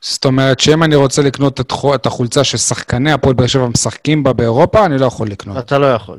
[0.00, 4.22] זאת אומרת שאם אני רוצה לקנות את חו- את החולצה ששחקני הפועל באר שבע משחקים
[4.22, 5.58] בה באירופה, אני לא יכול לקנות.
[5.58, 6.18] אתה לא יכול.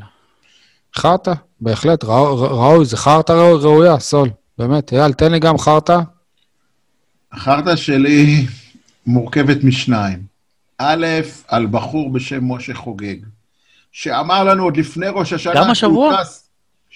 [0.95, 4.29] חרטא, בהחלט, ראו- ראוי, זה חרטא ראו- ראויה, סול.
[4.57, 5.99] באמת, אייל, תן לי גם חרטא.
[7.31, 8.45] החרטא שלי
[9.07, 10.19] מורכבת משניים.
[10.77, 11.05] א',
[11.47, 13.15] על בחור בשם משה חוגג,
[13.91, 15.53] שאמר לנו עוד לפני ראש השנה...
[15.55, 16.23] גם שהוא השבוע?
[16.23, 16.44] טס-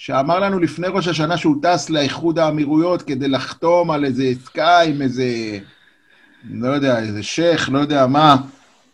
[0.02, 5.02] שאמר לנו לפני ראש השנה שהוא טס לאיחוד האמירויות כדי לחתום על איזה עסקה עם
[5.02, 5.24] איזה...
[6.50, 8.36] לא יודע, איזה שייח, לא יודע מה.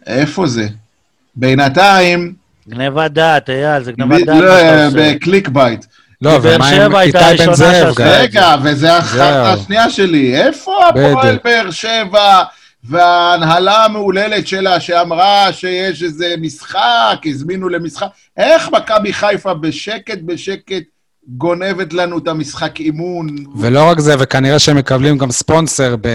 [0.06, 0.68] איפה זה?
[1.36, 2.34] בינתיים,
[2.68, 5.14] גניבת דעת, אייל, זה גניבת דעת לא, עושה.
[5.14, 5.84] ב click bait.
[6.22, 7.94] לא, ומה עם איתי בן זאב.
[7.98, 9.62] רגע, וזה החרטא זהו.
[9.62, 10.36] השנייה שלי.
[10.36, 11.38] איפה הפועל.
[11.44, 12.42] באר שבע
[12.84, 18.06] וההנהלה המהוללת שלה שאמרה שיש איזה משחק, הזמינו למשחק?
[18.36, 20.82] איך מכבי חיפה בשקט בשקט
[21.28, 23.28] גונבת לנו את המשחק אימון?
[23.56, 26.08] ולא רק זה, וכנראה שהם מקבלים גם ספונסר ב...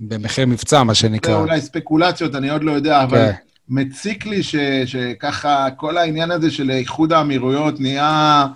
[0.00, 1.40] במחיר מבצע, מה זה שנקרא.
[1.40, 3.32] אולי ספקולציות, אני עוד לא יודע, אבל כן.
[3.68, 4.56] מציק לי ש,
[4.86, 8.46] שככה כל העניין הזה של איחוד האמירויות נהיה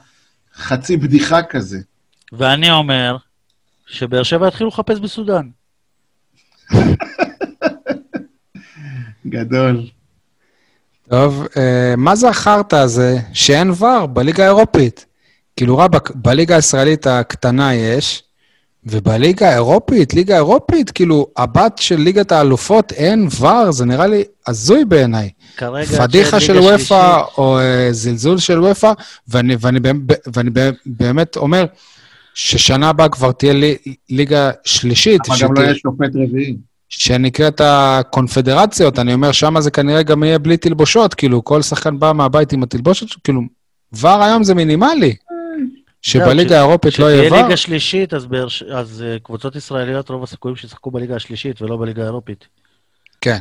[0.55, 1.79] חצי בדיחה כזה.
[2.33, 3.17] ואני אומר
[3.87, 5.49] שבאר שבע יתחילו לחפש בסודאן.
[9.27, 9.87] גדול.
[11.09, 15.07] טוב, אה, מה זה החרטא הזה שאין ור בליגה האירופית?
[15.63, 18.23] כאילו, רבאק, בליגה הישראלית הקטנה יש,
[18.85, 24.85] ובליגה האירופית, ליגה האירופית, כאילו, הבת של ליגת האלופות אין ור, זה נראה לי הזוי
[24.85, 25.31] בעיניי.
[25.57, 25.99] כרגע...
[25.99, 28.93] פדיחה של וופא או אה, זלזול של וופא,
[29.29, 30.51] ואני, ואני, באמת- ואני
[30.87, 31.65] באמת אומר
[32.35, 33.77] ששנה הבאה כבר תהיה לי,
[34.11, 36.57] ליגה שלישית, אבל גם לא יש שופט רביעי.
[36.89, 42.13] שנקראת הקונפדרציות, אני אומר, שם זה כנראה גם יהיה בלי תלבושות, כאילו, כל שחקן בא
[42.13, 43.43] מהבית עם התלבושת, כאילו,
[44.01, 45.15] ור היום זה מינימלי.
[46.03, 48.49] שבליגה זהו, האירופית לא יהיה כשתהיה ור, ליגה שלישית, אז, באר...
[48.49, 52.49] ש- אז uh, קבוצות ישראליות, רוב הסיכויים שישחקו בליגה השלישית ולא בליגה האירופית.
[53.21, 53.39] כן.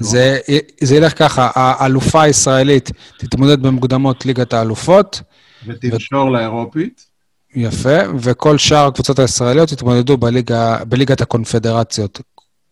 [0.00, 5.22] זה זה, זה ילך ככה, האלופה הישראלית תתמודד במוקדמות ליגת האלופות,
[5.66, 7.06] ותנשור לאירופית.
[7.54, 12.20] יפה, וכל שאר הקבוצות הישראליות יתמודדו בליגה, בליגת הקונפדרציות.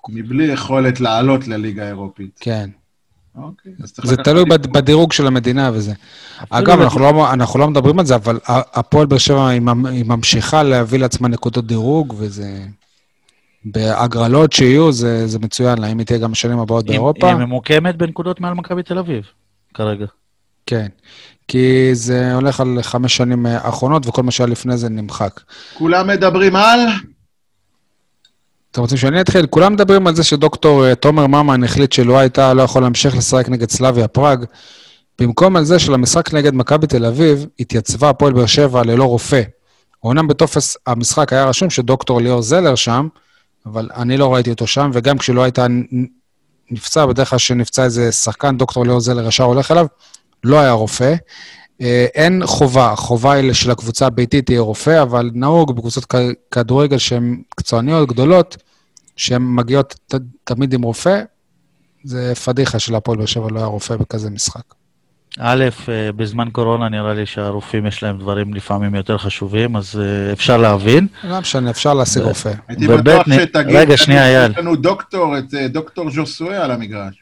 [0.09, 2.39] מבלי יכולת לעלות לליגה האירופית.
[2.41, 2.71] כן.
[3.37, 3.73] אוקיי,
[4.05, 5.93] זה תלוי בדירוג של המדינה וזה.
[6.51, 9.87] אגב, אפילו אנחנו לא, אנחנו לא מדברים על זה, אבל הפועל באר שבע היא ממ-
[9.87, 12.65] היא ממשיכה להביא לעצמה נקודות דירוג, וזה...
[13.65, 17.27] בהגרלות שיהיו, זה, זה מצוין לה, אם היא תהיה גם בשנים הבאות היא- באירופה.
[17.29, 19.25] היא ממוקמת בנקודות מעל מכבי תל אביב,
[19.75, 20.07] כרגע.
[20.67, 20.87] כן.
[21.49, 25.41] כי זה הולך על חמש שנים אה, האחרונות, וכל מה שהיה לפני זה נמחק.
[25.79, 26.79] כולם מדברים על...
[28.71, 29.47] אתם רוצים שאני אתחיל?
[29.47, 33.49] כולם מדברים על זה שדוקטור אה, תומר ממן החליט שלא הייתה, לא יכול להמשיך לשחק
[33.49, 34.45] נגד סלאביה פראג.
[35.19, 39.43] במקום על זה של המשחק נגד מכבי תל אביב, התייצבה הפועל באר שבע ללא רופא.
[40.05, 43.09] אומנם בטופס המשחק היה רשום שדוקטור ליאור זלר שם,
[43.67, 45.67] אבל אני לא ראיתי אותו שם, וגם כשלא הייתה
[46.71, 49.87] נפצע, בדרך כלל כשנפצע איזה שחקן, דוקטור ליאור זלר ישר הולך אליו,
[50.45, 51.15] לא היה רופא.
[51.81, 56.15] אה, אין חובה, החובה היא של הקבוצה הביתית תהיה רופא, אבל נהוג בקבוצות
[56.51, 58.57] כדורגל שהן מקצועניות, גדולות,
[59.17, 61.23] שהן מגיעות ת, תמיד עם רופא,
[62.05, 64.63] זה פדיחה של הפועל באר שבע, לא היה רופא בכזה משחק.
[65.39, 70.33] א', אה, בזמן קורונה נראה לי שהרופאים יש להם דברים לפעמים יותר חשובים, אז אה,
[70.33, 71.07] אפשר להבין.
[71.25, 72.53] לא משנה, אפשר להשיג רופא.
[72.69, 74.53] הייתי בטוח שתגיד, רגע, שנייה, אייל.
[74.53, 77.20] יש לנו דוקטור, את דוקטור ז'וסואה על המגרש.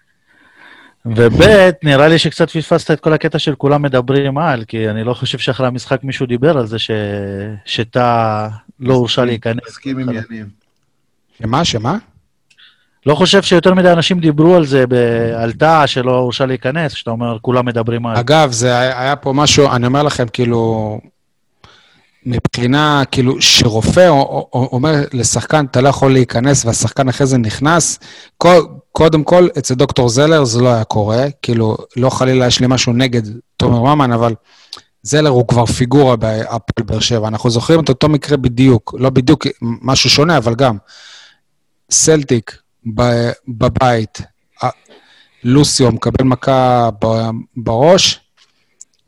[1.07, 1.43] וב',
[1.83, 5.39] נראה לי שקצת פספסת את כל הקטע של כולם מדברים על, כי אני לא חושב
[5.39, 6.91] שאחרי המשחק מישהו דיבר על זה ש...
[8.81, 9.63] לא הורשה להיכנס.
[9.69, 10.47] מסכים עם יניב.
[11.43, 11.97] שמה, שמה?
[13.07, 14.95] לא חושב שיותר מדי אנשים דיברו על זה, ב...
[15.37, 18.17] על טאה שלא הורשה להיכנס, כשאתה אומר כולם מדברים על...
[18.17, 21.01] אגב, זה היה פה משהו, אני אומר לכם, כאילו,
[22.27, 27.99] מבחינה, כאילו, שרופא או- או- אומר לשחקן, אתה לא יכול להיכנס, והשחקן אחרי זה נכנס,
[28.39, 28.63] כל,
[28.93, 32.93] קודם כל, אצל דוקטור זלר זה לא היה קורה, כאילו, לא חלילה יש לי משהו
[32.93, 33.23] נגד
[33.57, 34.35] תומר ממן, אבל
[35.03, 37.29] זלר הוא כבר פיגורה בהפועל באר שבע.
[37.29, 40.77] אנחנו זוכרים את אותו מקרה בדיוק, לא בדיוק משהו שונה, אבל גם.
[41.91, 42.59] סלטיק
[43.49, 44.21] בבית,
[45.45, 46.89] לוסיו מקבל מכה
[47.57, 48.21] בראש,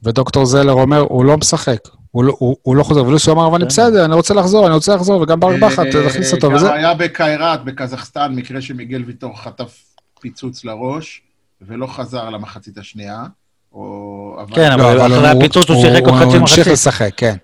[0.03, 1.79] ודוקטור זלר אומר, הוא לא משחק,
[2.11, 3.05] הוא לא, הוא, הוא לא חוזר.
[3.05, 6.33] ולוסיו אמר, אבל אני בסדר, אני רוצה לחזור, אני רוצה לחזור, וגם ברק בכר, תכניס
[6.33, 6.73] אותו גם וזה.
[6.73, 9.79] היה בקיירת, בקזחסטן, מקרה שמיגל ויטור חטף
[10.21, 11.23] פיצוץ לראש,
[11.63, 13.25] ולא חזר למחצית השנייה.
[13.73, 14.37] או...
[14.55, 16.73] כן, אבל לא, אחרי הפיצוץ הוא שיחק עוד חצי הוא המשיך מחצית.
[16.73, 17.37] לשחק, כן.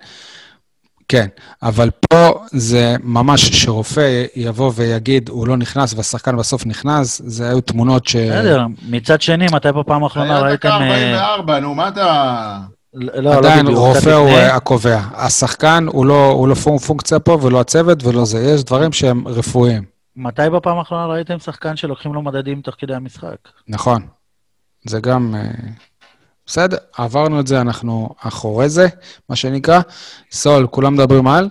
[1.08, 1.26] כן,
[1.62, 7.60] אבל פה זה ממש שרופא יבוא ויגיד, הוא לא נכנס, והשחקן בסוף נכנס, זה היו
[7.60, 8.16] תמונות ש...
[8.16, 10.68] בסדר, מצד שני, מתי בפעם האחרונה היה ראיתם...
[10.68, 12.58] דקה אה, 44, נו, מה אתה...
[12.98, 14.40] לא, לא עדיין בדיוק, רופא הוא לפני.
[14.40, 15.00] אה, הקובע.
[15.14, 18.38] השחקן הוא לא, הוא לא פונק- פונקציה פה, ולא הצוות, ולא זה.
[18.40, 19.82] יש דברים שהם רפואיים,
[20.16, 23.36] מתי בפעם האחרונה ראיתם שחקן שלוקחים לו מדדים תוך כדי המשחק?
[23.68, 24.02] נכון.
[24.86, 25.34] זה גם...
[25.34, 25.50] אה,
[26.46, 28.86] בסדר, עברנו את זה, אנחנו אחורי זה,
[29.28, 29.80] מה שנקרא.
[30.32, 31.48] סול, כולם מדברים על?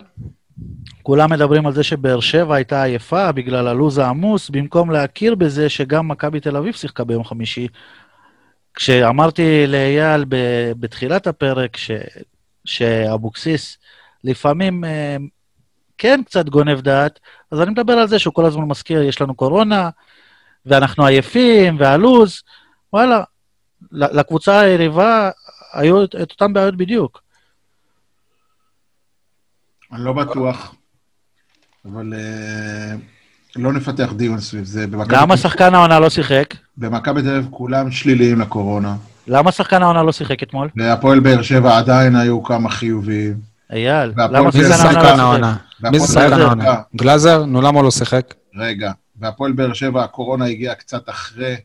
[1.04, 6.08] כולם מדברים על זה שבאר שבע הייתה עייפה בגלל הלו"ז העמוס, במקום להכיר בזה שגם
[6.08, 7.68] מכבי תל אביב שיחקה ביום חמישי.
[8.76, 11.92] כשאמרתי לאייל ב- בתחילת הפרק ש-
[12.66, 13.78] שאבוקסיס
[14.24, 15.18] לפעמים אה,
[15.98, 17.20] כן קצת גונב דעת,
[17.52, 19.90] אז אני מדבר על זה שהוא כל הזמן מזכיר, יש לנו קורונה,
[20.66, 22.42] ואנחנו עייפים, והלו"ז,
[22.94, 23.24] וואלה,
[23.92, 25.32] לקבוצה היריבה
[25.74, 27.22] היו את אותן בעיות בדיוק.
[29.92, 30.76] אני לא בטוח,
[31.86, 32.96] אבל אה,
[33.56, 34.86] לא נפתח דיון סביב זה.
[35.10, 36.54] למה שחקן העונה לא שיחק?
[36.78, 38.96] במכבי תל אביב כולם שליליים לקורונה,
[39.28, 40.70] למה שחקן העונה לא שיחק אתמול?
[40.76, 43.34] והפועל באר שבע עדיין היו כמה חיוביים.
[43.74, 45.88] אייל, למה שחקן העונה לא?
[45.88, 45.92] שיחק?
[45.92, 46.76] מי זה שחקן העונה?
[46.96, 47.46] גלאזר?
[47.46, 48.34] נו, למה הוא לא שיחק?
[48.56, 51.56] רגע, והפועל באר שבע, הקורונה הגיעה קצת אחרי,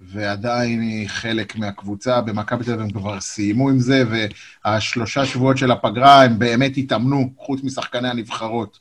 [0.00, 2.20] ועדיין היא חלק מהקבוצה.
[2.20, 4.02] במכבי תל אביב הם כבר סיימו עם זה,
[4.64, 8.78] והשלושה שבועות של הפגרה, הם באמת התאמנו, חוץ משחקני הנבחרות.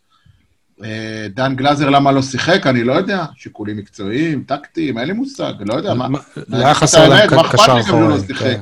[0.83, 2.67] אה, דן גלאזר, למה לא שיחק?
[2.67, 3.25] אני לא יודע.
[3.35, 6.07] שיקולים מקצועיים, טקטיים, אין לי מושג, לא יודע מה.
[6.07, 6.19] מה,
[6.51, 8.27] היה חסר להם קשר לי גם שהוא לא אחורי.
[8.27, 8.43] שיחק?
[8.43, 8.61] כן.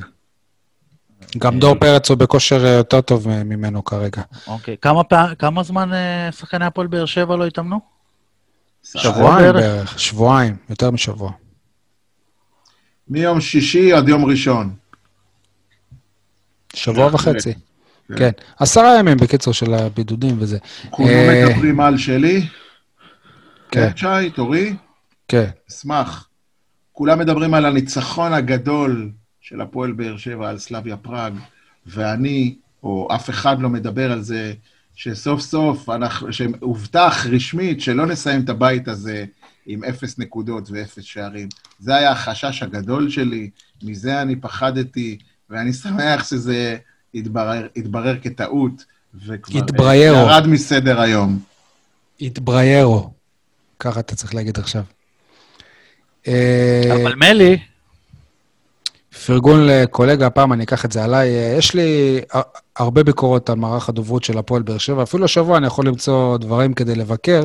[1.37, 4.21] גם דור פרץ הוא בכושר אה, יותר טוב אה, ממנו כרגע.
[4.47, 4.75] אוקיי.
[5.39, 7.79] כמה זמן אה, שחקני הפועל באר שבע לא התאמנו?
[8.83, 9.53] שבועיים.
[9.53, 11.31] בערך, שבועיים, יותר משבוע.
[13.07, 14.75] מיום שישי עד יום ראשון.
[16.73, 17.53] שבוע וחצי.
[18.15, 18.29] כן.
[18.59, 20.57] עשרה ימים, בקיצור, של הבידודים וזה.
[20.89, 22.47] כולם אה, מדברים על שלי.
[23.71, 23.89] כן.
[23.89, 24.75] כן, שי, תורי?
[25.27, 25.49] כן.
[25.69, 26.29] אשמח.
[26.91, 29.11] כולם מדברים על הניצחון הגדול
[29.41, 31.33] של הפועל באר שבע על סלאביה פראג,
[31.85, 34.53] ואני, או אף אחד לא מדבר על זה,
[34.95, 39.25] שסוף סוף, אנחנו, שהובטח רשמית שלא נסיים את הבית הזה
[39.65, 41.49] עם אפס נקודות ואפס שערים.
[41.79, 43.49] זה היה החשש הגדול שלי,
[43.83, 45.17] מזה אני פחדתי,
[45.49, 46.77] ואני שמח שזה
[47.15, 48.85] התברר, התברר כטעות,
[49.27, 50.17] וכבר התבריירו.
[50.17, 51.39] ירד מסדר היום.
[52.21, 53.09] התבריירו.
[53.79, 54.83] ככה אתה צריך להגיד עכשיו.
[56.27, 57.57] אה, אבל מלי,
[59.25, 61.29] פרגון לקולגה, הפעם אני אקח את זה עליי.
[61.35, 62.41] אה, יש לי הר-
[62.75, 66.73] הרבה ביקורות על מערך הדוברות של הפועל באר שבע, אפילו השבוע אני יכול למצוא דברים
[66.73, 67.41] כדי לבקר,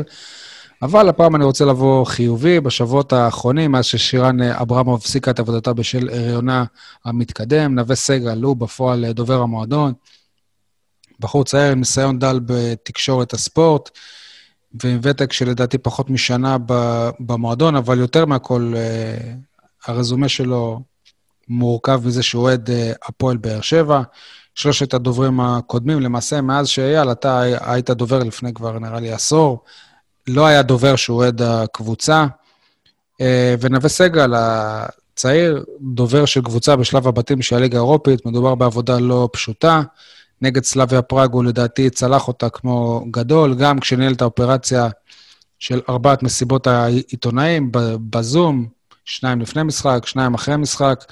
[0.83, 2.61] אבל הפעם אני רוצה לבוא חיובי.
[2.61, 6.65] בשבועות האחרונים, מאז ששירן אה, אברמוב הפסיקה את עבודתה בשל הריונה
[7.05, 9.93] המתקדם, נווה סגל הוא בפועל אה, דובר המועדון.
[11.21, 13.91] בחור צעיר עם ניסיון דל בתקשורת הספורט,
[14.83, 16.57] ועם ותק שלדעתי פחות משנה
[17.21, 19.33] במועדון, אבל יותר מהכל, אה,
[19.87, 20.81] הרזומה שלו
[21.49, 22.71] מורכב מזה שהוא אוהד
[23.09, 24.03] הפועל באר שבע.
[24.55, 29.65] שלושת הדוברים הקודמים, למעשה, מאז שאייל, אתה הי- היית דובר לפני כבר, נראה לי, עשור,
[30.27, 32.27] לא היה דובר שהוא אוהד הקבוצה.
[33.21, 39.29] אה, ונווה סגל, הצעיר, דובר של קבוצה בשלב הבתים של הליגה האירופית, מדובר בעבודה לא
[39.33, 39.83] פשוטה.
[40.43, 44.89] נגד סלאביה פראג הוא לדעתי צלח אותה כמו גדול, גם כשניהל את האופרציה
[45.59, 47.71] של ארבעת מסיבות העיתונאים
[48.11, 48.67] בזום,
[49.05, 51.05] שניים לפני משחק, שניים אחרי משחק.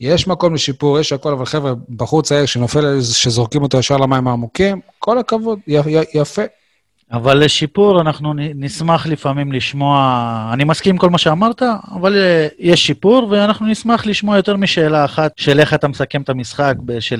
[0.00, 4.80] יש מקום לשיפור, יש הכל, אבל חבר'ה, בחור צעיר שנופל, שזורקים אותו ישר למים העמוקים,
[4.98, 5.58] כל הכבוד,
[6.14, 6.42] יפה.
[7.12, 11.62] אבל לשיפור אנחנו נשמח לפעמים לשמוע, אני מסכים עם כל מה שאמרת,
[11.94, 16.28] אבל אה, יש שיפור, ואנחנו נשמח לשמוע יותר משאלה אחת של איך אתה מסכם את
[16.28, 16.74] המשחק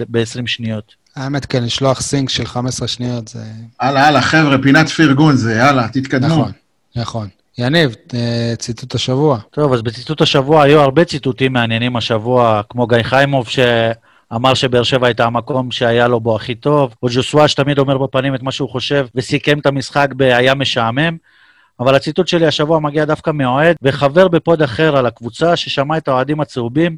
[0.09, 0.95] ב-20 שניות.
[1.17, 3.43] האמת, כן, לשלוח סינק של 15 שניות זה...
[3.81, 6.35] הלאה, הלאה, חבר'ה, פינת פרגון זה, יאללה, תתקדמו.
[6.35, 6.53] נכון,
[6.97, 7.29] נכון.
[7.59, 9.39] יניב, אה, ציטוט השבוע.
[9.51, 13.49] טוב, אז בציטוט השבוע היו הרבה ציטוטים מעניינים השבוע, כמו גיא חיימוב
[14.33, 18.35] שאמר שבאר שבע הייתה המקום שהיה לו בו הכי טוב, או ג'וסווה שתמיד אומר בפנים
[18.35, 21.17] את מה שהוא חושב, וסיכם את המשחק ב"היה משעמם",
[21.81, 26.41] אבל הציטוט שלי השבוע מגיע דווקא מאוהד וחבר בפוד אחר על הקבוצה, ששמע את האוהדים
[26.41, 26.97] הצהובים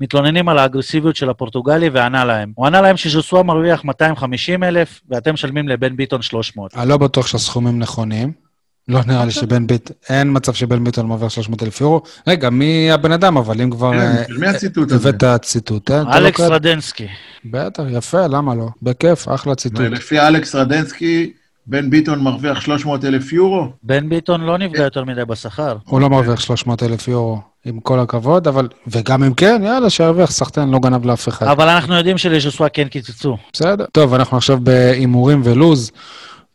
[0.00, 2.52] מתלוננים על האגרסיביות של הפורטוגלי וענה להם.
[2.54, 6.74] הוא ענה להם שז'וסווה מרוויח 250 אלף ואתם משלמים לבן ביטון 300.
[6.74, 8.47] אני לא בטוח שהסכומים נכונים.
[8.88, 12.02] לא נראה לי שבן ביטון, אין מצב שבן ביטון מעביר 300 אלף יורו.
[12.26, 15.08] רגע, מי הבן אדם, אבל אם כבר כן, אה, מי הציטוט הזה?
[15.08, 16.02] הבאת ציטוט, אה?
[16.02, 16.40] לו אלכס.
[16.40, 17.06] רדנסקי.
[17.44, 18.66] בטח, יפה, למה לא?
[18.82, 19.80] בכיף, אחלה ציטוט.
[19.80, 21.32] ולפי אלכס רדנסקי,
[21.66, 23.68] בן ביטון מרוויח 300 אלף יורו?
[23.82, 25.76] בן ביטון לא נפגע יותר מדי בשכר.
[25.84, 28.68] הוא לא מרוויח 300 אלף יורו, עם כל הכבוד, אבל...
[28.86, 31.46] וגם אם כן, יאללה, שירוויח, סחטיין לא גנב לאף אחד.
[31.46, 33.36] אבל אנחנו יודעים שלז'וסווה כן קיצצו.
[33.52, 33.84] בסדר.
[33.92, 35.90] טוב, אנחנו עכשיו בהימורים ולוז.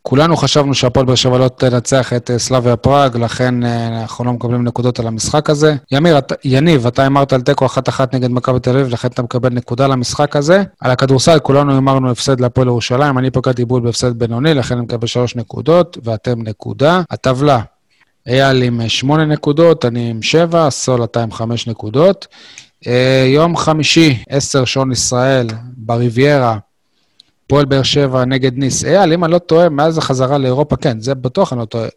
[0.05, 4.33] כולנו חשבנו שהפועל באר שבע לא תנצח את אה, סלאביה פראג, לכן אה, אנחנו לא
[4.33, 5.75] מקבלים נקודות על המשחק הזה.
[5.91, 9.49] ימיר, אתה- יניב, אתה הימרת על תיקו אחת-אחת נגד מכבי תל אביב, לכן אתה מקבל
[9.49, 10.63] נקודה למשחק הזה.
[10.79, 15.07] על הכדורסל, כולנו הימרנו הפסד להפועל ירושלים, אני פגעתי בול בהפסד בינוני, לכן אני מקבל
[15.07, 17.01] שלוש נקודות, ואתם נקודה.
[17.11, 17.59] הטבלה,
[18.27, 22.27] אייל עם אה, שמונה נקודות, אני עם שבע, סול אתה עם חמש נקודות.
[23.33, 25.47] יום חמישי, עשר שעון ישראל,
[25.77, 26.57] בריביירה,
[27.47, 28.85] פועל באר שבע נגד ניס.
[28.85, 31.87] אייל, אם אני לא טועה, מאז החזרה לאירופה, כן, זה בטוח אני לא טועה.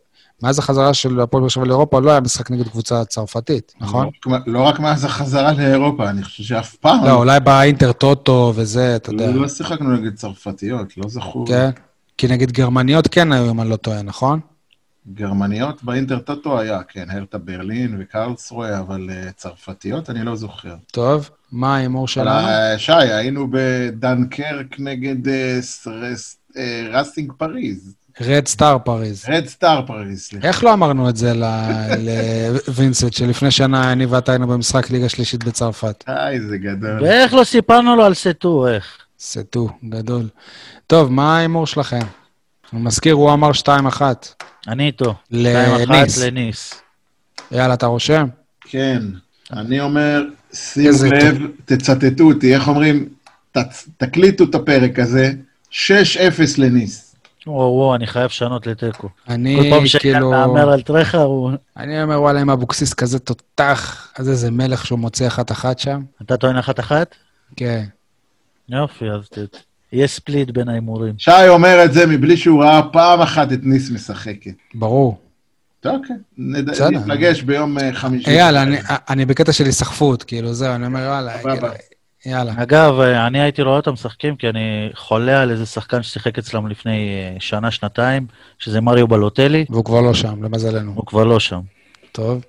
[0.42, 4.08] מאז החזרה של הפועל באר שבע לאירופה לא היה משחק נגד קבוצה צרפתית, נכון?
[4.26, 8.52] לא רק- לא רק מאז החזרה לאירופה, אני חושב שאף פעם לא, אולי באינטר טוטו
[8.56, 9.30] וזה, אתה יודע.
[9.30, 11.46] לא שיחקנו נגד צרפתיות, לא זכור.
[11.46, 11.70] כן?
[12.18, 14.40] כי נגד גרמניות כן היו, אם אני לא טועה, נכון?
[15.14, 20.74] גרמניות באינטר טוטו היה, כן, הרטה ברלין וקרלסרוהה, אבל אה, צרפתיות אני לא זוכר.
[20.92, 22.48] טוב, מה ההימור שלנו?
[22.48, 27.94] אה, שי, היינו בדנקרק נגד אה, רס- אה, ראסינג פריז.
[28.20, 29.24] רד סטאר פריז.
[29.28, 30.48] רד סטאר פריז, סליחה.
[30.48, 31.44] איך לא אמרנו את זה ל-
[32.68, 36.04] לווינסט, שלפני שנה אני ואתה היינו במשחק ליגה שלישית בצרפת?
[36.08, 37.02] איי, זה גדול.
[37.02, 38.84] ואיך לא סיפרנו לו על סטו, איך?
[39.20, 40.28] סטו, גדול.
[40.86, 41.98] טוב, מה ההימור שלכם?
[42.72, 44.00] אני מזכיר, הוא אמר 2-1.
[44.68, 45.14] אני איתו.
[45.30, 46.18] לניס.
[46.18, 46.82] 2-1 לניס.
[47.52, 48.26] יאללה, אתה רושם?
[48.60, 49.02] כן,
[49.52, 53.08] אני אומר, שימו לב, תצטטו אותי, איך אומרים,
[53.96, 55.32] תקליטו את הפרק הזה,
[55.72, 55.74] 6-0
[56.58, 57.16] לניס.
[57.46, 59.08] וואו, וואו, אני חייב לשנות לתיקו.
[59.08, 60.30] כל אני פעם שאתה כאילו...
[60.30, 61.50] מהמר על טרחה, הוא...
[61.76, 66.02] אני אומר, וואלה, אם אבוקסיס כזה תותח, אז איזה מלך שהוא מוציא אחת-אחת שם.
[66.22, 67.14] אתה טוען אחת-אחת?
[67.56, 67.84] כן.
[68.68, 69.28] יופי, אז
[69.92, 71.14] יהיה ספליט בין ההימורים.
[71.18, 74.50] שי אומר את זה מבלי שהוא ראה פעם אחת את ניס משחקת.
[74.74, 75.18] ברור.
[75.84, 76.88] בסדר.
[76.90, 78.30] נפגש ביום אה, חמישי.
[78.30, 78.78] אייל, אני-
[79.10, 81.56] אני בקטע של היסחפות, כאילו, זהו, אני אומר, וואלה, סבבה.
[81.56, 81.72] כאילו,
[82.36, 82.52] יאללה.
[82.56, 84.60] אגב, אני הייתי רואה אותם משחקים, כי אני
[84.94, 86.92] חולה על איזה שחקן ששיחק אצלם לפני
[87.34, 88.26] אה, שנה, שנתיים,
[88.58, 90.92] שזה מריו בלוטלי, והוא כבר לא שם, למזלנו.
[90.94, 91.60] הוא כבר לא שם.
[92.12, 92.44] טוב.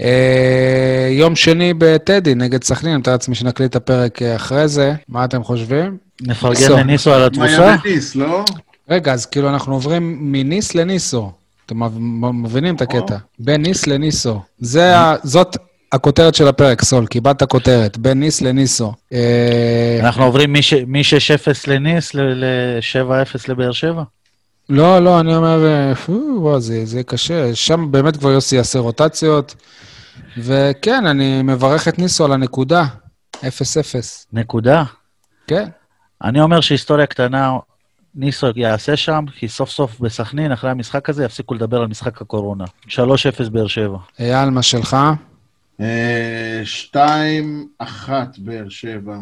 [0.00, 4.94] אה, יום שני בטדי נגד סכנין, אני מתאר לעצמי שנקליט את הפרק אה, אחרי זה.
[5.08, 5.96] מה אתם חושבים?
[6.22, 6.76] נפרגן ניסו.
[6.76, 7.68] לניסו על מה התבוסה?
[7.68, 8.44] היה בניס, לא?
[8.90, 11.32] רגע, אז כאילו אנחנו עוברים מניס לניסו.
[11.66, 11.98] אתם מב-
[12.32, 13.16] מבינים את הקטע?
[13.38, 14.40] בין ניס לניסו.
[14.58, 15.56] זה ה- זאת
[15.92, 17.98] הכותרת של הפרק, סול, קיבלת כותרת.
[17.98, 18.92] בין ניס לניסו.
[19.12, 20.90] אה, אנחנו עוברים מ-6-0
[21.66, 23.08] לניס ל-7-0
[23.48, 24.02] לבאר שבע?
[24.68, 27.54] לא, לא, אני אומר, אה, וואו, זה, זה קשה.
[27.54, 29.54] שם באמת כבר יוסי יעשה רוטציות.
[30.38, 32.84] וכן, אני מברך את ניסו על הנקודה.
[33.36, 33.40] 0-0.
[34.32, 34.84] נקודה.
[35.46, 35.68] כן.
[36.24, 37.58] אני אומר שהיסטוריה קטנה,
[38.14, 42.64] ניסו יעשה שם, כי סוף סוף בסכנין, אחרי המשחק הזה, יפסיקו לדבר על משחק הקורונה.
[42.88, 42.90] 3-0
[43.52, 43.98] באר שבע.
[44.18, 44.96] אייל, מה שלך?
[45.80, 49.16] אה, שתיים, אחת, באר שבע.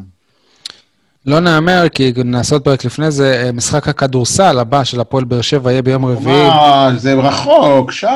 [1.26, 5.40] לא נאמר, כי נעשה עוד פרק לפני זה, אה, משחק הכדורסל הבא של הפועל באר
[5.40, 6.48] שבע יהיה ביום רביעי.
[6.48, 8.06] מה, זה רחוק, שי.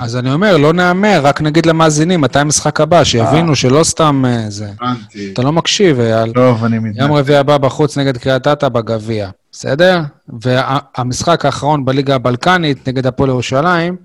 [0.00, 4.44] אז אני אומר, לא נאמר, רק נגיד למאזינים מתי המשחק הבא, שיבינו שלא סתם אה,
[4.48, 4.68] זה.
[4.80, 5.30] הבנתי.
[5.32, 6.32] אתה לא מקשיב, אייל.
[6.32, 7.12] טוב, אני יום מתנצל.
[7.12, 10.00] רביעי הבא בחוץ נגד קריית אתא בגביע, בסדר?
[10.40, 13.96] והמשחק האחרון בליגה הבלקנית נגד הפועל ירושלים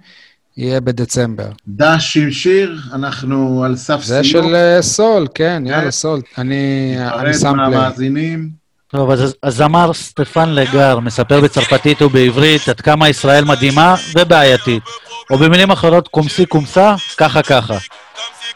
[0.58, 1.50] יהיה בדצמבר.
[1.68, 4.44] דש עם שיר, אנחנו על סף זה סיום.
[4.46, 5.92] של אה, סול, כן, יאללה, כן.
[5.92, 6.22] סול.
[6.38, 6.96] אני
[7.42, 7.70] שם פליי.
[7.70, 8.50] מהמאזינים.
[8.88, 14.84] טוב, אז הזמר סטפן לגר מספר בצרפתית ובעברית עד כמה ישראל מדהימה ובעייתית.
[15.32, 17.78] או במילים אחרות, קומסי קומסה, ככה ככה.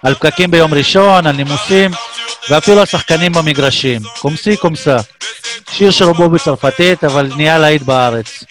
[0.04, 1.92] על פקקים ביום ראשון, על נימוסים,
[2.50, 4.02] ואפילו השחקנים במגרשים.
[4.20, 4.98] קומסי קומסה.
[5.72, 8.44] שיר שרובו בצרפתית, אבל נהיה להיט בארץ.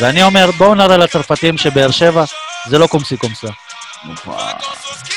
[0.00, 2.24] ואני אומר, בואו נראה לצרפתים שבאר שבע
[2.68, 3.48] זה לא קומסי קומסה.
[3.48, 5.15] Comme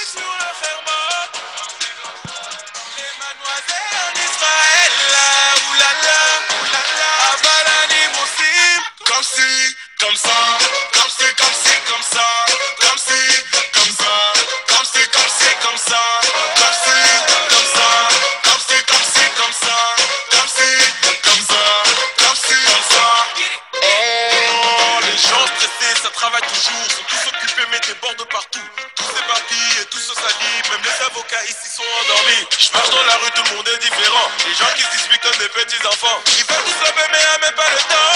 [31.29, 32.47] avocats ici sont endormis.
[32.59, 34.27] Je marche dans la rue, tout le monde est différent.
[34.47, 36.21] Les gens qui se disputent comme des petits enfants.
[36.27, 38.13] Ils veulent tous lever, mais à même pas le temps.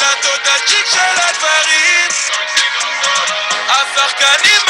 [0.00, 0.86] La totale chic,
[1.16, 2.08] la Paris.
[3.68, 4.60] Asar Kanim.